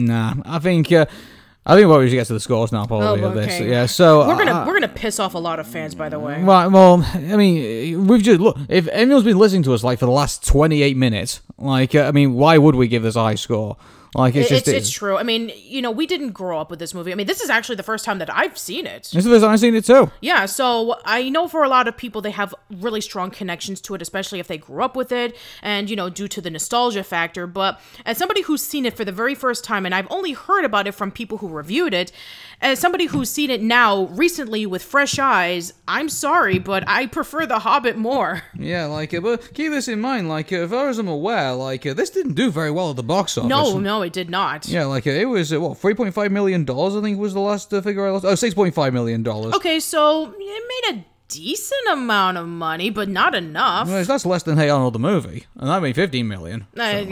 nah. 0.05 0.35
I 0.45 0.59
think 0.59 0.93
uh, 0.93 1.07
I 1.65 1.75
think 1.75 1.89
what 1.89 1.99
we 2.01 2.09
should 2.09 2.15
get 2.17 2.27
to 2.29 2.33
the 2.35 2.41
scores 2.41 2.71
now 2.71 2.85
probably 2.87 3.23
Oh, 3.23 3.29
of 3.29 3.35
this. 3.35 3.47
okay. 3.47 3.69
Yeah, 3.69 3.87
so 3.87 4.27
We're 4.29 4.37
gonna 4.37 4.53
uh, 4.53 4.67
we're 4.67 4.75
gonna 4.75 4.89
piss 4.89 5.19
off 5.19 5.35
a 5.35 5.39
lot 5.39 5.59
of 5.59 5.67
fans, 5.67 5.95
by 5.95 6.09
the 6.09 6.19
way. 6.19 6.41
Right, 6.43 6.67
well, 6.69 7.03
I 7.15 7.37
mean, 7.37 8.07
we've 8.07 8.23
just 8.23 8.41
look. 8.41 8.57
If 8.69 8.87
anyone's 8.89 9.25
been 9.25 9.39
listening 9.39 9.65
to 9.65 9.75
us 9.75 9.83
like 9.83 9.99
for 9.99 10.07
the 10.07 10.13
last 10.13 10.47
twenty-eight 10.47 10.97
minutes, 10.97 11.41
like, 11.59 11.95
uh, 11.95 12.03
I 12.03 12.13
mean, 12.13 12.35
why 12.35 12.57
would 12.59 12.75
we 12.77 12.87
give 12.89 13.03
this 13.03 13.17
a 13.17 13.21
high 13.23 13.35
score? 13.35 13.77
Like, 14.17 14.35
it's 14.35 14.51
It's, 14.51 14.65
just 14.65 14.77
it's, 14.77 14.91
true. 14.91 15.17
I 15.19 15.23
mean, 15.23 15.53
you 15.55 15.83
know, 15.83 15.91
we 15.91 16.07
didn't 16.07 16.33
grow 16.33 16.59
up 16.59 16.71
with 16.71 16.79
this 16.79 16.95
movie. 16.95 17.13
I 17.13 17.15
mean, 17.15 17.27
this 17.27 17.41
is 17.41 17.51
actually 17.51 17.77
the 17.77 17.83
first 17.83 18.05
time 18.05 18.19
that 18.19 18.33
I've 18.33 18.57
seen 18.57 18.87
it. 18.87 19.03
This 19.05 19.17
is 19.17 19.25
the 19.25 19.31
first 19.31 19.43
time 19.43 19.53
I've 19.53 19.61
seen 19.61 19.75
it 19.75 19.85
too. 19.85 20.11
Yeah, 20.21 20.47
so 20.47 20.99
I 21.05 21.29
know 21.29 21.49
for 21.49 21.63
a 21.65 21.69
lot 21.69 21.87
of 21.89 21.97
people 21.97 22.23
they 22.23 22.31
have 22.31 22.55
really 22.71 23.01
strong 23.01 23.31
connections 23.31 23.81
to 23.83 23.95
it, 23.95 24.03
especially 24.03 24.41
if 24.41 24.47
they 24.47 24.59
grew 24.59 24.83
up 24.83 24.97
with 24.97 25.13
it 25.13 25.37
and, 25.63 25.91
you 25.91 25.97
know, 25.97 26.09
due 26.09 26.29
to 26.29 26.41
the 26.41 26.51
nostalgia 26.51 27.05
factor. 27.05 27.47
But 27.47 27.81
as 28.05 28.17
somebody 28.19 28.43
who's 28.43 28.63
seen 28.63 28.87
it 28.87 28.97
for 28.97 29.05
the 29.05 29.13
very 29.13 29.35
first 29.35 29.65
time, 29.65 29.85
and 29.85 29.95
I've 29.95 30.11
only 30.11 30.33
heard 30.33 30.65
about 30.65 30.87
it 30.87 30.93
from 30.93 31.11
people 31.11 31.39
who 31.39 31.49
reviewed 31.49 31.93
it, 31.93 32.13
as 32.61 32.79
somebody 32.79 33.07
who's 33.07 33.31
seen 33.31 33.51
it 33.51 33.63
now 33.63 34.07
recently 34.07 34.67
with 34.67 34.83
fresh 34.83 35.19
eyes, 35.19 35.73
I'm 35.87 36.09
sorry, 36.09 36.59
but 36.59 36.85
I 36.89 37.07
prefer 37.07 37.47
The 37.47 37.59
Hobbit 37.61 37.97
more. 37.97 38.43
Yeah, 38.59 38.87
like, 38.87 39.13
uh, 39.15 39.21
but 39.21 39.53
keep 39.55 39.71
this 39.71 39.87
in 39.87 40.01
mind. 40.01 40.29
Like, 40.29 40.53
uh, 40.53 40.57
as 40.57 40.71
far 40.71 40.89
as 40.89 40.99
I'm 40.99 41.09
aware, 41.09 41.53
like, 41.53 41.85
uh, 41.87 41.95
this 41.95 42.11
didn't 42.11 42.35
do 42.35 42.51
very 42.51 42.71
well 42.71 42.91
at 42.91 42.97
the 42.97 43.03
box 43.03 43.37
office. 43.39 43.49
No, 43.49 43.79
no, 43.79 44.03
it 44.03 44.13
did 44.13 44.31
not. 44.31 44.67
Yeah, 44.67 44.87
like 44.87 45.07
uh, 45.07 45.11
it 45.11 45.27
was 45.27 45.53
uh, 45.53 45.61
what 45.61 45.79
three 45.79 45.95
point 45.95 46.15
five 46.15 46.33
million 46.33 46.65
dollars. 46.65 46.97
I 46.97 47.03
think 47.03 47.19
was 47.19 47.35
the 47.35 47.41
last 47.41 47.73
uh, 47.73 47.81
figure 47.83 48.07
I 48.07 48.11
lost. 48.11 48.25
Oh, 48.25 48.31
Oh, 48.31 48.35
six 48.35 48.55
point 48.55 48.75
five 48.75 48.93
million 48.95 49.23
dollars. 49.23 49.55
Okay, 49.55 49.79
so 49.79 50.35
it 50.37 50.85
made 50.91 50.99
a 51.01 51.05
decent 51.29 51.89
amount 51.91 52.39
of 52.39 52.47
money, 52.47 52.91
but 52.91 53.09
not 53.09 53.35
enough. 53.35 53.89
Well, 53.89 54.05
that's 54.05 54.25
less 54.27 54.43
than 54.45 54.57
Hey 54.57 54.69
Arnold 54.69 54.95
the 54.95 54.99
movie, 54.99 55.47
and 55.57 55.69
that 55.69 55.83
made 55.83 55.95
15 55.95 56.27
million. 56.27 56.67
Uh, 56.79 57.05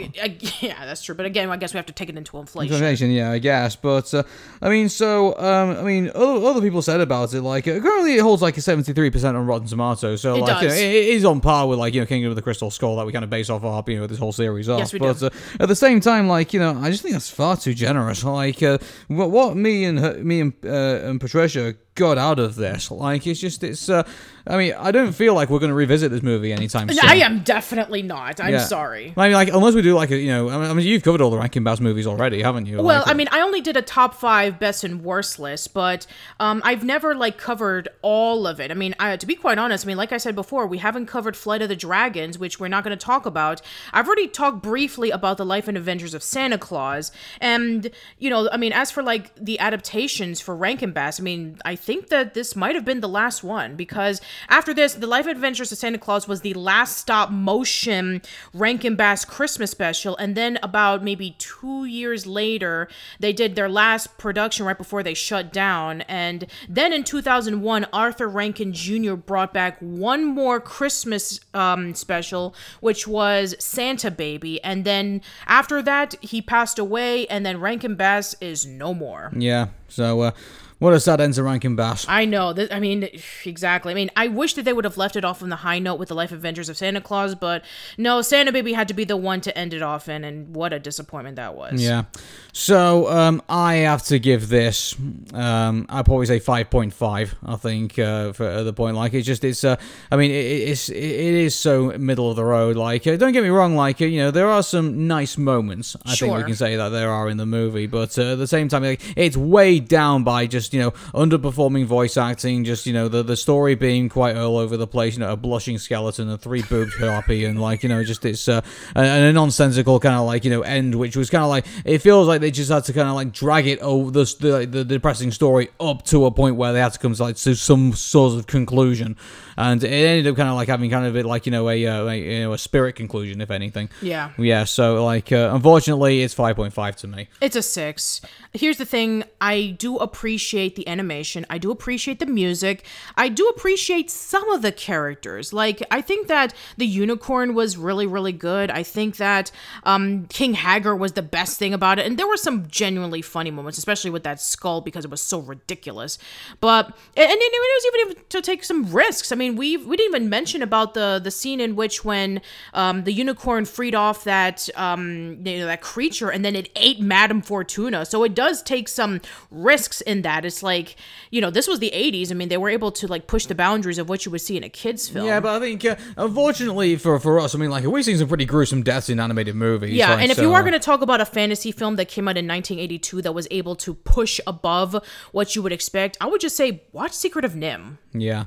yeah, 0.61 0.85
that's 0.85 1.03
true. 1.03 1.15
But 1.15 1.25
again, 1.25 1.49
I 1.49 1.57
guess 1.57 1.73
we 1.73 1.77
have 1.77 1.85
to 1.87 1.93
take 1.93 2.09
it 2.09 2.17
into 2.17 2.37
inflation. 2.37 2.73
Inflation, 2.73 3.11
yeah, 3.11 3.31
I 3.31 3.39
guess. 3.39 3.75
But 3.75 4.13
uh, 4.13 4.23
I 4.61 4.69
mean, 4.69 4.89
so 4.89 5.37
um, 5.37 5.77
I 5.77 5.81
mean, 5.83 6.11
other, 6.15 6.45
other 6.45 6.61
people 6.61 6.81
said 6.81 7.01
about 7.01 7.33
it 7.33 7.41
like 7.41 7.67
uh, 7.67 7.79
currently 7.79 8.15
it 8.15 8.21
holds 8.21 8.41
like 8.41 8.57
a 8.57 8.61
seventy-three 8.61 9.09
percent 9.09 9.35
on 9.37 9.45
Rotten 9.45 9.67
Tomatoes. 9.67 10.21
So 10.21 10.35
It 10.35 10.41
like, 10.41 10.61
you 10.61 10.67
know, 10.67 10.73
does. 10.73 10.79
it, 10.79 10.85
it 10.95 11.05
is 11.09 11.25
on 11.25 11.41
par 11.41 11.67
with 11.67 11.79
like 11.79 11.93
you 11.93 12.01
know 12.01 12.05
Kingdom 12.07 12.29
of 12.31 12.35
the 12.35 12.41
Crystal 12.41 12.71
Skull 12.71 12.95
that 12.97 13.05
we 13.05 13.11
kind 13.11 13.23
of 13.23 13.29
base 13.29 13.49
off 13.49 13.63
our 13.63 13.83
you 13.87 13.99
know 13.99 14.07
this 14.07 14.17
whole 14.19 14.31
series 14.31 14.69
off. 14.69 14.79
Yes, 14.79 14.93
we 14.93 14.99
but 14.99 15.19
do. 15.19 15.27
Uh, 15.27 15.29
at 15.59 15.67
the 15.67 15.75
same 15.75 15.99
time, 15.99 16.27
like 16.27 16.53
you 16.53 16.59
know, 16.59 16.77
I 16.79 16.89
just 16.91 17.03
think 17.03 17.13
that's 17.13 17.29
far 17.29 17.57
too 17.57 17.73
generous. 17.73 18.23
Like 18.23 18.61
uh, 18.63 18.77
what, 19.07 19.29
what 19.31 19.55
me 19.55 19.85
and 19.85 19.99
her, 19.99 20.13
me 20.23 20.41
and 20.41 20.53
uh, 20.63 20.69
and 21.09 21.19
Patricia 21.21 21.75
got 21.95 22.17
out 22.17 22.39
of 22.39 22.55
this, 22.55 22.91
like 22.91 23.25
it's 23.27 23.39
just 23.39 23.63
it's. 23.63 23.89
Uh, 23.89 24.03
I 24.47 24.57
mean, 24.57 24.73
I 24.77 24.91
don't 24.91 25.11
feel 25.11 25.33
like 25.33 25.49
we're 25.49 25.59
going 25.59 25.69
to 25.71 25.75
revisit 25.75 26.11
this 26.11 26.21
movie 26.21 26.53
anytime 26.53 26.87
soon. 26.89 26.99
I 27.03 27.15
am 27.15 27.39
definitely 27.39 28.03
not. 28.03 28.39
I'm 28.39 28.53
Yeah. 28.53 28.59
sorry. 28.59 29.11
I 29.17 29.27
mean, 29.27 29.33
like, 29.33 29.47
unless 29.49 29.73
we 29.73 29.81
do 29.81 29.95
like 29.95 30.11
a, 30.11 30.17
you 30.17 30.27
know, 30.27 30.49
I 30.49 30.57
mean, 30.59 30.69
I 30.69 30.73
mean, 30.73 30.85
you've 30.85 31.01
covered 31.01 31.19
all 31.21 31.31
the 31.31 31.37
Rankin 31.37 31.63
Bass 31.63 31.79
movies 31.79 32.05
already, 32.05 32.43
haven't 32.43 32.67
you? 32.67 32.77
Well, 32.81 32.99
Like, 32.99 33.07
I 33.07 33.13
mean, 33.15 33.27
I 33.31 33.41
only 33.41 33.59
did 33.61 33.75
a 33.75 33.81
top 33.81 34.13
five 34.13 34.59
best 34.59 34.83
and 34.83 35.03
worst 35.03 35.39
list, 35.39 35.73
but 35.73 36.05
um, 36.39 36.61
I've 36.63 36.83
never 36.83 37.15
like 37.15 37.37
covered 37.39 37.89
all 38.03 38.45
of 38.45 38.59
it. 38.59 38.69
I 38.69 38.75
mean, 38.75 38.93
I, 38.99 39.17
to 39.17 39.25
be 39.25 39.35
quite 39.35 39.57
honest, 39.57 39.85
I 39.85 39.87
mean, 39.87 39.97
like 39.97 40.11
I 40.11 40.17
said 40.17 40.35
before, 40.35 40.67
we 40.67 40.77
haven't 40.77 41.07
covered 41.07 41.35
Flight 41.35 41.63
of 41.63 41.69
the 41.69 41.75
Dragons, 41.75 42.37
which 42.37 42.59
we're 42.59 42.67
not 42.67 42.83
going 42.83 42.95
to 42.95 43.03
talk 43.03 43.25
about. 43.25 43.61
I've 43.93 44.05
already 44.05 44.27
talked 44.27 44.61
briefly 44.61 45.09
about 45.09 45.37
the 45.37 45.45
life 45.45 45.67
and 45.67 45.75
adventures 45.75 46.13
of 46.13 46.21
Santa 46.21 46.59
Claus, 46.59 47.11
and 47.41 47.89
you 48.19 48.29
know, 48.29 48.47
I 48.51 48.57
mean, 48.57 48.73
as 48.73 48.91
for 48.91 49.01
like 49.01 49.33
the 49.35 49.59
adaptations 49.59 50.39
for 50.39 50.55
Rankin 50.55 50.91
Bass, 50.91 51.19
I 51.19 51.23
mean, 51.23 51.57
I 51.65 51.75
think 51.75 52.09
that 52.09 52.35
this 52.35 52.55
might 52.55 52.75
have 52.75 52.85
been 52.85 52.99
the 53.01 53.09
last 53.09 53.43
one 53.43 53.75
because 53.75 54.21
after 54.49 54.73
this, 54.73 54.93
the 54.95 55.07
Life 55.07 55.27
Adventures 55.27 55.71
of 55.71 55.77
Santa 55.77 55.97
Claus 55.97 56.27
was 56.27 56.41
the 56.41 56.53
last 56.53 56.97
stop 56.97 57.31
motion 57.31 58.21
Rankin 58.53 58.95
Bass 58.95 59.25
Christmas 59.25 59.71
special, 59.71 60.15
and 60.17 60.35
then 60.35 60.57
about 60.63 61.03
maybe 61.03 61.35
two 61.37 61.85
years 61.85 62.25
later, 62.25 62.87
they 63.19 63.33
did 63.33 63.55
their 63.55 63.69
last 63.69 64.17
production 64.17 64.65
right 64.65 64.77
before 64.77 65.03
they 65.03 65.13
shut 65.13 65.51
down. 65.51 66.01
And 66.01 66.45
then 66.67 66.93
in 66.93 67.03
2001, 67.03 67.85
Arthur 67.91 68.27
Rankin 68.27 68.73
Jr. 68.73 69.15
brought 69.15 69.53
back 69.53 69.77
one 69.79 70.25
more 70.25 70.59
Christmas 70.59 71.39
um, 71.53 71.93
special, 71.95 72.55
which 72.79 73.07
was 73.07 73.55
Santa 73.59 74.11
Baby. 74.11 74.63
And 74.63 74.85
then 74.85 75.21
after 75.47 75.81
that, 75.81 76.15
he 76.21 76.41
passed 76.41 76.79
away, 76.79 77.27
and 77.27 77.45
then 77.45 77.59
Rankin 77.59 77.95
Bass 77.95 78.35
is 78.41 78.65
no 78.65 78.93
more. 78.93 79.31
yeah. 79.35 79.67
So, 79.87 80.21
uh, 80.21 80.31
what 80.79 80.93
a 80.93 80.99
sad 80.99 81.21
end 81.21 81.33
to 81.35 81.43
Rankin 81.43 81.75
Bass. 81.75 82.05
I 82.07 82.25
know. 82.25 82.53
That, 82.53 82.73
I 82.73 82.79
mean, 82.79 83.07
exactly. 83.45 83.91
I 83.91 83.95
mean, 83.95 84.09
I 84.15 84.27
wish 84.27 84.55
that 84.55 84.65
they 84.65 84.73
would 84.73 84.85
have 84.85 84.97
left 84.97 85.15
it 85.15 85.23
off 85.23 85.41
on 85.41 85.49
the 85.49 85.57
high 85.57 85.79
note 85.79 85.95
with 85.95 86.09
the 86.09 86.15
Life 86.15 86.31
Adventures 86.31 86.69
of 86.69 86.77
Santa 86.77 87.01
Claus, 87.01 87.33
but 87.35 87.63
no, 87.97 88.21
Santa 88.21 88.51
Baby 88.51 88.73
had 88.73 88.87
to 88.89 88.93
be 88.93 89.05
the 89.05 89.17
one 89.17 89.41
to 89.41 89.57
end 89.57 89.73
it 89.73 89.81
off 89.81 90.09
in, 90.09 90.23
and 90.23 90.55
what 90.55 90.73
a 90.73 90.79
disappointment 90.79 91.37
that 91.37 91.55
was. 91.55 91.81
Yeah. 91.81 92.03
So, 92.51 93.09
um, 93.09 93.41
I 93.47 93.75
have 93.75 94.03
to 94.03 94.19
give 94.19 94.49
this, 94.49 94.95
um, 95.33 95.85
I'd 95.89 96.05
probably 96.05 96.25
say 96.25 96.39
5.5, 96.39 97.33
I 97.45 97.55
think, 97.55 97.97
uh, 97.99 98.33
for 98.33 98.63
the 98.63 98.73
point. 98.73 98.95
Like, 98.95 99.13
it's 99.13 99.25
just, 99.25 99.43
it's, 99.43 99.63
uh, 99.63 99.75
I 100.11 100.17
mean, 100.17 100.31
it, 100.31 100.33
it's, 100.35 100.89
it 100.89 100.95
is 100.97 101.55
so 101.55 101.97
middle 101.97 102.29
of 102.29 102.35
the 102.35 102.45
road. 102.45 102.75
Like, 102.75 103.07
uh, 103.07 103.15
don't 103.17 103.33
get 103.33 103.43
me 103.43 103.49
wrong, 103.49 103.75
like, 103.75 104.01
uh, 104.01 104.05
you 104.05 104.19
know, 104.19 104.31
there 104.31 104.49
are 104.49 104.63
some 104.63 105.07
nice 105.07 105.37
moments, 105.37 105.95
I 106.05 106.15
think 106.15 106.35
we 106.35 106.43
can 106.43 106.55
say 106.55 106.75
that 106.75 106.89
there 106.89 107.11
are 107.11 107.29
in 107.29 107.37
the 107.37 107.45
movie, 107.45 107.87
but 107.87 108.17
uh, 108.17 108.33
at 108.33 108.37
the 108.37 108.47
same 108.47 108.67
time, 108.67 108.83
like, 108.83 109.01
it's 109.15 109.37
weighed 109.37 109.87
down 109.87 110.23
by 110.23 110.47
just, 110.47 110.64
you 110.73 110.79
know, 110.79 110.91
underperforming 111.13 111.85
voice 111.85 112.17
acting, 112.17 112.63
just, 112.63 112.85
you 112.85 112.93
know, 112.93 113.07
the, 113.07 113.23
the 113.23 113.35
story 113.35 113.75
being 113.75 114.09
quite 114.09 114.35
all 114.35 114.57
over 114.57 114.77
the 114.77 114.87
place, 114.87 115.15
you 115.15 115.19
know, 115.19 115.31
a 115.31 115.37
blushing 115.37 115.77
skeleton, 115.77 116.29
a 116.29 116.37
three 116.37 116.61
boobed 116.63 116.93
harpy, 116.99 117.45
and, 117.45 117.59
like, 117.59 117.83
you 117.83 117.89
know, 117.89 118.03
just 118.03 118.25
it's, 118.25 118.47
uh, 118.47 118.61
and 118.95 119.25
a 119.25 119.33
nonsensical 119.33 119.99
kind 119.99 120.15
of, 120.15 120.25
like, 120.25 120.43
you 120.43 120.51
know, 120.51 120.61
end, 120.61 120.95
which 120.95 121.15
was 121.15 121.29
kind 121.29 121.43
of 121.43 121.49
like, 121.49 121.65
it 121.83 121.99
feels 121.99 122.27
like 122.27 122.41
they 122.41 122.51
just 122.51 122.71
had 122.71 122.83
to 122.85 122.93
kind 122.93 123.07
of, 123.07 123.15
like, 123.15 123.31
drag 123.31 123.67
it 123.67 123.79
over 123.79 124.11
the, 124.11 124.35
the, 124.39 124.65
the 124.65 124.85
depressing 124.85 125.31
story 125.31 125.69
up 125.79 126.03
to 126.05 126.25
a 126.25 126.31
point 126.31 126.55
where 126.55 126.73
they 126.73 126.79
had 126.79 126.93
to 126.93 126.99
come 126.99 127.13
to, 127.13 127.23
like, 127.23 127.35
to 127.35 127.55
some 127.55 127.93
sort 127.93 128.33
of 128.37 128.47
conclusion. 128.47 129.17
And 129.57 129.83
it 129.83 129.89
ended 129.89 130.27
up 130.27 130.35
kind 130.35 130.49
of 130.49 130.55
like 130.55 130.67
having 130.67 130.89
kind 130.89 131.05
of 131.05 131.15
a, 131.15 131.23
like, 131.23 131.45
you 131.45 131.51
know, 131.51 131.69
a, 131.69 131.85
uh, 131.85 132.05
a, 132.05 132.15
you 132.15 132.39
know, 132.41 132.53
a 132.53 132.57
spirit 132.57 132.95
conclusion, 132.95 133.41
if 133.41 133.51
anything. 133.51 133.89
Yeah. 134.01 134.31
Yeah, 134.37 134.63
so 134.65 135.03
like 135.05 135.31
uh, 135.31 135.51
unfortunately 135.53 136.21
it's 136.21 136.35
5.5 136.35 136.95
to 136.97 137.07
me. 137.07 137.27
It's 137.41 137.55
a 137.55 137.61
six. 137.61 138.21
Here's 138.53 138.77
the 138.77 138.85
thing 138.85 139.23
I 139.41 139.75
do 139.77 139.97
appreciate 139.97 140.75
the 140.75 140.87
animation, 140.87 141.45
I 141.49 141.57
do 141.57 141.71
appreciate 141.71 142.19
the 142.19 142.25
music, 142.25 142.85
I 143.15 143.29
do 143.29 143.47
appreciate 143.49 144.09
some 144.09 144.49
of 144.49 144.61
the 144.61 144.71
characters. 144.71 145.53
Like, 145.53 145.83
I 145.91 146.01
think 146.01 146.27
that 146.27 146.53
the 146.77 146.85
unicorn 146.85 147.53
was 147.53 147.77
really, 147.77 148.07
really 148.07 148.31
good. 148.31 148.71
I 148.71 148.83
think 148.83 149.17
that 149.17 149.51
um, 149.83 150.25
King 150.27 150.53
Haggard 150.53 150.95
was 150.95 151.13
the 151.13 151.21
best 151.21 151.59
thing 151.59 151.73
about 151.73 151.99
it. 151.99 152.05
And 152.05 152.17
there 152.17 152.27
were 152.27 152.37
some 152.37 152.67
genuinely 152.67 153.21
funny 153.21 153.51
moments, 153.51 153.77
especially 153.77 154.11
with 154.11 154.23
that 154.23 154.41
skull 154.41 154.81
because 154.81 155.05
it 155.05 155.11
was 155.11 155.21
so 155.21 155.39
ridiculous. 155.39 156.17
But, 156.59 156.85
and, 156.87 157.29
and 157.29 157.39
it 157.41 157.51
was 157.51 158.09
even 158.09 158.23
to 158.29 158.41
take 158.41 158.63
some 158.63 158.91
risks. 158.91 159.31
I 159.31 159.35
mean, 159.35 159.44
we 159.53 159.77
we 159.77 159.95
didn't 159.95 160.15
even 160.15 160.29
mention 160.29 160.63
about 160.63 160.95
the 160.95 161.21
the 161.23 161.31
scene 161.31 161.59
in 161.59 161.75
which 161.75 162.03
when 162.03 162.41
um, 162.73 163.03
the 163.03 163.13
unicorn 163.13 163.65
freed 163.65 163.93
off 163.93 164.23
that 164.23 164.67
um, 164.75 165.37
you 165.45 165.59
know 165.59 165.67
that 165.67 165.81
creature 165.81 166.29
and 166.31 166.43
then 166.43 166.55
it 166.55 166.69
ate 166.75 166.99
Madame 166.99 167.41
Fortuna. 167.41 168.05
So 168.05 168.23
it 168.23 168.33
does 168.33 168.63
take 168.63 168.87
some 168.87 169.21
risks 169.51 170.01
in 170.01 170.23
that. 170.23 170.45
It's 170.45 170.63
like 170.63 170.95
you 171.29 171.41
know 171.41 171.51
this 171.51 171.67
was 171.67 171.79
the 171.79 171.91
'80s. 171.93 172.31
I 172.31 172.33
mean, 172.33 172.49
they 172.49 172.57
were 172.57 172.69
able 172.69 172.91
to 172.93 173.07
like 173.07 173.27
push 173.27 173.45
the 173.45 173.55
boundaries 173.55 173.99
of 173.99 174.09
what 174.09 174.25
you 174.25 174.31
would 174.31 174.41
see 174.41 174.57
in 174.57 174.63
a 174.63 174.69
kids 174.69 175.07
film. 175.07 175.27
Yeah, 175.27 175.39
but 175.39 175.55
I 175.55 175.59
think 175.59 175.85
uh, 175.85 175.95
unfortunately 176.17 176.95
for 176.95 177.19
for 177.19 177.39
us, 177.39 177.53
I 177.53 177.59
mean, 177.59 177.69
like 177.69 177.85
we've 177.85 178.03
seen 178.03 178.17
some 178.17 178.27
pretty 178.27 178.45
gruesome 178.45 178.81
deaths 178.81 179.09
in 179.09 179.19
animated 179.19 179.55
movies. 179.55 179.93
Yeah, 179.93 180.11
like, 180.11 180.23
and 180.23 180.31
if 180.31 180.37
so, 180.37 180.43
you 180.43 180.53
are 180.53 180.59
uh, 180.59 180.63
going 180.63 180.73
to 180.73 180.79
talk 180.79 181.01
about 181.01 181.21
a 181.21 181.25
fantasy 181.25 181.71
film 181.71 181.97
that 181.97 182.07
came 182.07 182.27
out 182.27 182.37
in 182.37 182.47
1982 182.47 183.21
that 183.21 183.33
was 183.33 183.47
able 183.51 183.75
to 183.75 183.93
push 183.93 184.39
above 184.47 185.03
what 185.31 185.55
you 185.55 185.61
would 185.61 185.71
expect, 185.71 186.17
I 186.21 186.27
would 186.27 186.41
just 186.41 186.55
say 186.55 186.83
watch 186.91 187.13
Secret 187.13 187.45
of 187.45 187.53
NIMH. 187.53 187.97
yeah. 188.13 188.45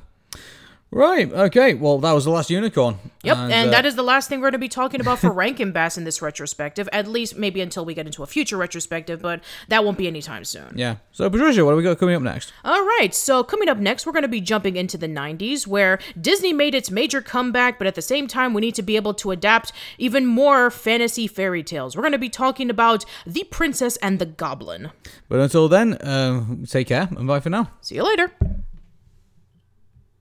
Right. 0.91 1.31
Okay. 1.31 1.75
Well, 1.75 1.99
that 1.99 2.13
was 2.13 2.25
the 2.25 2.31
last 2.31 2.49
unicorn. 2.49 2.97
Yep, 3.21 3.37
and, 3.37 3.67
uh, 3.67 3.71
that 3.71 3.85
is 3.85 3.95
the 3.95 4.03
last 4.03 4.27
thing 4.29 4.39
we're 4.39 4.45
going 4.45 4.53
to 4.53 4.57
be 4.59 4.69
talking 4.69 5.01
about 5.01 5.19
for 5.19 5.29
Rankin 5.31 5.71
Bass 5.71 5.97
in 5.97 6.03
this 6.03 6.21
retrospective. 6.21 6.89
At 6.91 7.05
least 7.05 7.35
maybe 7.37 7.61
until 7.61 7.85
we 7.85 7.93
get 7.93 8.05
into 8.05 8.23
a 8.23 8.25
future 8.25 8.57
retrospective, 8.57 9.21
but 9.21 9.41
that 9.67 9.83
won't 9.83 9.97
be 9.97 10.07
anytime 10.07 10.45
soon. 10.45 10.73
Yeah. 10.75 10.95
So 11.11 11.29
Patricia, 11.29 11.63
what 11.63 11.71
do 11.71 11.77
we 11.77 11.83
got 11.83 11.99
coming 11.99 12.15
up 12.15 12.21
next? 12.21 12.53
All 12.63 12.81
right, 12.81 13.13
so 13.13 13.43
coming 13.43 13.67
up 13.69 13.77
next, 13.77 14.05
we're 14.05 14.13
going 14.13 14.23
to 14.23 14.29
be 14.29 14.41
jumping 14.41 14.77
into 14.77 14.97
the 14.97 15.07
90s 15.07 15.67
where 15.67 15.99
Disney 16.19 16.53
made 16.53 16.73
its 16.73 16.89
major 16.89 17.21
comeback, 17.21 17.77
but 17.77 17.87
at 17.87 17.95
the 17.95 18.01
same 18.01 18.27
time, 18.27 18.53
we 18.53 18.61
need 18.61 18.75
to 18.75 18.83
be 18.83 18.95
able 18.95 19.13
to 19.15 19.31
adapt 19.31 19.73
even 19.97 20.25
more 20.25 20.71
fantasy 20.71 21.27
fairy 21.27 21.61
tales. 21.61 21.95
We're 21.95 22.03
going 22.03 22.13
to 22.13 22.17
be 22.17 22.29
talking 22.29 22.69
about 22.69 23.05
The 23.27 23.43
Princess 23.43 23.97
and 23.97 24.17
the 24.17 24.25
Goblin. 24.25 24.91
But 25.27 25.39
until 25.39 25.67
then, 25.67 25.95
uh, 25.95 26.45
take 26.67 26.87
care 26.87 27.09
and 27.11 27.27
bye 27.27 27.41
for 27.41 27.49
now. 27.49 27.69
See 27.81 27.95
you 27.95 28.03
later. 28.03 28.31